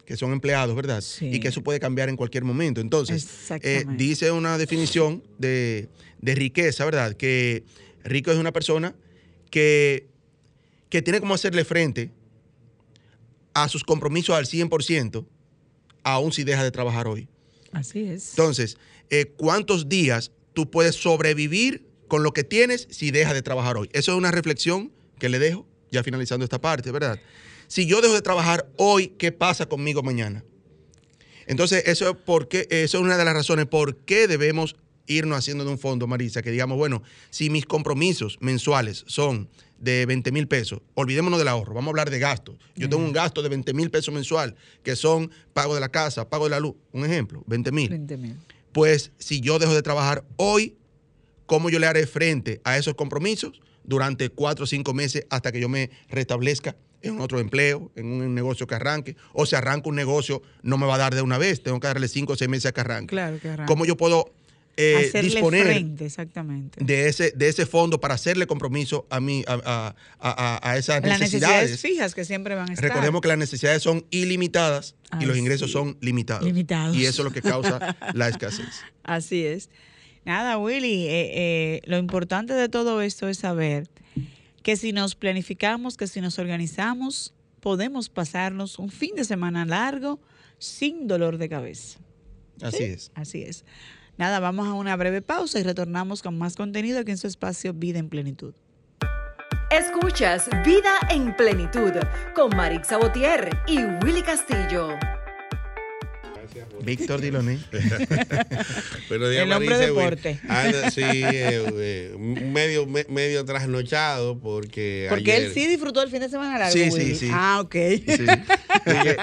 que 0.06 0.16
son 0.16 0.32
empleados, 0.32 0.74
¿verdad? 0.74 1.02
Sí. 1.02 1.28
Y 1.34 1.40
que 1.40 1.48
eso 1.48 1.62
puede 1.62 1.80
cambiar 1.80 2.08
en 2.08 2.16
cualquier 2.16 2.44
momento. 2.44 2.80
Entonces, 2.80 3.50
eh, 3.62 3.84
dice 3.96 4.30
una 4.30 4.56
definición 4.56 5.22
de, 5.38 5.88
de 6.20 6.34
riqueza, 6.34 6.84
¿verdad? 6.86 7.12
Que 7.14 7.64
rico 8.04 8.30
es 8.30 8.38
una 8.38 8.52
persona 8.52 8.94
que, 9.50 10.06
que 10.88 11.02
tiene 11.02 11.20
como 11.20 11.34
hacerle 11.34 11.64
frente 11.64 12.10
a 13.62 13.68
sus 13.68 13.84
compromisos 13.84 14.36
al 14.36 14.46
100%, 14.46 15.26
aún 16.02 16.32
si 16.32 16.44
dejas 16.44 16.64
de 16.64 16.70
trabajar 16.70 17.06
hoy. 17.06 17.28
Así 17.72 18.00
es. 18.00 18.30
Entonces, 18.30 18.76
eh, 19.10 19.32
¿cuántos 19.36 19.88
días 19.88 20.32
tú 20.54 20.70
puedes 20.70 20.94
sobrevivir 20.94 21.86
con 22.08 22.22
lo 22.22 22.32
que 22.32 22.44
tienes 22.44 22.88
si 22.90 23.10
dejas 23.10 23.34
de 23.34 23.42
trabajar 23.42 23.76
hoy? 23.76 23.88
Eso 23.92 24.12
es 24.12 24.18
una 24.18 24.30
reflexión 24.30 24.92
que 25.18 25.28
le 25.28 25.38
dejo, 25.38 25.66
ya 25.90 26.02
finalizando 26.02 26.44
esta 26.44 26.60
parte, 26.60 26.90
¿verdad? 26.90 27.20
Si 27.66 27.86
yo 27.86 28.00
dejo 28.00 28.14
de 28.14 28.22
trabajar 28.22 28.70
hoy, 28.76 29.08
¿qué 29.18 29.32
pasa 29.32 29.66
conmigo 29.66 30.02
mañana? 30.02 30.44
Entonces, 31.46 31.84
eso 31.86 32.10
es, 32.10 32.16
porque, 32.24 32.66
eso 32.70 32.98
es 32.98 33.04
una 33.04 33.16
de 33.16 33.24
las 33.24 33.34
razones 33.34 33.66
por 33.66 33.96
qué 33.96 34.26
debemos 34.28 34.76
irnos 35.08 35.38
haciendo 35.38 35.64
de 35.64 35.70
un 35.70 35.78
fondo, 35.78 36.06
Marisa, 36.06 36.42
que 36.42 36.50
digamos, 36.50 36.78
bueno, 36.78 37.02
si 37.30 37.50
mis 37.50 37.66
compromisos 37.66 38.38
mensuales 38.40 39.04
son 39.06 39.48
de 39.78 40.06
20 40.06 40.32
mil 40.32 40.48
pesos, 40.48 40.80
olvidémonos 40.94 41.38
del 41.38 41.48
ahorro, 41.48 41.74
vamos 41.74 41.88
a 41.88 41.90
hablar 41.90 42.10
de 42.10 42.18
gastos. 42.18 42.56
Yo 42.76 42.88
tengo 42.88 43.04
un 43.04 43.12
gasto 43.12 43.42
de 43.42 43.48
20 43.48 43.72
mil 43.74 43.90
pesos 43.90 44.12
mensual, 44.12 44.54
que 44.82 44.96
son 44.96 45.30
pago 45.52 45.74
de 45.74 45.80
la 45.80 45.88
casa, 45.88 46.28
pago 46.28 46.44
de 46.44 46.50
la 46.50 46.60
luz, 46.60 46.74
un 46.92 47.04
ejemplo, 47.04 47.42
20 47.46 47.72
mil. 47.72 47.88
20 47.88 48.16
mil. 48.16 48.36
Pues 48.72 49.12
si 49.18 49.40
yo 49.40 49.58
dejo 49.58 49.74
de 49.74 49.82
trabajar 49.82 50.24
hoy, 50.36 50.76
¿cómo 51.46 51.70
yo 51.70 51.78
le 51.78 51.86
haré 51.86 52.06
frente 52.06 52.60
a 52.64 52.76
esos 52.76 52.94
compromisos 52.94 53.60
durante 53.84 54.28
cuatro 54.28 54.64
o 54.64 54.66
cinco 54.66 54.94
meses 54.94 55.26
hasta 55.30 55.52
que 55.52 55.60
yo 55.60 55.68
me 55.68 55.90
restablezca 56.08 56.76
en 57.00 57.20
otro 57.20 57.38
empleo, 57.38 57.92
en 57.94 58.06
un 58.06 58.34
negocio 58.34 58.66
que 58.66 58.74
arranque? 58.74 59.16
O 59.32 59.46
si 59.46 59.56
arranco 59.56 59.88
un 59.88 59.96
negocio, 59.96 60.42
no 60.62 60.76
me 60.76 60.86
va 60.86 60.96
a 60.96 60.98
dar 60.98 61.14
de 61.14 61.22
una 61.22 61.38
vez, 61.38 61.62
tengo 61.62 61.80
que 61.80 61.86
darle 61.86 62.08
cinco 62.08 62.34
o 62.34 62.36
seis 62.36 62.50
meses 62.50 62.66
a 62.66 62.72
que 62.72 62.80
arranque. 62.80 63.10
Claro 63.12 63.38
que 63.40 63.48
arranque. 63.48 63.72
¿Cómo 63.72 63.84
yo 63.84 63.96
puedo 63.96 64.32
eh, 64.78 65.22
disponer 65.22 65.64
frente, 65.64 66.06
exactamente. 66.06 66.82
de 66.84 67.08
ese, 67.08 67.32
de 67.32 67.48
ese 67.48 67.66
fondo 67.66 68.00
para 68.00 68.14
hacerle 68.14 68.46
compromiso 68.46 69.06
a, 69.10 69.20
mí, 69.20 69.44
a, 69.46 69.54
a- 69.64 69.94
a- 70.20 70.70
a 70.70 70.76
esas 70.78 71.02
Las 71.02 71.20
necesidades? 71.20 71.70
necesidades 71.70 71.80
fijas 71.80 72.14
que 72.14 72.24
siempre 72.24 72.54
van 72.54 72.70
a 72.70 72.72
estar. 72.74 72.88
Recordemos 72.88 73.20
que 73.20 73.28
las 73.28 73.38
necesidades 73.38 73.82
son 73.82 74.06
ilimitadas 74.10 74.94
y 75.20 75.24
los 75.24 75.32
Así 75.32 75.40
ingresos 75.40 75.70
son 75.72 75.98
limitados. 76.00 76.44
Limitados. 76.44 76.96
Y 76.96 77.04
eso 77.06 77.22
es 77.22 77.24
lo 77.24 77.30
que 77.32 77.42
causa 77.42 77.96
la 78.14 78.28
escasez. 78.28 78.66
Así 79.02 79.44
es. 79.44 79.68
Nada, 80.24 80.58
Willy, 80.58 81.06
eh, 81.06 81.30
eh, 81.34 81.80
lo 81.86 81.96
importante 81.98 82.52
de 82.54 82.68
todo 82.68 83.00
esto 83.02 83.28
es 83.28 83.38
saber 83.38 83.88
que 84.62 84.76
si 84.76 84.92
nos 84.92 85.14
planificamos, 85.14 85.96
que 85.96 86.06
si 86.06 86.20
nos 86.20 86.38
organizamos, 86.38 87.32
podemos 87.60 88.08
pasarnos 88.10 88.78
un 88.78 88.90
fin 88.90 89.14
de 89.16 89.24
semana 89.24 89.64
largo 89.64 90.20
sin 90.58 91.06
dolor 91.08 91.38
de 91.38 91.48
cabeza. 91.48 91.98
Así 92.60 92.76
¿Sí? 92.78 92.84
es. 92.84 93.10
Así 93.14 93.42
es. 93.42 93.64
Nada, 94.18 94.40
vamos 94.40 94.66
a 94.66 94.74
una 94.74 94.96
breve 94.96 95.22
pausa 95.22 95.60
y 95.60 95.62
retornamos 95.62 96.22
con 96.22 96.36
más 96.36 96.56
contenido 96.56 96.98
aquí 96.98 97.12
en 97.12 97.18
su 97.18 97.28
espacio 97.28 97.72
Vida 97.72 98.00
en 98.00 98.08
Plenitud. 98.08 98.52
Escuchas 99.70 100.50
Vida 100.64 100.90
en 101.08 101.36
Plenitud 101.36 101.92
con 102.34 102.56
Marix 102.56 102.88
Sabotier 102.88 103.48
y 103.68 103.78
Willy 103.78 104.22
Castillo. 104.22 104.98
Víctor 106.82 107.20
Diloné. 107.20 107.58
Días, 107.70 107.92
El 109.10 109.52
hombre 109.52 109.70
Marisa, 109.70 109.78
deporte. 109.78 110.40
Anda, 110.48 110.90
sí, 110.90 111.02
eh, 111.04 112.14
medio, 112.18 112.86
me- 112.86 113.06
medio 113.08 113.44
trasnochado 113.44 114.38
porque 114.38 115.06
Porque 115.08 115.32
ayer- 115.32 115.44
él 115.48 115.52
sí 115.54 115.66
disfrutó 115.66 116.02
el 116.02 116.10
fin 116.10 116.20
de 116.20 116.28
semana 116.28 116.58
largo. 116.58 116.72
Sí, 116.72 116.90
sí, 116.90 116.98
Willy. 116.98 117.14
sí. 117.14 117.30
Ah, 117.32 117.60
ok. 117.62 117.74
Dije, 117.74 119.16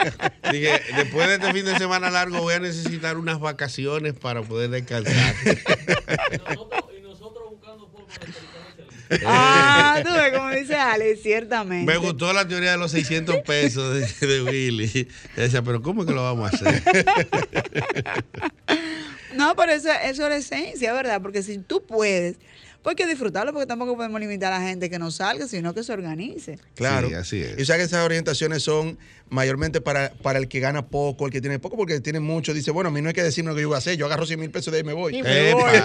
dije, 0.51 0.81
después 0.97 1.27
de 1.27 1.35
este 1.35 1.53
fin 1.53 1.65
de 1.65 1.77
semana 1.77 2.09
largo 2.09 2.39
voy 2.41 2.53
a 2.55 2.59
necesitar 2.59 3.17
unas 3.17 3.39
vacaciones 3.39 4.13
para 4.13 4.41
poder 4.43 4.69
descansar. 4.69 5.35
Ah, 9.25 10.01
tú 10.05 10.11
ves 10.13 10.37
como 10.37 10.49
dice 10.51 10.75
Alex, 10.75 11.21
ciertamente. 11.21 11.91
Me 11.91 11.97
gustó 11.97 12.33
la 12.33 12.47
teoría 12.47 12.71
de 12.71 12.77
los 12.77 12.91
600 12.91 13.37
pesos 13.41 13.93
de, 13.93 14.27
de 14.27 14.43
Willy. 14.43 15.07
Decía, 15.35 15.61
pero 15.61 15.81
¿cómo 15.81 16.01
es 16.01 16.07
que 16.07 16.13
lo 16.13 16.23
vamos 16.23 16.51
a 16.51 16.55
hacer? 16.55 16.83
No, 19.35 19.53
pero 19.55 19.73
eso, 19.73 19.89
eso 19.91 20.23
es 20.23 20.29
la 20.29 20.35
esencia, 20.37 20.93
¿verdad? 20.93 21.21
Porque 21.21 21.43
si 21.43 21.57
tú 21.57 21.85
puedes, 21.85 22.37
pues 22.85 22.91
hay 22.91 23.03
que 23.03 23.09
disfrutarlo, 23.09 23.51
porque 23.51 23.65
tampoco 23.65 23.95
podemos 23.95 24.21
limitar 24.21 24.53
a 24.53 24.59
la 24.59 24.67
gente 24.67 24.91
que 24.91 24.99
no 24.99 25.09
salga, 25.09 25.47
sino 25.47 25.73
que 25.73 25.81
se 25.81 25.91
organice. 25.91 26.59
Claro. 26.75 27.07
Sí, 27.07 27.13
así 27.15 27.41
es. 27.41 27.57
Y 27.57 27.63
o 27.63 27.65
sea 27.65 27.77
que 27.77 27.81
esas 27.81 28.05
orientaciones 28.05 28.61
son 28.61 28.99
mayormente 29.27 29.81
para, 29.81 30.11
para 30.21 30.37
el 30.37 30.47
que 30.47 30.59
gana 30.59 30.85
poco, 30.85 31.25
el 31.25 31.31
que 31.31 31.41
tiene 31.41 31.57
poco, 31.57 31.77
porque 31.77 31.99
tiene 31.99 32.19
mucho. 32.19 32.53
Dice, 32.53 32.69
bueno, 32.69 32.89
a 32.89 32.91
mí 32.91 33.01
no 33.01 33.07
hay 33.07 33.15
que 33.15 33.23
decirme 33.23 33.49
lo 33.49 33.55
que 33.55 33.63
yo 33.63 33.69
voy 33.69 33.75
a 33.75 33.79
hacer. 33.79 33.97
Yo 33.97 34.05
agarro 34.05 34.27
100 34.27 34.39
mil 34.39 34.51
pesos 34.51 34.71
de 34.71 34.77
ahí 34.77 34.83
me 34.83 34.93
voy. 34.93 35.17
Y 35.17 35.23
me 35.23 35.55
voy. 35.55 35.63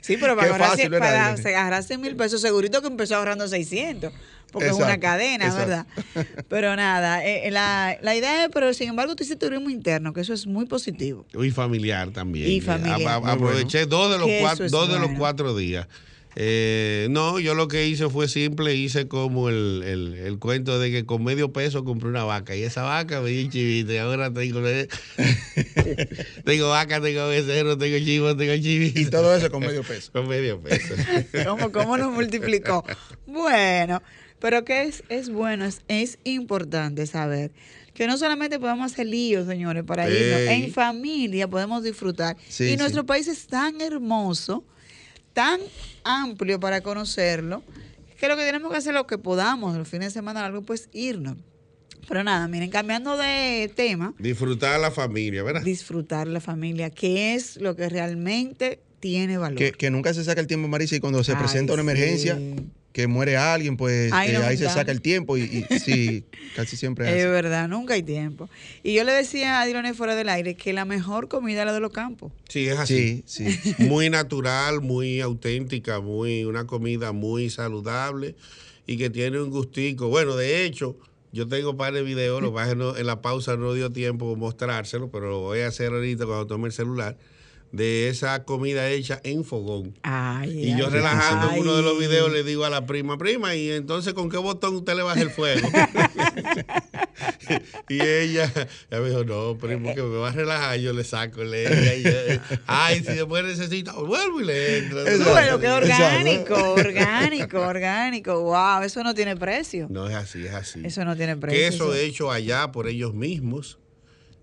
Sí, 0.00 0.18
pero 0.18 0.36
para, 0.36 0.48
agarrar, 0.48 0.70
fácil, 0.70 0.90
para 0.90 1.34
Dile. 1.34 1.56
agarrar 1.56 1.82
100 1.82 2.00
mil 2.00 2.14
pesos, 2.14 2.40
segurito 2.40 2.82
que 2.82 2.88
empezó 2.88 3.16
ahorrando 3.16 3.48
600, 3.48 4.12
porque 4.54 4.68
es 4.70 4.74
una 4.74 4.98
cadena, 4.98 5.44
exacto. 5.46 5.68
¿verdad? 6.14 6.44
Pero 6.48 6.74
nada, 6.76 7.22
eh, 7.26 7.50
la, 7.50 7.98
la 8.00 8.16
idea 8.16 8.44
es, 8.44 8.50
pero 8.54 8.72
sin 8.72 8.88
embargo, 8.88 9.14
tú 9.16 9.22
hiciste 9.24 9.44
turismo 9.46 9.68
interno, 9.68 10.14
que 10.14 10.22
eso 10.22 10.32
es 10.32 10.46
muy 10.46 10.64
positivo. 10.64 11.26
Y 11.34 11.50
familiar 11.50 12.10
también. 12.10 12.48
Y 12.50 12.60
familiar. 12.62 13.02
A- 13.06 13.14
a- 13.16 13.20
Muy 13.20 13.30
aproveché 13.32 13.84
dos 13.84 14.10
de 14.12 14.18
los 14.18 14.30
cuatro, 14.40 14.68
dos 14.70 14.90
de 14.92 14.98
los 14.98 15.10
cuatro 15.18 15.54
días. 15.54 15.86
Eh, 16.36 17.06
no, 17.10 17.38
yo 17.38 17.54
lo 17.54 17.68
que 17.68 17.86
hice 17.86 18.08
fue 18.10 18.26
simple, 18.26 18.74
hice 18.74 19.06
como 19.06 19.48
el, 19.48 19.82
el- 19.86 20.14
el 20.14 20.38
cuento 20.40 20.80
de 20.80 20.90
que 20.90 21.06
con 21.06 21.22
medio 21.22 21.52
peso 21.52 21.84
compré 21.84 22.08
una 22.08 22.24
vaca 22.24 22.56
y 22.56 22.64
esa 22.64 22.82
vaca 22.82 23.20
me 23.20 23.30
dio 23.30 23.48
chivito 23.48 23.92
y 23.92 23.98
ahora 23.98 24.32
tengo, 24.34 24.60
tengo 26.44 26.70
vaca, 26.70 27.00
tengo 27.00 27.28
becerro, 27.28 27.78
tengo 27.78 27.98
chivo, 27.98 28.36
tengo 28.36 28.54
chivito. 28.60 28.98
Y 29.00 29.06
todo 29.06 29.34
eso 29.34 29.50
con 29.50 29.60
medio 29.60 29.82
peso. 29.82 30.10
Con 30.12 30.28
medio 30.28 30.60
peso. 30.60 30.94
¿Cómo, 31.46 31.70
cómo 31.72 31.96
nos 31.96 32.12
multiplicó? 32.12 32.84
Bueno, 33.26 34.02
pero 34.44 34.62
que 34.62 34.82
es, 34.82 35.02
es 35.08 35.30
bueno, 35.30 35.64
es, 35.64 35.80
es 35.88 36.18
importante 36.22 37.06
saber 37.06 37.50
que 37.94 38.06
no 38.06 38.18
solamente 38.18 38.58
podemos 38.58 38.92
hacer 38.92 39.06
líos, 39.06 39.46
señores, 39.46 39.84
para 39.84 40.06
irnos, 40.06 40.38
en 40.38 40.70
familia 40.70 41.48
podemos 41.48 41.82
disfrutar. 41.82 42.36
Sí, 42.46 42.64
y 42.64 42.70
sí. 42.72 42.76
nuestro 42.76 43.06
país 43.06 43.26
es 43.26 43.46
tan 43.46 43.80
hermoso, 43.80 44.62
tan 45.32 45.60
amplio 46.04 46.60
para 46.60 46.82
conocerlo, 46.82 47.62
que 48.20 48.28
lo 48.28 48.36
que 48.36 48.44
tenemos 48.44 48.70
que 48.70 48.76
hacer 48.76 48.92
lo 48.92 49.06
que 49.06 49.16
podamos 49.16 49.78
los 49.78 49.88
fines 49.88 50.08
de 50.08 50.20
semana 50.20 50.42
largo, 50.42 50.60
pues 50.60 50.90
irnos. 50.92 51.38
Pero 52.06 52.22
nada, 52.22 52.46
miren, 52.46 52.68
cambiando 52.68 53.16
de 53.16 53.72
tema, 53.74 54.12
Disfrutar 54.18 54.78
la 54.78 54.90
familia, 54.90 55.42
¿verdad? 55.42 55.62
disfrutar 55.62 56.28
la 56.28 56.42
familia, 56.42 56.90
que 56.90 57.34
es 57.34 57.58
lo 57.62 57.76
que 57.76 57.88
realmente 57.88 58.82
tiene 59.00 59.38
valor. 59.38 59.56
Que, 59.56 59.72
que 59.72 59.90
nunca 59.90 60.12
se 60.12 60.22
saca 60.22 60.42
el 60.42 60.46
tiempo, 60.46 60.68
Marisa, 60.68 60.96
y 60.96 61.00
cuando 61.00 61.24
se 61.24 61.32
Ay, 61.32 61.38
presenta 61.38 61.72
una 61.72 61.82
sí. 61.82 61.88
emergencia, 61.88 62.38
que 62.94 63.08
muere 63.08 63.36
alguien, 63.36 63.76
pues 63.76 64.12
Ay, 64.12 64.30
eh, 64.30 64.38
no, 64.38 64.44
ahí 64.44 64.56
se 64.56 64.70
saca 64.70 64.92
el 64.92 65.00
tiempo 65.00 65.36
y, 65.36 65.42
y 65.42 65.78
sí, 65.80 66.24
casi 66.54 66.76
siempre 66.76 67.08
es 67.08 67.24
Es 67.24 67.28
verdad, 67.28 67.66
nunca 67.66 67.94
hay 67.94 68.04
tiempo. 68.04 68.48
Y 68.84 68.94
yo 68.94 69.02
le 69.02 69.10
decía 69.10 69.60
a 69.60 69.66
Diloné 69.66 69.94
fuera 69.94 70.14
del 70.14 70.28
aire 70.28 70.54
que 70.54 70.72
la 70.72 70.84
mejor 70.84 71.26
comida 71.26 71.62
es 71.62 71.66
la 71.66 71.72
de 71.72 71.80
los 71.80 71.90
campos. 71.90 72.30
Sí, 72.48 72.68
es 72.68 72.78
así. 72.78 73.24
Sí, 73.26 73.50
sí. 73.50 73.74
muy 73.82 74.10
natural, 74.10 74.80
muy 74.80 75.20
auténtica, 75.20 75.98
muy 75.98 76.44
una 76.44 76.68
comida 76.68 77.10
muy 77.10 77.50
saludable 77.50 78.36
y 78.86 78.96
que 78.96 79.10
tiene 79.10 79.40
un 79.40 79.50
gustico. 79.50 80.06
Bueno, 80.06 80.36
de 80.36 80.64
hecho, 80.64 80.96
yo 81.32 81.48
tengo 81.48 81.72
un 81.72 81.76
par 81.76 81.94
de 81.94 82.02
videos, 82.02 82.40
lo 82.40 82.54
que 82.54 82.62
en 82.62 83.06
la 83.06 83.20
pausa 83.20 83.56
no 83.56 83.74
dio 83.74 83.90
tiempo 83.90 84.36
mostrárselo, 84.36 85.10
pero 85.10 85.28
lo 85.30 85.40
voy 85.40 85.62
a 85.62 85.66
hacer 85.66 85.92
ahorita 85.92 86.26
cuando 86.26 86.46
tome 86.46 86.68
el 86.68 86.72
celular, 86.72 87.18
de 87.74 88.08
esa 88.08 88.44
comida 88.44 88.88
hecha 88.88 89.20
en 89.24 89.44
fogón. 89.44 89.98
Ay, 90.04 90.68
Y 90.70 90.78
yo 90.78 90.86
ay, 90.86 90.92
relajando 90.92 91.50
en 91.52 91.60
uno 91.60 91.74
de 91.76 91.82
los 91.82 91.94
ay. 91.94 92.06
videos 92.06 92.32
le 92.32 92.44
digo 92.44 92.64
a 92.64 92.70
la 92.70 92.86
prima, 92.86 93.18
prima, 93.18 93.56
¿y 93.56 93.70
entonces 93.72 94.14
con 94.14 94.30
qué 94.30 94.36
botón 94.36 94.76
usted 94.76 94.94
le 94.94 95.02
baja 95.02 95.20
el 95.20 95.30
fuego? 95.30 95.66
y 97.88 98.00
ella, 98.00 98.44
ella 98.90 99.00
me 99.00 99.08
dijo, 99.08 99.24
no, 99.24 99.58
primo, 99.58 99.92
que 99.92 100.02
me 100.02 100.16
va 100.18 100.28
a 100.28 100.32
relajar, 100.32 100.78
yo 100.78 100.92
le 100.92 101.02
saco 101.02 101.42
leña. 101.42 101.94
Y 101.94 102.02
yo, 102.04 102.10
Ay, 102.66 102.98
si 103.00 103.12
después 103.12 103.44
necesita, 103.44 103.92
vuelvo 103.94 104.40
y 104.40 104.44
le 104.44 104.78
entro. 104.78 105.02
Bueno, 105.02 105.58
que 105.58 105.66
Exacto. 105.66 105.74
orgánico, 105.74 106.72
orgánico, 106.74 107.60
orgánico. 107.60 108.40
Wow, 108.42 108.82
eso 108.84 109.02
no 109.02 109.14
tiene 109.14 109.36
precio. 109.36 109.88
No 109.90 110.08
es 110.08 110.14
así, 110.14 110.46
es 110.46 110.54
así. 110.54 110.80
Eso 110.84 111.04
no 111.04 111.16
tiene 111.16 111.36
precio. 111.36 111.66
Eso- 111.66 111.94
hecho 111.94 112.30
allá 112.30 112.70
por 112.70 112.86
ellos 112.86 113.14
mismos. 113.14 113.78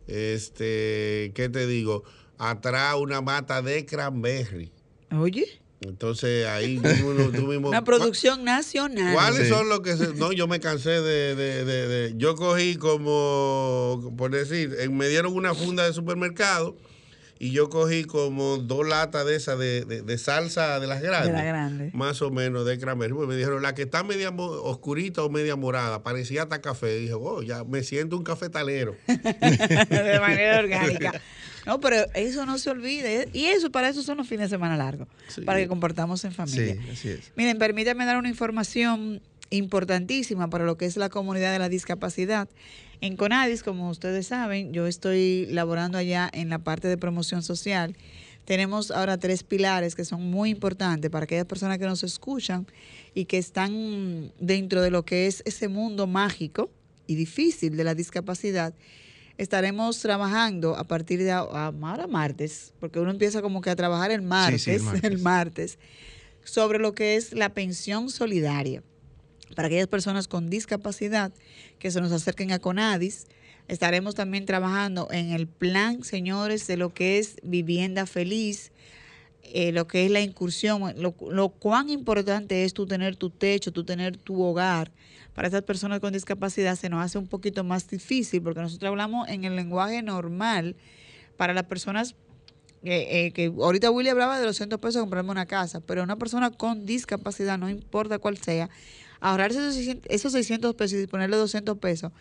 Este, 0.08 1.32
¿qué 1.36 1.48
te 1.50 1.66
digo? 1.68 2.04
Atrás 2.44 2.96
una 2.98 3.22
mata 3.22 3.62
de 3.62 3.86
cranberry. 3.86 4.72
Oye, 5.12 5.46
Entonces 5.82 6.48
ahí 6.48 6.80
uno- 7.04 7.30
tú 7.32 7.46
mismo. 7.48 7.70
una 7.70 7.84
producción 7.84 8.44
nacional. 8.44 9.14
¿Cuáles 9.14 9.44
Sí. 9.44 9.50
son 9.50 9.70
los 9.70 9.82
que 9.82 9.96
se.? 9.96 10.14
No, 10.16 10.32
yo 10.32 10.48
me 10.48 10.60
cansé 10.60 10.90
de, 10.90 11.36
de- 11.36 11.66
de- 11.66 11.88
de- 11.88 12.14
Yo 12.18 12.36
cogí 12.36 12.76
como. 12.78 14.14
Por 14.18 14.32
decir, 14.32 14.76
eh, 14.80 14.90
me 14.90 15.08
dieron 15.08 15.34
una 15.36 15.54
funda 15.54 15.86
de 15.86 15.94
supermercado 15.94 16.76
y 17.40 17.52
yo 17.52 17.70
cogí 17.70 18.06
como 18.06 18.58
dos 18.58 18.88
latas 18.88 19.26
de 19.26 19.36
esas 19.36 19.58
de, 19.60 19.86
de- 19.86 20.02
de 20.04 20.18
salsa 20.18 20.80
de 20.80 20.88
las 20.88 21.02
grandes. 21.02 21.28
De 21.32 21.34
las 21.38 21.46
grandes. 21.46 21.94
Más 21.94 22.22
o 22.22 22.32
menos 22.32 22.66
de 22.66 22.80
cranberry. 22.80 23.14
Pues 23.14 23.28
me 23.28 23.36
dijeron, 23.36 23.62
la 23.62 23.76
que 23.76 23.84
está 23.84 24.04
media 24.04 24.30
oscurita 24.30 25.24
o 25.24 25.30
media 25.30 25.56
morada, 25.56 26.02
parecía 26.04 26.44
hasta 26.44 26.62
café. 26.62 26.96
dije, 26.98 27.14
oh, 27.14 27.42
ya 27.44 27.64
me 27.64 27.84
siento 27.84 28.16
un 28.18 28.24
cafetalero. 28.24 28.96
de 29.08 30.20
manera 30.20 30.60
orgánica. 30.60 31.22
No, 31.66 31.80
pero 31.80 32.06
eso 32.14 32.46
no 32.46 32.58
se 32.58 32.70
olvide. 32.70 33.30
Y 33.34 33.46
eso, 33.46 33.72
para 33.72 33.90
eso 33.90 34.02
son 34.04 34.18
los 34.18 34.28
fines 34.28 34.50
de 34.50 34.56
semana 34.56 34.78
largos. 34.78 35.08
Sí. 35.28 35.42
Para 35.42 35.60
que 35.60 35.68
compartamos 35.68 36.24
en 36.26 36.32
familia. 36.32 36.76
Sí, 36.76 36.90
así 36.92 37.10
es. 37.10 37.32
Miren, 37.36 37.58
permítanme 37.58 38.06
dar 38.06 38.18
una 38.18 38.30
información 38.30 39.22
importantísima 39.52 40.50
para 40.50 40.66
lo 40.66 40.78
que 40.78 40.86
es 40.86 40.98
la 40.98 41.10
comunidad 41.10 41.52
de 41.52 41.60
la 41.60 41.70
discapacidad. 41.70 42.50
En 43.02 43.18
CONADIS, 43.18 43.64
como 43.64 43.90
ustedes 43.90 44.28
saben, 44.28 44.74
yo 44.74 44.88
estoy 44.88 45.48
laborando 45.48 45.98
allá 45.98 46.30
en 46.34 46.50
la 46.50 46.60
parte 46.60 46.88
de 46.88 46.98
promoción 46.98 47.44
social. 47.44 47.96
Tenemos 48.46 48.90
ahora 48.92 49.18
tres 49.18 49.44
pilares 49.44 49.96
que 49.96 50.06
son 50.06 50.30
muy 50.30 50.50
importantes 50.50 51.12
para 51.12 51.26
aquellas 51.26 51.46
personas 51.46 51.78
que 51.78 51.86
nos 51.86 52.04
escuchan 52.04 52.66
y 53.14 53.26
que 53.26 53.38
están 53.38 54.32
dentro 54.40 54.82
de 54.82 54.90
lo 54.90 55.04
que 55.04 55.28
es 55.28 55.44
ese 55.46 55.68
mundo 55.68 56.08
mágico 56.08 56.72
y 57.08 57.16
difícil 57.16 57.76
de 57.76 57.84
la 57.84 57.94
discapacidad 57.94 58.74
estaremos 59.38 60.00
trabajando 60.00 60.76
a 60.76 60.84
partir 60.84 61.24
de 61.24 61.32
ahora 61.32 62.08
martes, 62.08 62.74
porque 62.80 63.00
uno 63.00 63.12
empieza 63.12 63.42
como 63.42 63.62
que 63.62 63.70
a 63.70 63.76
trabajar 63.76 64.12
el 64.12 64.22
martes, 64.22 64.68
el 65.04 65.18
martes, 65.22 65.80
sobre 66.44 66.80
lo 66.80 66.94
que 66.94 67.16
es 67.16 67.34
la 67.34 67.50
pensión 67.50 68.10
solidaria 68.10 68.84
para 69.56 69.68
aquellas 69.68 69.88
personas 69.88 70.28
con 70.28 70.50
discapacidad 70.50 71.32
que 71.80 71.92
se 71.92 72.02
nos 72.02 72.12
acerquen 72.12 72.52
a 72.52 72.60
CONADIS. 72.60 73.26
Estaremos 73.68 74.16
también 74.16 74.46
trabajando 74.46 75.08
en 75.12 75.32
el 75.32 75.48
plan, 75.48 76.04
señores, 76.04 76.68
de 76.68 76.78
lo 76.78 76.94
que 76.94 77.20
es 77.20 77.38
vivienda 77.44 78.06
feliz, 78.06 78.72
eh, 79.44 79.72
lo 79.72 79.88
que 79.88 80.06
es 80.06 80.12
la 80.12 80.22
incursión, 80.22 80.94
lo, 80.98 81.50
cuán 81.50 81.90
importante 81.90 82.64
es 82.64 82.74
tú 82.74 82.86
tener 82.86 83.16
tu 83.16 83.30
techo, 83.30 83.72
tú 83.72 83.84
tener 83.84 84.18
tu 84.18 84.42
hogar. 84.42 84.92
Para 85.34 85.48
estas 85.48 85.64
personas 85.64 86.00
con 86.00 86.14
discapacidad 86.14 86.76
se 86.76 86.90
nos 86.90 87.04
hace 87.04 87.18
un 87.18 87.28
poquito 87.28 87.64
más 87.64 87.88
difícil 87.90 88.42
porque 88.42 88.60
nosotros 88.60 88.90
hablamos 88.90 89.30
en 89.30 89.46
el 89.46 89.56
lenguaje 89.56 90.02
normal 90.02 90.76
para 91.38 91.54
las 91.54 91.64
personas 91.64 92.16
eh, 92.84 93.32
que 93.34 93.46
ahorita 93.46 93.92
Willy 93.92 94.10
hablaba 94.10 94.40
de 94.40 94.46
los 94.46 94.56
200 94.56 94.80
pesos 94.80 95.02
comprarme 95.02 95.32
una 95.32 95.46
casa, 95.46 95.80
pero 95.82 96.04
una 96.04 96.18
persona 96.18 96.52
con 96.52 96.86
discapacidad, 96.86 97.58
no 97.58 97.70
importa 97.70 98.20
cuál 98.20 98.38
sea, 98.38 98.70
ahorrarse 99.20 99.60
esos 100.10 100.32
600 100.34 100.76
pesos 100.76 101.00
y 101.00 101.08
ponerle 101.08 101.38
200 101.38 101.78
pesos 101.78 102.12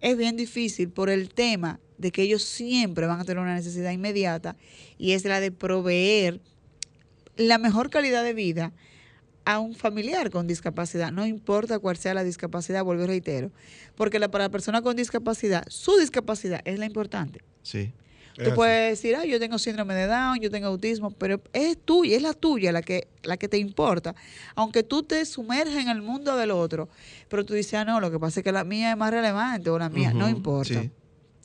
es 0.00 0.18
bien 0.18 0.36
difícil 0.36 0.90
por 0.90 1.08
el 1.08 1.30
tema 1.30 1.80
de 1.96 2.12
que 2.12 2.22
ellos 2.22 2.42
siempre 2.42 3.06
van 3.06 3.20
a 3.20 3.24
tener 3.24 3.42
una 3.42 3.54
necesidad 3.54 3.90
inmediata 3.90 4.56
y 4.98 5.12
es 5.12 5.24
la 5.24 5.40
de 5.40 5.50
proveer 5.50 6.40
la 7.36 7.58
mejor 7.58 7.90
calidad 7.90 8.24
de 8.24 8.34
vida 8.34 8.72
a 9.44 9.58
un 9.58 9.74
familiar 9.74 10.30
con 10.30 10.46
discapacidad, 10.46 11.12
no 11.12 11.26
importa 11.26 11.78
cuál 11.78 11.96
sea 11.96 12.14
la 12.14 12.24
discapacidad, 12.24 12.82
vuelvo 12.82 13.04
y 13.04 13.06
reitero, 13.06 13.50
porque 13.94 14.18
la, 14.18 14.30
para 14.30 14.44
la 14.44 14.50
persona 14.50 14.80
con 14.80 14.96
discapacidad, 14.96 15.64
su 15.68 15.96
discapacidad 15.98 16.60
es 16.64 16.78
la 16.78 16.86
importante. 16.86 17.40
Sí. 17.62 17.92
Tú 18.42 18.52
puedes 18.54 18.90
decir, 18.98 19.14
ah, 19.14 19.24
yo 19.24 19.38
tengo 19.38 19.58
síndrome 19.58 19.94
de 19.94 20.08
Down, 20.08 20.40
yo 20.40 20.50
tengo 20.50 20.66
autismo, 20.66 21.12
pero 21.12 21.40
es 21.52 21.78
tuya, 21.78 22.16
es 22.16 22.22
la 22.22 22.32
tuya 22.32 22.72
la 22.72 22.82
que, 22.82 23.06
la 23.22 23.36
que 23.36 23.48
te 23.48 23.58
importa. 23.58 24.16
Aunque 24.56 24.82
tú 24.82 25.04
te 25.04 25.24
sumerges 25.24 25.76
en 25.76 25.88
el 25.88 26.02
mundo 26.02 26.36
del 26.36 26.50
otro, 26.50 26.88
pero 27.28 27.44
tú 27.44 27.54
dices, 27.54 27.74
ah, 27.74 27.84
no, 27.84 28.00
lo 28.00 28.10
que 28.10 28.18
pasa 28.18 28.40
es 28.40 28.44
que 28.44 28.50
la 28.50 28.64
mía 28.64 28.90
es 28.90 28.96
más 28.96 29.12
relevante 29.12 29.70
o 29.70 29.78
la 29.78 29.88
mía, 29.88 30.12
no 30.12 30.28
importa. 30.28 30.82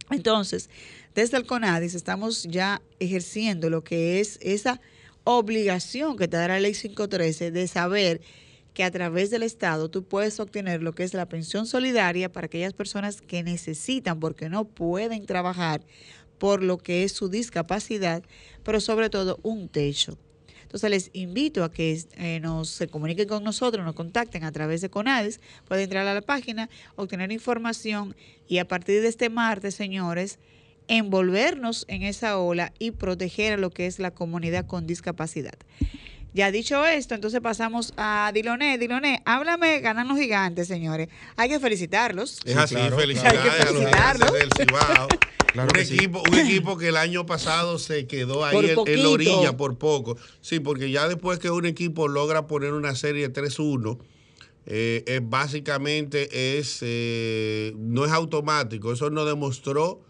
Entonces, 0.09 0.69
desde 1.13 1.37
el 1.37 1.45
CONADIS 1.45 1.93
estamos 1.93 2.43
ya 2.43 2.81
ejerciendo 2.99 3.69
lo 3.69 3.83
que 3.83 4.19
es 4.19 4.39
esa 4.41 4.81
obligación 5.23 6.17
que 6.17 6.27
te 6.27 6.37
da 6.37 6.47
la 6.47 6.59
ley 6.59 6.73
513 6.73 7.51
de 7.51 7.67
saber 7.67 8.21
que 8.73 8.83
a 8.83 8.91
través 8.91 9.29
del 9.29 9.43
Estado 9.43 9.89
tú 9.89 10.03
puedes 10.03 10.39
obtener 10.39 10.81
lo 10.81 10.93
que 10.93 11.03
es 11.03 11.13
la 11.13 11.27
pensión 11.27 11.65
solidaria 11.65 12.31
para 12.31 12.45
aquellas 12.45 12.73
personas 12.73 13.21
que 13.21 13.43
necesitan 13.43 14.19
porque 14.19 14.49
no 14.49 14.65
pueden 14.65 15.25
trabajar 15.25 15.81
por 16.37 16.63
lo 16.63 16.77
que 16.77 17.03
es 17.03 17.11
su 17.11 17.29
discapacidad, 17.29 18.23
pero 18.63 18.79
sobre 18.79 19.09
todo 19.09 19.39
un 19.43 19.67
techo. 19.67 20.17
Entonces 20.61 20.89
les 20.91 21.09
invito 21.13 21.63
a 21.63 21.71
que 21.71 21.99
eh, 22.17 22.39
nos 22.41 22.69
se 22.69 22.87
comuniquen 22.87 23.27
con 23.27 23.43
nosotros, 23.43 23.83
nos 23.83 23.95
contacten 23.95 24.43
a 24.43 24.51
través 24.51 24.81
de 24.81 24.89
CONADES, 24.89 25.41
pueden 25.67 25.85
entrar 25.85 26.05
a 26.05 26.13
la 26.13 26.21
página, 26.21 26.69
obtener 26.95 27.31
información 27.31 28.15
y 28.47 28.59
a 28.59 28.67
partir 28.67 29.01
de 29.01 29.07
este 29.07 29.29
martes, 29.29 29.73
señores, 29.73 30.37
envolvernos 30.89 31.85
en 31.87 32.01
esa 32.03 32.37
ola 32.37 32.73
y 32.79 32.91
proteger 32.91 33.53
a 33.53 33.57
lo 33.57 33.69
que 33.69 33.85
es 33.85 33.99
la 33.99 34.11
comunidad 34.11 34.65
con 34.65 34.85
discapacidad. 34.85 35.53
Ya 36.33 36.51
dicho 36.51 36.85
esto, 36.85 37.15
entonces 37.15 37.39
pasamos 37.41 37.93
a 37.97 38.31
Diloné. 38.33 38.77
Diloné, 38.77 39.21
háblame, 39.25 39.79
ganan 39.79 40.07
los 40.07 40.17
gigantes, 40.17 40.67
señores. 40.67 41.09
Hay 41.37 41.49
que 41.49 41.59
felicitarlos. 41.59 42.39
Es 42.45 42.55
así, 42.55 42.75
felicidades 42.75 43.39
a 43.39 43.71
los 43.71 43.85
gigantes 43.85 44.31
del 44.31 44.49
Cibao. 44.55 45.07
un, 45.55 45.79
equipo, 45.79 46.23
un 46.27 46.37
equipo 46.37 46.77
que 46.77 46.89
el 46.89 46.97
año 46.97 47.25
pasado 47.25 47.79
se 47.79 48.05
quedó 48.05 48.45
ahí 48.45 48.57
en, 48.85 49.03
la 49.03 49.09
orilla 49.09 49.57
por 49.57 49.77
poco. 49.77 50.17
Sí, 50.41 50.59
porque 50.59 50.91
ya 50.91 51.07
después 51.07 51.39
que 51.39 51.49
un 51.49 51.65
equipo 51.65 52.07
logra 52.07 52.45
poner 52.45 52.73
una 52.73 52.93
serie 52.95 53.31
3-1, 53.31 53.97
eh, 54.67 55.03
es 55.07 55.27
básicamente 55.27 56.59
es 56.59 56.79
eh, 56.81 57.73
no 57.77 58.05
es 58.05 58.11
automático. 58.11 58.93
Eso 58.93 59.09
nos 59.09 59.25
demostró 59.25 60.01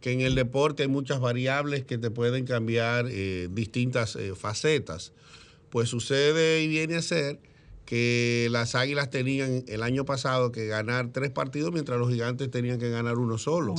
que 0.00 0.12
en 0.12 0.20
el 0.20 0.34
deporte 0.34 0.84
hay 0.84 0.88
muchas 0.88 1.20
variables 1.20 1.84
que 1.84 1.98
te 1.98 2.10
pueden 2.10 2.44
cambiar 2.44 3.06
eh, 3.08 3.48
distintas 3.50 4.18
facetas 4.36 5.12
pues 5.70 5.88
sucede 5.88 6.62
y 6.62 6.68
viene 6.68 6.96
a 6.96 7.02
ser 7.02 7.38
que 7.84 8.48
las 8.50 8.74
Águilas 8.74 9.10
tenían 9.10 9.64
el 9.68 9.82
año 9.82 10.04
pasado 10.04 10.50
que 10.50 10.66
ganar 10.66 11.10
tres 11.12 11.30
partidos 11.30 11.72
mientras 11.72 11.98
los 11.98 12.10
Gigantes 12.10 12.50
tenían 12.50 12.78
que 12.78 12.90
ganar 12.90 13.18
uno 13.18 13.38
solo. 13.38 13.74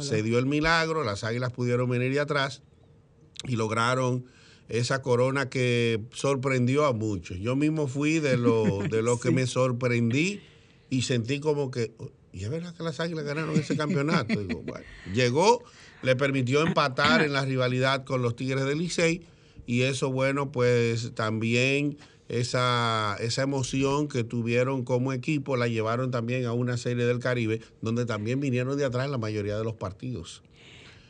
Se 0.00 0.22
dio 0.22 0.38
el 0.38 0.46
milagro, 0.46 1.04
las 1.04 1.24
Águilas 1.24 1.52
pudieron 1.52 1.90
venir 1.90 2.12
de 2.12 2.20
atrás 2.20 2.62
y 3.46 3.56
lograron 3.56 4.24
esa 4.68 5.02
corona 5.02 5.50
que 5.50 6.00
sorprendió 6.12 6.86
a 6.86 6.92
muchos. 6.92 7.38
Yo 7.38 7.56
mismo 7.56 7.88
fui 7.88 8.20
de 8.20 8.36
lo, 8.36 8.78
de 8.88 9.02
lo 9.02 9.18
que 9.18 9.30
me 9.32 9.46
sorprendí 9.46 10.40
y 10.88 11.02
sentí 11.02 11.40
como 11.40 11.70
que, 11.70 11.92
y 12.32 12.44
es 12.44 12.50
verdad 12.50 12.74
que 12.74 12.82
las 12.82 13.00
Águilas 13.00 13.24
ganaron 13.24 13.56
ese 13.56 13.76
campeonato. 13.76 14.40
llegó, 15.12 15.64
le 16.02 16.16
permitió 16.16 16.66
empatar 16.66 17.22
en 17.22 17.32
la 17.32 17.44
rivalidad 17.44 18.04
con 18.04 18.22
los 18.22 18.36
Tigres 18.36 18.64
del 18.64 18.78
Licey 18.78 19.22
y 19.66 19.82
eso, 19.82 20.10
bueno, 20.10 20.52
pues 20.52 21.14
también 21.14 21.96
esa, 22.28 23.16
esa 23.20 23.42
emoción 23.42 24.08
que 24.08 24.24
tuvieron 24.24 24.84
como 24.84 25.12
equipo 25.12 25.56
la 25.56 25.66
llevaron 25.66 26.10
también 26.10 26.46
a 26.46 26.52
una 26.52 26.76
serie 26.76 27.04
del 27.04 27.18
Caribe, 27.18 27.60
donde 27.82 28.06
también 28.06 28.40
vinieron 28.40 28.76
de 28.78 28.84
atrás 28.84 29.10
la 29.10 29.18
mayoría 29.18 29.58
de 29.58 29.64
los 29.64 29.74
partidos. 29.74 30.42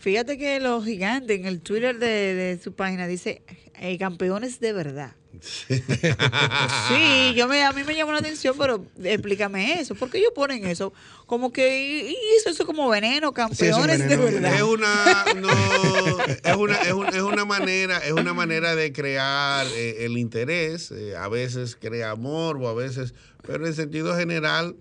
Fíjate 0.01 0.39
que 0.39 0.61
los 0.61 0.85
gigantes 0.87 1.39
en 1.39 1.45
el 1.45 1.61
Twitter 1.61 1.99
de, 1.99 2.59
su 2.63 2.73
página 2.73 3.07
dice 3.07 3.43
eh, 3.79 3.99
campeones 3.99 4.59
de 4.59 4.73
verdad. 4.73 5.15
Sí, 5.41 7.35
yo 7.35 7.47
me, 7.49 7.63
a 7.63 7.73
mí 7.73 7.85
me 7.85 7.95
llamó 7.95 8.13
la 8.13 8.19
atención, 8.19 8.57
pero 8.59 8.85
explícame 9.03 9.81
eso. 9.81 9.95
¿Por 9.95 10.11
qué 10.11 10.19
ellos 10.19 10.33
ponen 10.35 10.67
eso? 10.67 10.93
Como 11.27 11.53
que, 11.53 12.11
y 12.11 12.17
eso, 12.37 12.51
es 12.51 12.59
como 12.67 12.89
veneno, 12.89 13.33
campeones 13.33 14.09
de 14.09 14.17
verdad. 14.17 14.55
Es 14.55 14.63
una, 14.63 15.25
no, 15.37 15.49
es 16.45 16.57
una, 16.57 16.77
es, 17.09 17.23
una 17.23 17.45
manera, 17.45 17.99
es 17.99 18.13
una 18.13 18.35
manera 18.35 18.75
de 18.75 18.93
crear 18.93 19.67
eh, 19.69 20.05
el 20.05 20.19
interés. 20.19 20.91
Eh, 20.91 21.17
a 21.17 21.29
veces 21.29 21.77
crea 21.81 22.11
amor 22.11 22.57
o 22.57 22.69
a 22.69 22.75
veces, 22.75 23.15
pero 23.47 23.67
en 23.67 23.75
sentido 23.75 24.17
general 24.17 24.77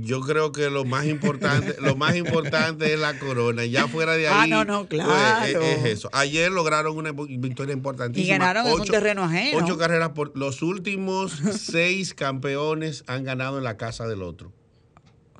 yo 0.00 0.20
creo 0.20 0.52
que 0.52 0.70
lo 0.70 0.84
más 0.84 1.06
importante, 1.06 1.76
lo 1.80 1.96
más 1.96 2.16
importante 2.16 2.92
es 2.92 2.98
la 2.98 3.18
corona. 3.18 3.64
Ya 3.64 3.88
fuera 3.88 4.16
de 4.16 4.28
ah, 4.28 4.42
ahí. 4.42 4.52
Ah, 4.52 4.54
no, 4.54 4.64
no, 4.64 4.86
pues, 4.86 5.02
claro. 5.02 5.62
es, 5.62 5.84
eso. 5.84 6.08
Ayer 6.12 6.50
lograron 6.50 6.96
una 6.96 7.12
victoria 7.12 7.72
importantísima. 7.72 8.26
Y 8.26 8.38
ganaron 8.38 8.66
en 8.66 8.80
un 8.80 8.86
terreno 8.86 9.24
ajeno. 9.24 9.58
Ocho 9.58 9.78
carreras 9.78 10.10
por. 10.10 10.36
Los 10.36 10.62
últimos 10.62 11.32
seis 11.58 12.14
campeones 12.14 13.04
han 13.06 13.24
ganado 13.24 13.58
en 13.58 13.64
la 13.64 13.76
casa 13.76 14.06
del 14.06 14.22
otro. 14.22 14.52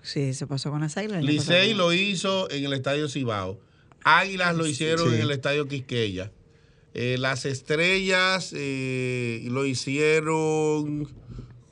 Sí, 0.03 0.34
se 0.34 0.46
pasó 0.46 0.70
con 0.70 0.80
las 0.80 0.96
águilas. 0.96 1.22
Licey 1.22 1.74
lo 1.74 1.92
hizo 1.92 2.50
en 2.50 2.64
el 2.64 2.72
estadio 2.72 3.09
Cibao. 3.09 3.61
Águilas 4.05 4.57
lo 4.57 4.66
hicieron 4.66 5.14
en 5.14 5.20
el 5.20 5.30
estadio 5.30 5.68
Quisqueya. 5.68 6.32
Eh, 6.94 7.16
las 7.18 7.46
estrellas 7.46 8.53
eh, 8.55 9.46
lo 9.48 9.64
hicieron 9.64 11.09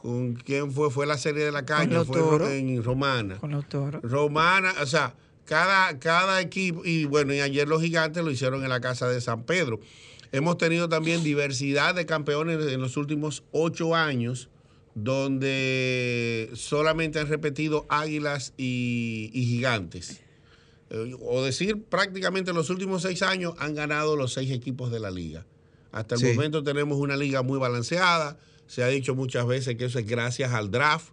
¿Con 0.00 0.34
quién 0.34 0.72
fue? 0.72 0.90
Fue 0.90 1.06
la 1.06 1.18
serie 1.18 1.44
de 1.44 1.52
la 1.52 1.66
caña, 1.66 2.04
fue 2.04 2.58
en 2.58 2.82
Romana. 2.82 3.36
Con 3.36 3.50
los 3.50 3.68
toros. 3.68 4.00
Romana, 4.02 4.72
o 4.80 4.86
sea, 4.86 5.14
cada, 5.44 5.98
cada 5.98 6.40
equipo, 6.40 6.82
y 6.84 7.04
bueno, 7.04 7.34
y 7.34 7.40
ayer 7.40 7.68
los 7.68 7.82
gigantes 7.82 8.24
lo 8.24 8.30
hicieron 8.30 8.62
en 8.62 8.70
la 8.70 8.80
casa 8.80 9.08
de 9.08 9.20
San 9.20 9.44
Pedro. 9.44 9.78
Hemos 10.32 10.56
tenido 10.56 10.88
también 10.88 11.22
diversidad 11.22 11.94
de 11.94 12.06
campeones 12.06 12.64
en 12.72 12.80
los 12.80 12.96
últimos 12.96 13.42
ocho 13.52 13.94
años, 13.94 14.48
donde 14.94 16.50
solamente 16.54 17.18
han 17.18 17.26
repetido 17.26 17.84
águilas 17.90 18.54
y, 18.56 19.30
gigantes. 19.34 20.22
Eh, 20.88 21.14
o 21.20 21.42
decir, 21.42 21.82
prácticamente 21.82 22.52
en 22.52 22.56
los 22.56 22.70
últimos 22.70 23.02
seis 23.02 23.20
años 23.22 23.52
han 23.58 23.74
ganado 23.74 24.16
los 24.16 24.32
seis 24.32 24.50
equipos 24.50 24.90
de 24.90 25.00
la 25.00 25.10
liga. 25.10 25.44
Hasta 25.92 26.14
el 26.14 26.34
momento 26.36 26.62
tenemos 26.62 26.98
una 26.98 27.16
liga 27.16 27.42
muy 27.42 27.58
balanceada 27.58 28.38
se 28.70 28.84
ha 28.84 28.86
dicho 28.86 29.16
muchas 29.16 29.48
veces 29.48 29.74
que 29.74 29.86
eso 29.86 29.98
es 29.98 30.06
gracias 30.06 30.52
al 30.52 30.70
draft 30.70 31.08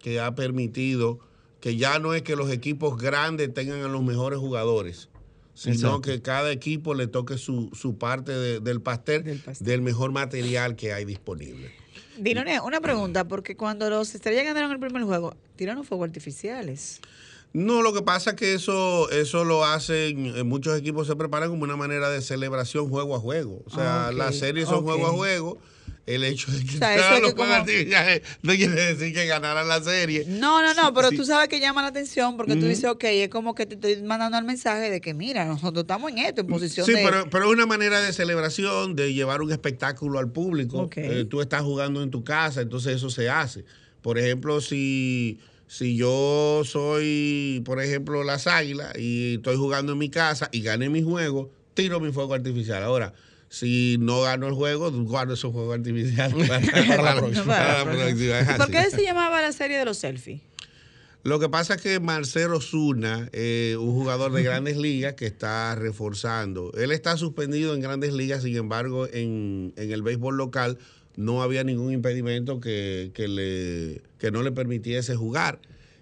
que 0.00 0.20
ha 0.20 0.36
permitido 0.36 1.18
que 1.58 1.74
ya 1.74 1.98
no 1.98 2.14
es 2.14 2.22
que 2.22 2.36
los 2.36 2.48
equipos 2.48 2.96
grandes 2.96 3.52
tengan 3.52 3.82
a 3.82 3.88
los 3.88 4.04
mejores 4.04 4.38
jugadores, 4.38 5.08
sino 5.52 6.00
que 6.00 6.22
cada 6.22 6.52
equipo 6.52 6.94
le 6.94 7.08
toque 7.08 7.38
su, 7.38 7.96
parte 7.98 8.30
del, 8.60 8.80
pastel, 8.80 9.42
del, 9.58 9.82
mejor 9.82 10.12
material 10.12 10.76
que 10.76 10.92
hay 10.92 11.04
disponible. 11.04 11.72
Dinone, 12.18 12.60
una 12.60 12.80
pregunta, 12.80 13.26
porque 13.26 13.56
cuando 13.56 13.90
los 13.90 14.14
estrellas 14.14 14.44
ganaron 14.44 14.70
el 14.70 14.78
primer 14.78 15.02
juego, 15.02 15.34
tiraron 15.56 15.82
fuegos 15.82 16.06
artificiales. 16.06 17.00
No, 17.52 17.82
lo 17.82 17.92
que 17.92 18.02
pasa 18.02 18.30
es 18.30 18.36
que 18.36 18.54
eso, 18.54 19.10
eso 19.10 19.44
lo 19.44 19.64
hacen, 19.64 20.36
eh, 20.36 20.44
muchos 20.44 20.78
equipos 20.78 21.08
se 21.08 21.16
preparan 21.16 21.50
como 21.50 21.64
una 21.64 21.76
manera 21.76 22.10
de 22.10 22.22
celebración 22.22 22.88
juego 22.88 23.16
a 23.16 23.18
juego. 23.18 23.60
O 23.66 23.70
sea, 23.70 24.06
Ah, 24.06 24.12
las 24.12 24.36
series 24.36 24.68
son 24.68 24.84
juego 24.84 25.08
a 25.08 25.10
juego. 25.10 25.58
El 26.04 26.24
hecho 26.24 26.50
de 26.50 26.64
que 26.64 26.74
O 26.74 26.78
sea, 26.78 26.94
eso 26.96 27.14
es 27.14 27.30
que 27.30 27.34
como- 27.36 27.48
no 28.42 28.52
quiere 28.56 28.94
decir 28.94 29.14
que 29.14 29.24
ganaran 29.26 29.68
la 29.68 29.80
serie. 29.82 30.24
No, 30.26 30.60
no, 30.60 30.74
no, 30.74 30.92
pero 30.92 31.10
Sí. 31.10 31.16
tú 31.16 31.24
sabes 31.24 31.48
que 31.48 31.60
llama 31.60 31.80
la 31.82 31.88
atención 31.88 32.36
porque 32.36 32.56
tú 32.56 32.66
dices, 32.66 32.86
ok, 32.86 33.04
es 33.04 33.28
como 33.28 33.54
que 33.54 33.66
te 33.66 33.74
estoy 33.76 34.02
mandando 34.02 34.36
el 34.36 34.44
mensaje 34.44 34.90
de 34.90 35.00
que, 35.00 35.14
mira, 35.14 35.44
nosotros 35.44 35.82
estamos 35.84 36.10
en 36.10 36.18
esto, 36.18 36.40
en 36.40 36.48
posición 36.48 36.86
Sí, 36.86 36.92
de... 36.92 37.04
pero, 37.04 37.30
pero 37.30 37.44
es 37.46 37.52
una 37.52 37.66
manera 37.66 38.00
de 38.00 38.12
celebración, 38.12 38.96
de 38.96 39.14
llevar 39.14 39.42
un 39.42 39.52
espectáculo 39.52 40.18
al 40.18 40.30
público. 40.32 40.90
Eh, 40.96 41.24
tú 41.30 41.40
estás 41.40 41.62
jugando 41.62 42.02
en 42.02 42.10
tu 42.10 42.24
casa, 42.24 42.62
entonces 42.62 42.96
eso 42.96 43.08
se 43.08 43.30
hace. 43.30 43.64
Por 44.02 44.18
ejemplo, 44.18 44.60
si, 44.60 45.38
si 45.68 45.96
yo 45.96 46.62
soy, 46.64 47.62
por 47.64 47.80
ejemplo, 47.80 48.24
las 48.24 48.48
águilas 48.48 48.92
y 48.98 49.34
estoy 49.36 49.56
jugando 49.56 49.92
en 49.92 49.98
mi 49.98 50.10
casa 50.10 50.48
y 50.52 50.62
gané 50.62 50.88
mi 50.88 51.02
juego, 51.02 51.52
tiro 51.74 52.00
mi 52.00 52.10
fuego 52.12 52.34
artificial. 52.34 52.82
Ahora, 52.82 53.12
si 53.52 53.98
no 54.00 54.22
gano 54.22 54.48
el 54.48 54.54
juego, 54.54 54.90
guardo 54.90 55.34
esos 55.34 55.52
fuegos 55.52 55.76
artificiales 55.76 56.48
para, 56.48 56.66
para 56.86 57.02
la 57.02 57.16
próxima. 57.16 57.44
para 57.44 57.84
la 57.84 57.84
próxima. 57.84 58.40
Es 58.40 58.48
¿Y 58.48 58.54
¿Por 58.54 58.70
qué 58.70 58.90
se 58.90 59.02
llamaba 59.02 59.42
la 59.42 59.52
serie 59.52 59.76
de 59.76 59.84
los 59.84 59.98
selfies? 59.98 60.40
Lo 61.22 61.38
que 61.38 61.50
pasa 61.50 61.74
es 61.74 61.82
que 61.82 62.00
Marcelo 62.00 62.62
Zuna, 62.62 63.28
eh, 63.34 63.76
un 63.78 63.92
jugador 63.92 64.32
de 64.32 64.42
grandes 64.42 64.76
ligas 64.78 65.14
que 65.14 65.26
está 65.26 65.74
reforzando, 65.74 66.72
él 66.78 66.92
está 66.92 67.18
suspendido 67.18 67.74
en 67.74 67.82
grandes 67.82 68.14
ligas, 68.14 68.42
sin 68.42 68.56
embargo, 68.56 69.06
en, 69.06 69.74
en 69.76 69.92
el 69.92 70.00
béisbol 70.00 70.38
local 70.38 70.78
no 71.16 71.42
había 71.42 71.62
ningún 71.62 71.92
impedimento 71.92 72.58
que, 72.58 73.10
que 73.12 73.28
le, 73.28 74.00
que 74.18 74.30
no 74.30 74.42
le 74.42 74.52
permitiese 74.52 75.14
jugar. 75.14 75.60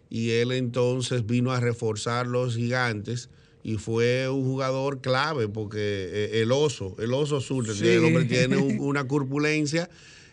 Y 0.09 0.31
él 0.31 0.53
entonces 0.53 1.27
vino 1.27 1.51
a 1.51 1.59
reforzar 1.59 2.29
los 2.29 2.55
gigantes 2.55 3.29
y 3.63 3.77
fue 3.77 4.29
un 4.29 4.45
jugador 4.45 5.01
clave 5.01 5.49
porque 5.49 5.79
eh, 5.79 6.41
el 6.43 6.51
oso, 6.53 6.97
el 6.99 7.13
oso 7.13 7.41
Sí. 7.41 7.89
el 7.89 8.05
hombre 8.05 8.25
tiene 8.25 8.57
un- 8.57 8.79
una 8.81 9.07
corpulencia 9.07 9.89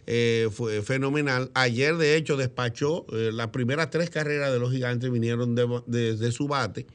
eh, 0.09 0.47
fue 0.51 0.81
fenomenal. 0.81 1.51
Ayer, 1.53 1.97
de 1.97 2.15
hecho, 2.15 2.37
despachó 2.37 3.05
eh, 3.11 3.31
las 3.33 3.47
primeras 3.47 3.89
tres 3.89 4.09
carreras 4.09 4.53
de 4.53 4.59
los 4.59 4.71
gigantes 4.71 5.11
vinieron 5.11 5.53
de, 5.55 5.67
de- 5.85 6.15
de 6.15 6.31
su 6.31 6.47
bate 6.47 6.87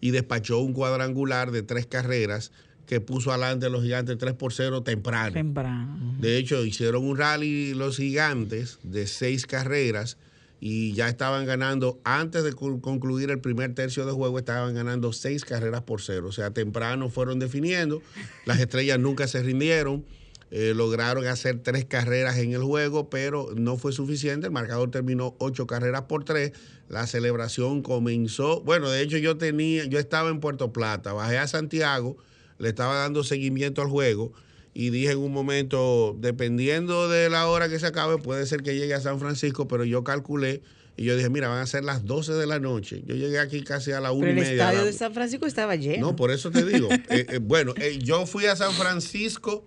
y 0.00 0.12
despachó 0.12 0.60
un 0.60 0.72
cuadrangular 0.72 1.50
de 1.50 1.62
tres 1.62 1.86
carreras 1.86 2.52
que 2.86 3.00
puso 3.00 3.32
adelante 3.32 3.66
a 3.66 3.70
los 3.70 3.82
gigantes 3.82 4.18
3 4.18 4.34
por 4.34 4.52
0 4.52 4.82
temprano. 4.82 5.32
Temprano. 5.32 6.16
De 6.20 6.36
hecho, 6.36 6.62
hicieron 6.64 7.02
un 7.04 7.16
rally 7.16 7.72
los 7.72 7.96
gigantes 7.96 8.78
de 8.82 9.06
seis 9.06 9.46
carreras 9.46 10.18
y 10.66 10.94
ya 10.94 11.10
estaban 11.10 11.44
ganando, 11.44 12.00
antes 12.04 12.42
de 12.42 12.54
concluir 12.54 13.30
el 13.30 13.38
primer 13.38 13.74
tercio 13.74 14.06
de 14.06 14.12
juego, 14.12 14.38
estaban 14.38 14.74
ganando 14.74 15.12
seis 15.12 15.44
carreras 15.44 15.82
por 15.82 16.00
cero. 16.00 16.28
O 16.28 16.32
sea, 16.32 16.52
temprano 16.52 17.10
fueron 17.10 17.38
definiendo, 17.38 18.00
las 18.46 18.58
estrellas 18.60 18.98
nunca 18.98 19.26
se 19.26 19.42
rindieron, 19.42 20.06
eh, 20.50 20.72
lograron 20.74 21.26
hacer 21.26 21.58
tres 21.58 21.84
carreras 21.84 22.38
en 22.38 22.54
el 22.54 22.62
juego, 22.62 23.10
pero 23.10 23.50
no 23.54 23.76
fue 23.76 23.92
suficiente. 23.92 24.46
El 24.46 24.54
marcador 24.54 24.90
terminó 24.90 25.36
ocho 25.38 25.66
carreras 25.66 26.04
por 26.04 26.24
tres. 26.24 26.52
La 26.88 27.06
celebración 27.06 27.82
comenzó. 27.82 28.62
Bueno, 28.62 28.88
de 28.88 29.02
hecho, 29.02 29.18
yo 29.18 29.36
tenía, 29.36 29.84
yo 29.84 29.98
estaba 29.98 30.30
en 30.30 30.40
Puerto 30.40 30.72
Plata, 30.72 31.12
bajé 31.12 31.36
a 31.36 31.46
Santiago, 31.46 32.16
le 32.56 32.70
estaba 32.70 32.94
dando 32.94 33.22
seguimiento 33.22 33.82
al 33.82 33.88
juego 33.88 34.32
y 34.74 34.90
dije 34.90 35.12
en 35.12 35.18
un 35.18 35.32
momento, 35.32 36.16
dependiendo 36.18 37.08
de 37.08 37.30
la 37.30 37.46
hora 37.48 37.68
que 37.68 37.78
se 37.78 37.86
acabe, 37.86 38.18
puede 38.18 38.44
ser 38.46 38.62
que 38.62 38.74
llegue 38.76 38.92
a 38.94 39.00
San 39.00 39.20
Francisco, 39.20 39.68
pero 39.68 39.84
yo 39.84 40.02
calculé 40.04 40.62
y 40.96 41.04
yo 41.04 41.16
dije, 41.16 41.30
mira, 41.30 41.48
van 41.48 41.58
a 41.58 41.66
ser 41.66 41.84
las 41.84 42.04
12 42.04 42.34
de 42.34 42.46
la 42.46 42.58
noche. 42.60 43.02
Yo 43.06 43.14
llegué 43.14 43.38
aquí 43.38 43.62
casi 43.62 43.92
a 43.92 44.00
la 44.00 44.12
una 44.12 44.26
Pero 44.26 44.38
y 44.38 44.42
el 44.42 44.48
media. 44.50 44.62
estadio 44.64 44.78
la- 44.80 44.84
de 44.86 44.92
San 44.92 45.14
Francisco 45.14 45.46
estaba 45.46 45.74
lleno. 45.76 46.06
no, 46.08 46.16
por 46.16 46.30
eso 46.30 46.50
te 46.50 46.64
digo. 46.64 46.88
Eh, 47.10 47.26
eh, 47.28 47.38
bueno, 47.40 47.72
eh, 47.76 47.98
yo 48.02 48.26
fui 48.26 48.46
a 48.46 48.56
San 48.56 48.72
Francisco, 48.72 49.64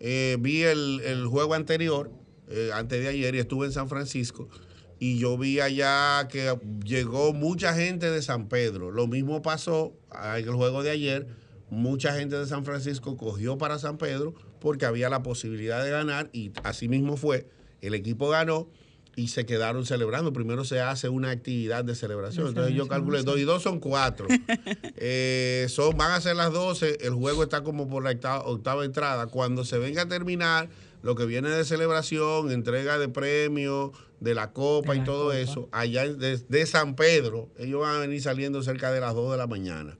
eh, 0.00 0.36
vi 0.40 0.62
el, 0.62 1.00
el 1.04 1.26
juego 1.26 1.54
anterior, 1.54 2.10
antes 2.74 3.00
de 3.02 3.08
ayer, 3.08 3.34
y 3.34 3.38
estuve 3.38 3.66
en 3.66 3.72
San 3.72 3.88
Francisco. 3.88 4.48
Y 5.00 5.18
yo 5.18 5.36
vi 5.38 5.60
allá 5.60 6.28
que 6.30 6.54
llegó 6.84 7.32
mucha 7.32 7.74
gente 7.74 8.10
de 8.10 8.22
San 8.22 8.48
Pedro. 8.48 8.90
Lo 8.92 9.06
mismo 9.08 9.42
pasó 9.42 9.92
en 10.36 10.44
el 10.44 10.50
juego 10.54 10.82
de 10.82 10.90
ayer. 10.90 11.26
Mucha 11.74 12.14
gente 12.14 12.36
de 12.36 12.46
San 12.46 12.64
Francisco 12.64 13.16
cogió 13.16 13.58
para 13.58 13.78
San 13.78 13.98
Pedro 13.98 14.34
porque 14.60 14.86
había 14.86 15.10
la 15.10 15.22
posibilidad 15.22 15.84
de 15.84 15.90
ganar 15.90 16.30
y 16.32 16.52
así 16.62 16.88
mismo 16.88 17.16
fue. 17.16 17.46
El 17.80 17.94
equipo 17.94 18.28
ganó 18.28 18.68
y 19.16 19.28
se 19.28 19.46
quedaron 19.46 19.84
celebrando. 19.86 20.32
Primero 20.32 20.64
se 20.64 20.80
hace 20.80 21.08
una 21.08 21.30
actividad 21.30 21.84
de 21.84 21.94
celebración. 21.94 22.48
Entonces 22.48 22.74
yo 22.74 22.88
calculé 22.88 23.22
dos 23.22 23.38
y 23.38 23.42
dos 23.42 23.62
son 23.62 23.80
cuatro. 23.80 24.26
Eh, 24.96 25.66
son, 25.68 25.96
van 25.96 26.12
a 26.12 26.20
ser 26.20 26.36
las 26.36 26.52
12, 26.52 26.98
el 27.00 27.12
juego 27.12 27.42
está 27.42 27.62
como 27.62 27.88
por 27.88 28.04
la 28.04 28.10
octava, 28.10 28.44
octava 28.44 28.84
entrada. 28.84 29.26
Cuando 29.26 29.64
se 29.64 29.76
venga 29.76 30.02
a 30.02 30.08
terminar, 30.08 30.68
lo 31.02 31.14
que 31.14 31.26
viene 31.26 31.50
de 31.50 31.64
celebración, 31.64 32.50
entrega 32.50 32.98
de 32.98 33.08
premios, 33.08 33.90
de 34.20 34.34
la 34.34 34.52
copa 34.52 34.94
y 34.94 35.04
todo 35.04 35.32
eso, 35.32 35.68
allá 35.72 36.08
de, 36.08 36.38
de 36.38 36.66
San 36.66 36.96
Pedro, 36.96 37.50
ellos 37.58 37.82
van 37.82 37.96
a 37.96 37.98
venir 37.98 38.22
saliendo 38.22 38.62
cerca 38.62 38.90
de 38.92 39.00
las 39.00 39.14
2 39.14 39.32
de 39.32 39.36
la 39.36 39.46
mañana. 39.46 39.98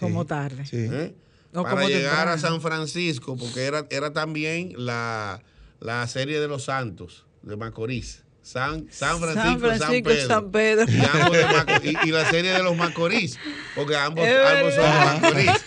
Como 0.00 0.24
tarde. 0.26 0.64
¿Eh? 0.72 1.14
Para 1.52 1.70
como 1.70 1.88
llegar 1.88 2.28
a. 2.28 2.36
San 2.38 2.60
Francisco, 2.60 3.36
porque 3.36 3.64
era, 3.64 3.86
era 3.90 4.12
también 4.12 4.72
la, 4.76 5.40
la 5.80 6.06
serie 6.08 6.40
de 6.40 6.48
los 6.48 6.64
Santos 6.64 7.24
de 7.42 7.56
Macorís. 7.56 8.22
San, 8.42 8.86
San 8.90 9.20
Francisco, 9.20 9.48
San, 9.48 9.60
Francisco, 9.78 10.04
Pedro. 10.10 10.26
San 10.28 10.50
Pedro. 10.50 10.84
Y, 10.92 10.98
ambos 11.18 11.36
de 11.36 11.44
Maco- 11.46 11.80
y- 12.04 12.08
y 12.08 12.12
la 12.12 12.28
serie 12.28 12.50
de 12.52 12.62
los 12.62 12.76
Macorís, 12.76 13.38
porque 13.74 13.96
ambos, 13.96 14.26
ambos 14.28 14.74
son. 14.74 14.84
Macorís. 14.84 15.64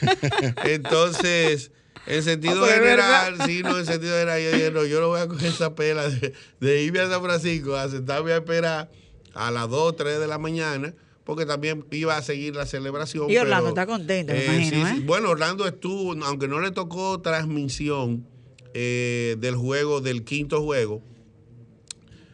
Entonces, 0.64 1.72
en 2.06 2.24
sentido 2.24 2.64
Ah, 2.64 2.68
pero 2.70 2.74
es 2.74 2.80
general, 2.92 3.38
sí, 3.46 3.62
no, 3.64 3.78
en 3.80 3.86
sentido 3.86 4.14
general, 4.14 4.42
yo 4.42 4.52
dije, 4.52 4.72
no, 4.72 4.86
yo 4.86 5.00
no 5.02 5.08
voy 5.08 5.22
a 5.22 5.28
coger 5.28 5.50
esa 5.50 5.74
pela 5.76 6.08
de, 6.10 6.34
de 6.60 6.84
irme 6.84 7.00
a 7.00 7.10
San 7.10 7.22
Francisco, 7.24 7.76
a 7.76 7.90
sentarme 7.90 8.32
a 8.34 8.38
esperar 8.38 8.90
a 9.34 9.52
las 9.52 9.70
2, 9.70 9.96
3 9.96 10.20
de 10.20 10.28
la 10.28 10.38
mañana, 10.38 10.94
porque 11.28 11.46
también 11.46 11.86
iba 11.92 12.16
a 12.18 12.22
seguir 12.24 12.56
la 12.56 12.66
celebración. 12.66 13.30
Y 13.30 13.38
Orlando 13.38 13.66
pero- 13.76 13.82
está 13.82 13.86
contento, 13.86 14.34
me 14.34 14.40
eh, 14.40 14.46
imagino, 14.46 14.88
sí, 14.88 14.94
sí. 14.96 15.02
¿eh? 15.02 15.04
Bueno, 15.06 15.30
Orlando 15.30 15.68
estuvo, 15.68 16.14
aunque 16.26 16.48
no 16.48 16.60
le 16.62 16.72
tocó 16.72 17.20
transmisión 17.22 18.26
eh, 18.74 19.36
del 19.40 19.56
juego, 19.56 20.00
del 20.02 20.24
quinto 20.24 20.64
juego, 20.64 21.04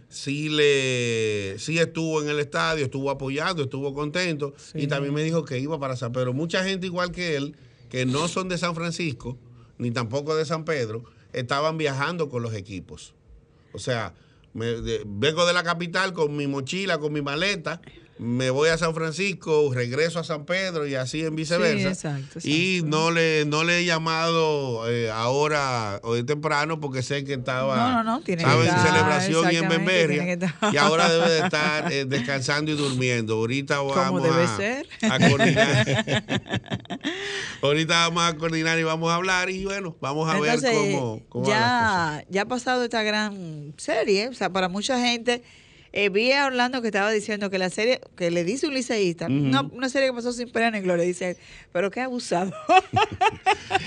sí 0.10 0.50
le 0.50 1.56
sí 1.58 1.80
estuvo 1.80 2.22
en 2.22 2.30
el 2.30 2.39
estadio, 2.39 2.86
estuvo 2.86 3.10
apoyando, 3.10 3.64
estuvo 3.64 3.94
contento 3.94 4.54
y 4.76 4.88
también 4.88 5.14
me 5.14 5.24
dijo 5.24 5.44
que 5.44 5.58
iba 5.60 5.80
para 5.80 5.96
San 5.96 6.12
Pedro. 6.12 6.34
Mucha 6.34 6.64
gente 6.64 6.86
igual 6.86 7.12
que 7.12 7.36
él, 7.36 7.56
que 7.89 8.06
no 8.06 8.28
son 8.28 8.48
de 8.48 8.58
San 8.58 8.76
Francisco, 8.76 9.38
ni 9.80 9.89
tampoco 9.91 10.36
de 10.36 10.46
San 10.46 10.66
Pedro, 10.66 11.04
estaban 11.34 11.78
viajando 11.80 12.30
con 12.30 12.44
los 12.44 12.54
equipos. 12.54 13.16
O 13.74 13.80
sea, 13.80 14.14
me- 14.54 14.82
de- 14.82 15.02
vengo 15.06 15.48
de 15.48 15.54
la 15.54 15.64
capital 15.64 16.14
con 16.14 16.36
mi 16.36 16.46
mochila, 16.46 17.00
con 17.00 17.12
mi 17.12 17.24
maleta, 17.24 17.82
me 18.20 18.51
voy 18.51 18.70
a 18.70 18.78
San 18.78 18.93
Francisco, 18.93 19.72
regreso 19.74 20.20
a 20.20 20.24
San 20.24 20.45
Pedro 20.45 20.86
y 20.86 20.95
así 20.95 21.26
en 21.26 21.36
viceversa. 21.36 21.89
exacto, 21.89 22.39
Y 22.43 22.82
no 22.86 23.11
le, 23.11 23.45
no 23.45 23.64
le 23.64 23.80
he 23.80 23.86
llamado 23.86 24.89
eh, 24.89 25.09
ahora 25.09 25.99
hoy 26.03 26.24
temprano 26.24 26.80
porque 26.80 27.01
sé 27.01 27.24
que 27.24 27.34
estaba, 27.34 27.76
No, 27.76 27.91
no, 27.91 28.03
no, 28.03 28.22
tiene 28.22 28.43
que 28.43 28.49
estaba 28.49 28.64
en 28.64 28.70
estar, 28.70 28.88
celebración 28.88 29.51
y 29.51 29.55
en 29.55 29.89
estar. 30.30 30.74
Y 30.74 30.78
ahora 30.78 31.09
debe 31.11 31.30
de 31.30 31.39
estar 31.39 31.91
eh, 31.91 32.05
descansando 32.05 32.72
y 32.72 32.76
durmiendo. 32.76 33.36
Ahorita 33.36 33.82
vamos 33.82 34.22
debe 34.24 34.43
a, 34.43 34.57
ser. 34.57 34.88
a 35.09 35.30
coordinar. 35.30 36.32
ahorita 37.64 38.09
vamos 38.09 38.24
a 38.24 38.38
coordinar 38.38 38.78
y 38.78 38.84
vamos 38.84 39.11
a 39.11 39.16
hablar 39.16 39.49
y 39.49 39.66
bueno, 39.66 39.95
vamos 39.99 40.30
a 40.30 40.38
Entonces, 40.38 40.61
ver 40.61 40.95
cómo, 40.99 41.22
cómo 41.30 41.47
ya, 41.47 42.24
ya 42.30 42.43
ha 42.43 42.47
pasado 42.47 42.84
esta 42.84 43.01
gran 43.01 43.74
serie. 43.78 44.30
O 44.30 44.34
sea, 44.34 44.51
para 44.51 44.70
mucha 44.70 44.99
gente, 44.99 45.41
eh, 45.94 46.10
vi 46.10 46.32
a 46.32 46.48
Orlando 46.48 46.82
que 46.82 46.88
estaba 46.89 47.12
diciendo 47.12 47.50
que 47.50 47.58
la 47.60 47.70
serie, 47.70 48.02
que 48.18 48.32
le 48.32 48.44
dice 48.44 48.68
un 48.68 48.74
liceísta, 48.74 49.26
Ujú. 49.26 49.34
una, 49.36 49.62
una 49.62 49.89
serie 49.89 50.10
que 50.10 50.14
pasó 50.16 50.34
sin 50.34 50.50
pena 50.52 50.72
ni 50.72 50.82
gloria, 50.82 51.06
dice, 51.06 51.38
pero 51.72 51.89
qué 51.91 52.02
abusado. 52.02 52.52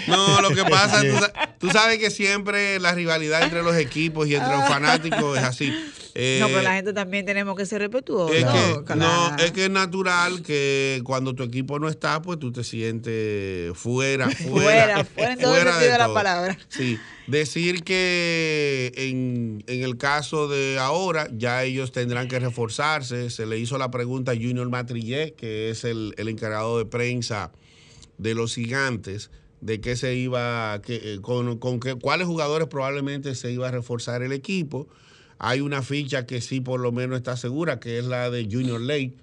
No, 0.08 0.40
lo 0.40 0.50
que 0.50 0.64
pasa, 0.64 1.00
tú, 1.02 1.16
sa- 1.18 1.32
tú 1.58 1.70
sabes 1.70 1.98
que 1.98 2.10
siempre 2.10 2.78
la 2.80 2.92
rivalidad 2.92 3.42
entre 3.42 3.62
los 3.62 3.76
equipos 3.76 4.26
y 4.28 4.34
entre 4.34 4.52
los 4.52 4.66
fanáticos 4.68 5.38
es 5.38 5.44
así. 5.44 5.72
Eh, 6.14 6.38
no, 6.40 6.46
pero 6.48 6.62
la 6.62 6.74
gente 6.74 6.92
también 6.92 7.24
tenemos 7.26 7.56
que 7.56 7.66
ser 7.66 7.80
respetuosos. 7.80 8.34
Es 8.36 8.44
que, 8.44 8.94
No, 8.96 9.30
no, 9.30 9.36
es 9.38 9.52
que 9.52 9.64
es 9.64 9.70
natural 9.70 10.42
que 10.42 11.00
cuando 11.04 11.34
tu 11.34 11.42
equipo 11.42 11.78
no 11.78 11.88
está, 11.88 12.20
pues 12.22 12.38
tú 12.38 12.52
te 12.52 12.62
sientes 12.64 13.76
fuera, 13.76 14.28
Fuera, 14.30 15.04
fuera, 15.04 15.04
fuera 15.04 15.32
en 15.32 15.38
todo 15.40 15.56
el 15.56 15.62
sentido 15.68 15.92
de 15.92 15.98
la 15.98 16.12
palabra. 16.14 16.58
Sí, 16.68 16.98
decir 17.26 17.82
que 17.82 18.92
en, 18.96 19.64
en 19.66 19.82
el 19.82 19.96
caso 19.96 20.48
de 20.48 20.78
ahora, 20.78 21.28
ya 21.32 21.64
ellos 21.64 21.92
tendrán 21.92 22.28
que 22.28 22.38
reforzarse. 22.38 23.30
Se 23.30 23.46
le 23.46 23.58
hizo 23.58 23.78
la 23.78 23.90
pregunta 23.90 24.32
a 24.32 24.34
Junior 24.34 24.68
Matrillé, 24.68 25.34
que 25.34 25.70
es 25.70 25.84
el, 25.84 26.14
el 26.16 26.28
encargado 26.28 26.78
de 26.78 26.86
prensa 26.86 27.52
de 28.18 28.34
los 28.34 28.54
gigantes, 28.54 29.30
de 29.60 29.80
qué 29.80 29.96
se 29.96 30.14
iba, 30.14 30.80
que, 30.82 31.14
eh, 31.14 31.18
con, 31.20 31.58
con 31.58 31.78
cuáles 31.78 32.26
jugadores 32.26 32.68
probablemente 32.68 33.34
se 33.34 33.50
iba 33.52 33.68
a 33.68 33.70
reforzar 33.70 34.22
el 34.22 34.32
equipo. 34.32 34.88
hay 35.38 35.60
una 35.60 35.82
ficha 35.82 36.26
que 36.26 36.40
sí 36.40 36.60
por 36.60 36.80
lo 36.80 36.92
menos 36.92 37.18
está 37.18 37.36
segura, 37.36 37.78
que 37.80 37.98
es 37.98 38.04
la 38.04 38.30
de 38.30 38.44
Junior 38.50 38.80
Lake, 38.80 39.14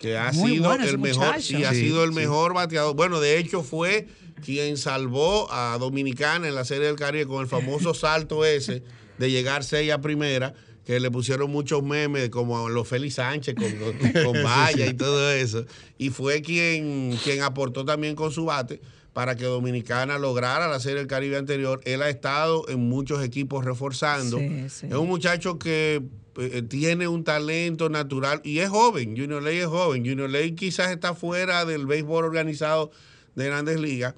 que 0.00 0.16
ha 0.18 0.32
Muy 0.32 0.52
sido 0.52 0.72
el 0.74 0.98
mejor, 0.98 1.26
muchacho. 1.26 1.40
sí, 1.42 1.62
ha 1.64 1.72
Sí, 1.72 1.80
sido 1.82 2.02
el 2.04 2.10
sí. 2.10 2.16
mejor 2.16 2.54
bateador. 2.54 2.96
Bueno, 2.96 3.20
de 3.20 3.38
hecho 3.38 3.62
fue 3.62 4.08
quien 4.44 4.76
salvó 4.78 5.52
a 5.52 5.76
Dominicana 5.78 6.48
en 6.48 6.54
la 6.54 6.64
Serie 6.64 6.86
del 6.86 6.96
Caribe 6.96 7.26
con 7.26 7.42
el 7.42 7.46
famoso 7.48 7.92
salto 7.94 8.44
ese 8.44 8.82
de 9.18 9.30
llegar 9.30 9.62
6 9.62 9.92
a 9.92 10.00
primera, 10.00 10.54
que 10.86 10.98
le 10.98 11.10
pusieron 11.10 11.50
muchos 11.50 11.82
memes 11.82 12.30
como 12.30 12.66
a 12.66 12.70
los 12.70 12.88
Félix 12.88 13.14
Sánchez 13.16 13.54
con, 13.54 13.70
con, 13.72 14.24
con 14.24 14.42
valla 14.42 14.86
y 14.86 14.94
todo 14.94 15.30
eso. 15.30 15.66
Y 15.98 16.08
fue 16.08 16.40
quien, 16.40 17.18
quien 17.22 17.42
aportó 17.42 17.84
también 17.84 18.16
con 18.16 18.32
su 18.32 18.46
bate 18.46 18.80
para 19.12 19.34
que 19.34 19.44
Dominicana 19.44 20.18
lograra 20.18 20.68
la 20.68 20.78
Serie 20.80 20.98
del 20.98 21.06
Caribe 21.06 21.36
anterior. 21.36 21.80
Él 21.84 22.02
ha 22.02 22.08
estado 22.08 22.68
en 22.68 22.88
muchos 22.88 23.22
equipos 23.24 23.64
reforzando. 23.64 24.38
Sí, 24.38 24.68
sí. 24.68 24.86
Es 24.86 24.94
un 24.94 25.08
muchacho 25.08 25.58
que 25.58 26.02
eh, 26.36 26.62
tiene 26.62 27.08
un 27.08 27.24
talento 27.24 27.88
natural 27.88 28.40
y 28.44 28.60
es 28.60 28.68
joven. 28.68 29.16
Junior 29.16 29.42
Ley 29.42 29.58
es 29.58 29.66
joven. 29.66 30.04
Junior 30.06 30.30
Ley 30.30 30.52
quizás 30.52 30.90
está 30.92 31.14
fuera 31.14 31.64
del 31.64 31.86
béisbol 31.86 32.24
organizado 32.24 32.90
de 33.34 33.46
grandes 33.46 33.80
ligas 33.80 34.14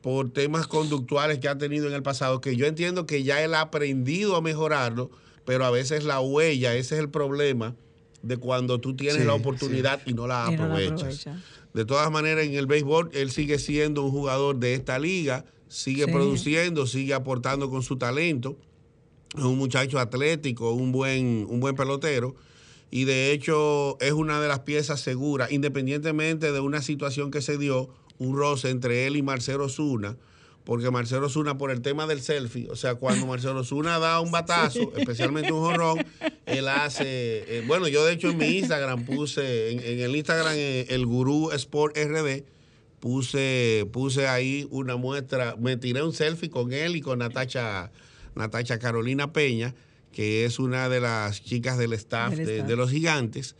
por 0.00 0.30
temas 0.32 0.66
conductuales 0.66 1.38
que 1.38 1.48
ha 1.48 1.58
tenido 1.58 1.86
en 1.86 1.92
el 1.92 2.02
pasado, 2.02 2.40
que 2.40 2.56
yo 2.56 2.64
entiendo 2.64 3.04
que 3.04 3.22
ya 3.22 3.42
él 3.44 3.52
ha 3.54 3.60
aprendido 3.60 4.34
a 4.36 4.40
mejorarlo, 4.40 5.10
pero 5.44 5.66
a 5.66 5.70
veces 5.70 6.04
la 6.04 6.20
huella, 6.20 6.74
ese 6.74 6.94
es 6.94 7.00
el 7.02 7.10
problema 7.10 7.74
de 8.22 8.38
cuando 8.38 8.80
tú 8.80 8.96
tienes 8.96 9.18
Sí, 9.20 9.24
la 9.26 9.34
oportunidad 9.34 10.00
y 10.06 10.14
no 10.14 10.26
la 10.26 10.46
Y 10.50 10.56
no 10.56 10.68
la 10.68 10.74
aprovechas. 10.74 11.26
aprovecha. 11.26 11.38
De 11.74 11.84
todas 11.84 12.10
maneras, 12.10 12.44
en 12.46 12.54
el 12.54 12.66
béisbol, 12.66 13.10
él 13.12 13.30
sigue 13.30 13.58
siendo 13.58 14.02
un 14.04 14.10
jugador 14.10 14.56
de 14.58 14.74
esta 14.74 14.98
liga, 14.98 15.44
sigue 15.68 16.06
Sí. 16.06 16.10
produciendo, 16.12 16.86
sigue 16.86 17.14
aportando 17.14 17.70
con 17.70 17.82
su 17.82 17.96
talento. 17.96 18.56
Es 19.36 19.44
un 19.44 19.56
muchacho 19.58 19.98
atlético, 20.00 20.72
un 20.72 20.90
buen, 20.90 21.46
un 21.48 21.60
buen 21.60 21.76
pelotero. 21.76 22.34
Y 22.90 23.04
de 23.04 23.30
hecho 23.30 23.96
es 24.00 24.12
una 24.12 24.40
de 24.40 24.48
las 24.48 24.60
piezas 24.60 25.00
seguras, 25.00 25.52
independientemente 25.52 26.50
de 26.50 26.58
una 26.58 26.82
situación 26.82 27.30
que 27.30 27.40
se 27.40 27.56
dio, 27.56 27.88
un 28.18 28.36
roce 28.36 28.68
entre 28.70 29.06
él 29.06 29.16
y 29.16 29.22
Marcelo 29.22 29.68
Zuna, 29.68 30.16
porque 30.64 30.90
Marcelo 30.90 31.28
Zuna 31.28 31.58
por 31.58 31.70
el 31.70 31.80
tema 31.80 32.06
del 32.06 32.20
selfie, 32.20 32.68
o 32.70 32.76
sea, 32.76 32.94
cuando 32.94 33.26
Marcelo 33.26 33.64
Zuna 33.64 33.98
da 33.98 34.20
un 34.20 34.30
batazo, 34.32 34.92
especialmente 34.96 35.52
un 35.52 35.60
jorrón, 35.60 36.04
él 36.46 36.68
hace, 36.68 37.04
eh, 37.58 37.64
bueno, 37.66 37.88
yo 37.88 38.04
de 38.04 38.12
hecho 38.12 38.30
en 38.30 38.38
mi 38.38 38.58
Instagram 38.58 39.04
puse, 39.04 39.72
en, 39.72 39.80
en 39.80 40.00
el 40.00 40.14
Instagram 40.16 40.52
eh, 40.56 40.86
el 40.90 41.06
Gurú 41.06 41.50
Sport 41.52 41.96
RD, 41.96 42.44
puse, 43.00 43.88
puse 43.92 44.28
ahí 44.28 44.68
una 44.70 44.96
muestra, 44.96 45.56
me 45.58 45.76
tiré 45.76 46.02
un 46.02 46.12
selfie 46.12 46.50
con 46.50 46.72
él 46.72 46.96
y 46.96 47.00
con 47.00 47.18
Natacha, 47.18 47.90
Natacha 48.34 48.78
Carolina 48.78 49.32
Peña, 49.32 49.74
que 50.12 50.44
es 50.44 50.58
una 50.58 50.88
de 50.88 51.00
las 51.00 51.42
chicas 51.42 51.78
del 51.78 51.94
staff, 51.94 52.34
Del 52.34 52.46
de, 52.46 52.54
staff. 52.56 52.68
de 52.68 52.76
los 52.76 52.90
gigantes. 52.90 53.56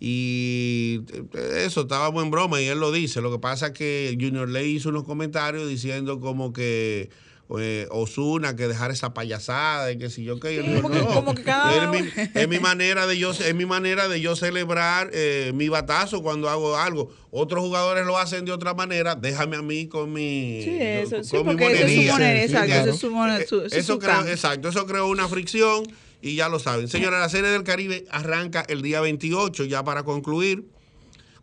Y 0.00 1.00
eh, 1.34 1.64
eso 1.66 1.82
estábamos 1.82 2.22
en 2.24 2.30
broma 2.30 2.60
y 2.60 2.66
él 2.66 2.78
lo 2.78 2.92
dice. 2.92 3.20
Lo 3.20 3.30
que 3.32 3.38
pasa 3.38 3.68
es 3.68 3.72
que 3.72 4.16
Junior 4.20 4.48
Ley 4.48 4.76
hizo 4.76 4.88
unos 4.90 5.04
comentarios 5.04 5.68
diciendo 5.68 6.20
como 6.20 6.52
que 6.52 7.10
eh, 7.58 7.86
Osuna 7.90 8.54
que 8.56 8.68
dejar 8.68 8.90
esa 8.90 9.14
payasada 9.14 9.90
y 9.90 9.96
que 9.98 10.10
si 10.10 10.22
yo 10.22 10.38
que 10.38 10.54
yo 10.54 10.62
digo, 10.62 10.82
Como 10.82 10.94
que- 10.94 11.00
no, 11.00 11.06
como 11.14 11.34
que 11.34 11.42
cada- 11.42 11.94
es 11.94 12.02
mi, 12.02 12.08
es 12.40 12.48
mi 12.48 12.58
manera 12.58 13.06
de 13.06 13.18
yo 13.18 13.30
es 13.30 13.54
mi 13.54 13.64
manera 13.64 14.06
de 14.06 14.20
yo 14.20 14.36
celebrar 14.36 15.10
eh, 15.14 15.52
mi 15.54 15.68
batazo 15.70 16.22
cuando 16.22 16.48
hago 16.50 16.76
algo. 16.76 17.10
Otros 17.30 17.62
jugadores 17.64 18.04
lo 18.06 18.18
hacen 18.18 18.44
de 18.44 18.52
otra 18.52 18.74
manera. 18.74 19.14
Déjame 19.14 19.56
a 19.56 19.62
mí 19.62 19.86
con 19.88 20.12
mi 20.12 20.60
Sí, 20.62 20.76
eso, 20.78 21.16
con 21.16 21.24
sí, 21.24 21.36
mi 21.38 21.42
porque 21.44 21.64
eso 21.72 21.86
es 21.86 21.92
su 22.06 22.12
monería. 22.12 22.44
exacto, 22.44 22.74
eso 22.74 22.90
es 22.90 23.48
su 23.48 23.76
eso 23.76 23.98
creó- 23.98 24.12
campo. 24.16 24.30
exacto, 24.30 24.68
eso 24.68 24.86
creó 24.86 25.06
una 25.08 25.26
fricción 25.26 25.84
y 26.20 26.36
ya 26.36 26.48
lo 26.48 26.58
saben. 26.58 26.88
Señora, 26.88 27.20
la 27.20 27.28
Serie 27.28 27.50
del 27.50 27.62
Caribe 27.64 28.04
arranca 28.10 28.64
el 28.68 28.82
día 28.82 29.00
28, 29.00 29.64
ya 29.64 29.84
para 29.84 30.02
concluir. 30.02 30.66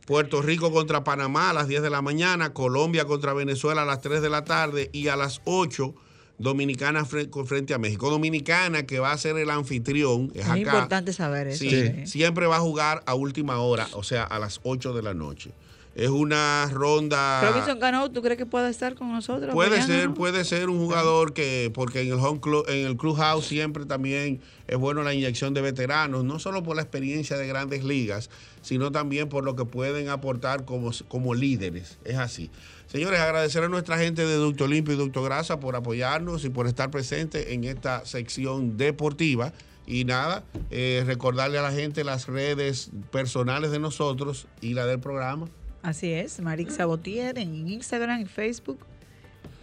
Puerto 0.05 0.41
Rico 0.43 0.71
contra 0.71 1.03
Panamá 1.03 1.49
a 1.49 1.53
las 1.53 1.67
10 1.67 1.81
de 1.81 1.89
la 1.89 2.01
mañana, 2.03 2.53
Colombia 2.53 3.05
contra 3.05 3.33
Venezuela 3.33 3.81
a 3.81 3.85
las 3.85 4.01
3 4.01 4.21
de 4.21 4.29
la 4.29 4.43
tarde 4.43 4.89
y 4.93 5.07
a 5.07 5.15
las 5.15 5.41
8 5.45 5.95
Dominicana 6.37 7.05
frente 7.05 7.73
a 7.73 7.77
México. 7.77 8.09
Dominicana 8.09 8.85
que 8.85 8.99
va 8.99 9.13
a 9.13 9.17
ser 9.17 9.37
el 9.37 9.49
anfitrión, 9.49 10.31
es 10.35 10.41
Es 10.41 10.49
acá. 10.49 10.57
importante 10.59 11.13
saber 11.13 11.47
eso. 11.47 11.59
Sí, 11.59 11.69
sí. 11.69 12.07
siempre 12.07 12.45
va 12.45 12.57
a 12.57 12.59
jugar 12.59 13.03
a 13.05 13.15
última 13.15 13.59
hora, 13.59 13.87
o 13.93 14.03
sea, 14.03 14.23
a 14.25 14.37
las 14.37 14.59
8 14.63 14.93
de 14.93 15.01
la 15.01 15.13
noche. 15.13 15.51
Es 15.95 16.09
una 16.09 16.69
ronda... 16.73 17.49
Robinson 17.49 17.79
Cano, 17.79 18.11
¿tú 18.11 18.21
crees 18.21 18.37
que 18.37 18.45
pueda 18.45 18.69
estar 18.69 18.95
con 18.95 19.13
nosotros? 19.13 19.53
Puede 19.53 19.81
ser, 19.81 20.13
puede 20.13 20.43
ser 20.43 20.69
un 20.69 20.77
jugador 20.77 21.31
que, 21.31 21.71
porque 21.73 22.01
en 22.01 22.07
el 22.07 22.19
home 22.19 22.41
club, 22.41 22.65
en 22.67 22.85
el 22.85 22.97
clubhouse 22.97 23.45
siempre 23.45 23.85
también 23.85 24.41
es 24.67 24.77
bueno 24.77 25.03
la 25.03 25.13
inyección 25.13 25.53
de 25.53 25.61
veteranos, 25.61 26.25
no 26.25 26.37
solo 26.37 26.63
por 26.63 26.75
la 26.75 26.81
experiencia 26.81 27.37
de 27.37 27.47
grandes 27.47 27.85
ligas, 27.85 28.29
sino 28.61 28.91
también 28.91 29.29
por 29.29 29.45
lo 29.45 29.55
que 29.55 29.63
pueden 29.63 30.09
aportar 30.09 30.65
como, 30.65 30.91
como 31.07 31.33
líderes. 31.33 31.97
Es 32.03 32.17
así. 32.17 32.51
Señores, 32.87 33.21
agradecer 33.21 33.63
a 33.63 33.69
nuestra 33.69 33.97
gente 33.97 34.25
de 34.25 34.35
Ducto 34.35 34.67
Limpio 34.67 34.95
y 34.95 34.97
Ducto 34.97 35.23
Grasa 35.23 35.61
por 35.61 35.77
apoyarnos 35.77 36.43
y 36.43 36.49
por 36.49 36.67
estar 36.67 36.91
presentes 36.91 37.47
en 37.51 37.63
esta 37.63 38.05
sección 38.05 38.75
deportiva. 38.75 39.53
Y 39.87 40.03
nada, 40.03 40.43
eh, 40.71 41.03
recordarle 41.05 41.59
a 41.59 41.61
la 41.61 41.71
gente 41.71 42.03
las 42.03 42.27
redes 42.27 42.89
personales 43.11 43.71
de 43.71 43.79
nosotros 43.79 44.47
y 44.59 44.73
la 44.73 44.85
del 44.87 44.99
programa. 44.99 45.47
Así 45.85 46.11
es, 46.11 46.39
Marix 46.39 46.75
Sabotier 46.75 47.37
en 47.37 47.67
Instagram 47.67 48.21
y 48.21 48.25
Facebook. 48.25 48.79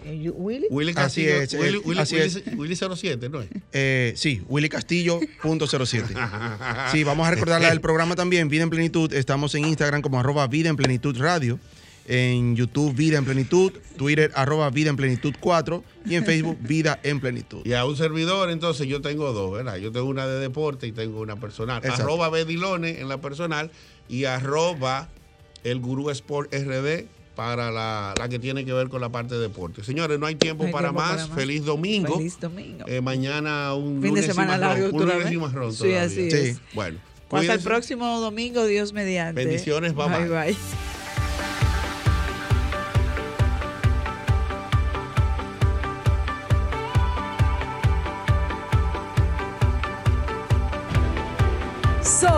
Eh, 0.05 0.31
Willy. 0.35 0.67
Willy 0.71 0.91
Así 0.97 1.25
Castillo, 1.27 1.43
es, 1.43 1.55
Willy, 1.55 1.79
eh, 1.79 1.83
Willy- 1.85 2.01
así 2.01 2.15
Willy- 2.17 2.27
es. 2.27 2.57
Willy 2.57 2.77
07, 2.77 3.29
¿no 3.29 3.41
es? 3.41 3.49
Eh, 3.73 4.13
sí, 4.17 4.43
Willy 4.49 4.69
Castillo.07. 4.69 6.07
Sí, 6.93 7.05
vamos 7.05 7.27
a 7.27 7.31
recordar 7.31 7.61
la 7.61 7.71
del 7.71 7.81
programa 7.81 8.15
también, 8.17 8.49
Vida 8.49 8.63
en 8.65 8.71
Plenitud. 8.71 9.13
Estamos 9.13 9.55
en 9.55 9.65
Instagram 9.65 10.03
como 10.03 10.19
arroba 10.19 10.47
Vida 10.49 10.69
en 10.71 10.77
Plenitud 10.77 11.17
Radio. 11.19 11.59
En 12.09 12.57
YouTube, 12.57 12.95
Vida 12.95 13.19
en 13.19 13.25
Plenitud. 13.25 13.73
Twitter, 13.97 14.33
arroba 14.35 14.69
Vida 14.71 14.91
en 14.91 14.97
Plenitud 14.97 15.35
4. 15.39 15.85
Y 16.05 16.17
en 16.17 16.25
Facebook, 16.25 16.59
Vida 16.61 16.99
en 17.05 17.21
Plenitud. 17.21 17.63
Y 17.65 17.75
a 17.75 17.85
un 17.85 17.97
servidor, 17.97 18.51
entonces 18.51 18.89
yo 18.89 19.01
tengo 19.03 19.33
dos, 19.33 19.53
¿verdad? 19.53 19.77
Yo 19.77 19.93
tengo 19.93 20.07
una 20.07 20.27
de 20.27 20.41
deporte 20.41 20.89
y 20.89 20.93
tengo 20.93 21.21
una 21.21 21.37
personal. 21.37 21.79
Exacto. 21.79 22.03
Arroba 22.03 22.29
Bedilone 22.29 23.01
en 23.01 23.09
la 23.09 23.21
personal 23.21 23.71
y 24.09 24.25
arroba 24.25 25.09
el 25.65 25.81
Gurú 25.81 26.11
Sport 26.11 26.53
RD 26.53 27.07
para 27.35 27.71
la, 27.71 28.15
la 28.19 28.29
que 28.29 28.39
tiene 28.39 28.65
que 28.65 28.73
ver 28.73 28.89
con 28.89 29.01
la 29.01 29.09
parte 29.09 29.35
de 29.35 29.41
deporte. 29.41 29.83
Señores, 29.83 30.19
no 30.19 30.27
hay 30.27 30.35
tiempo, 30.35 30.65
No 30.65 30.67
hay 30.67 30.73
para, 30.73 30.89
tiempo 30.89 31.01
más. 31.01 31.11
para 31.13 31.27
más. 31.29 31.37
Feliz 31.37 31.65
domingo. 31.65 32.19
Feliz 32.19 32.39
domingo. 32.39 32.85
Eh, 32.87 33.01
mañana 33.01 33.75
un 33.75 33.95
Fin 33.95 34.03
de 34.03 34.09
lunes 34.09 34.25
y 34.25 34.29
semana 34.29 34.59
largo 34.59 34.97
Un 34.97 35.09
lunes 35.09 35.33
y 35.33 35.37
marrón 35.39 35.73
Sí, 35.73 35.95
así 35.95 36.29
es. 36.29 36.61
Bueno. 36.75 36.99
Hasta 37.31 37.55
el 37.55 37.61
próximo 37.61 38.21
domingo, 38.21 38.67
Dios 38.67 38.93
mediante. 38.93 39.43
Bendiciones, 39.43 39.95
bye, 39.95 40.07
bye. 40.09 40.29
bye. 40.29 40.29
bye. 40.29 40.57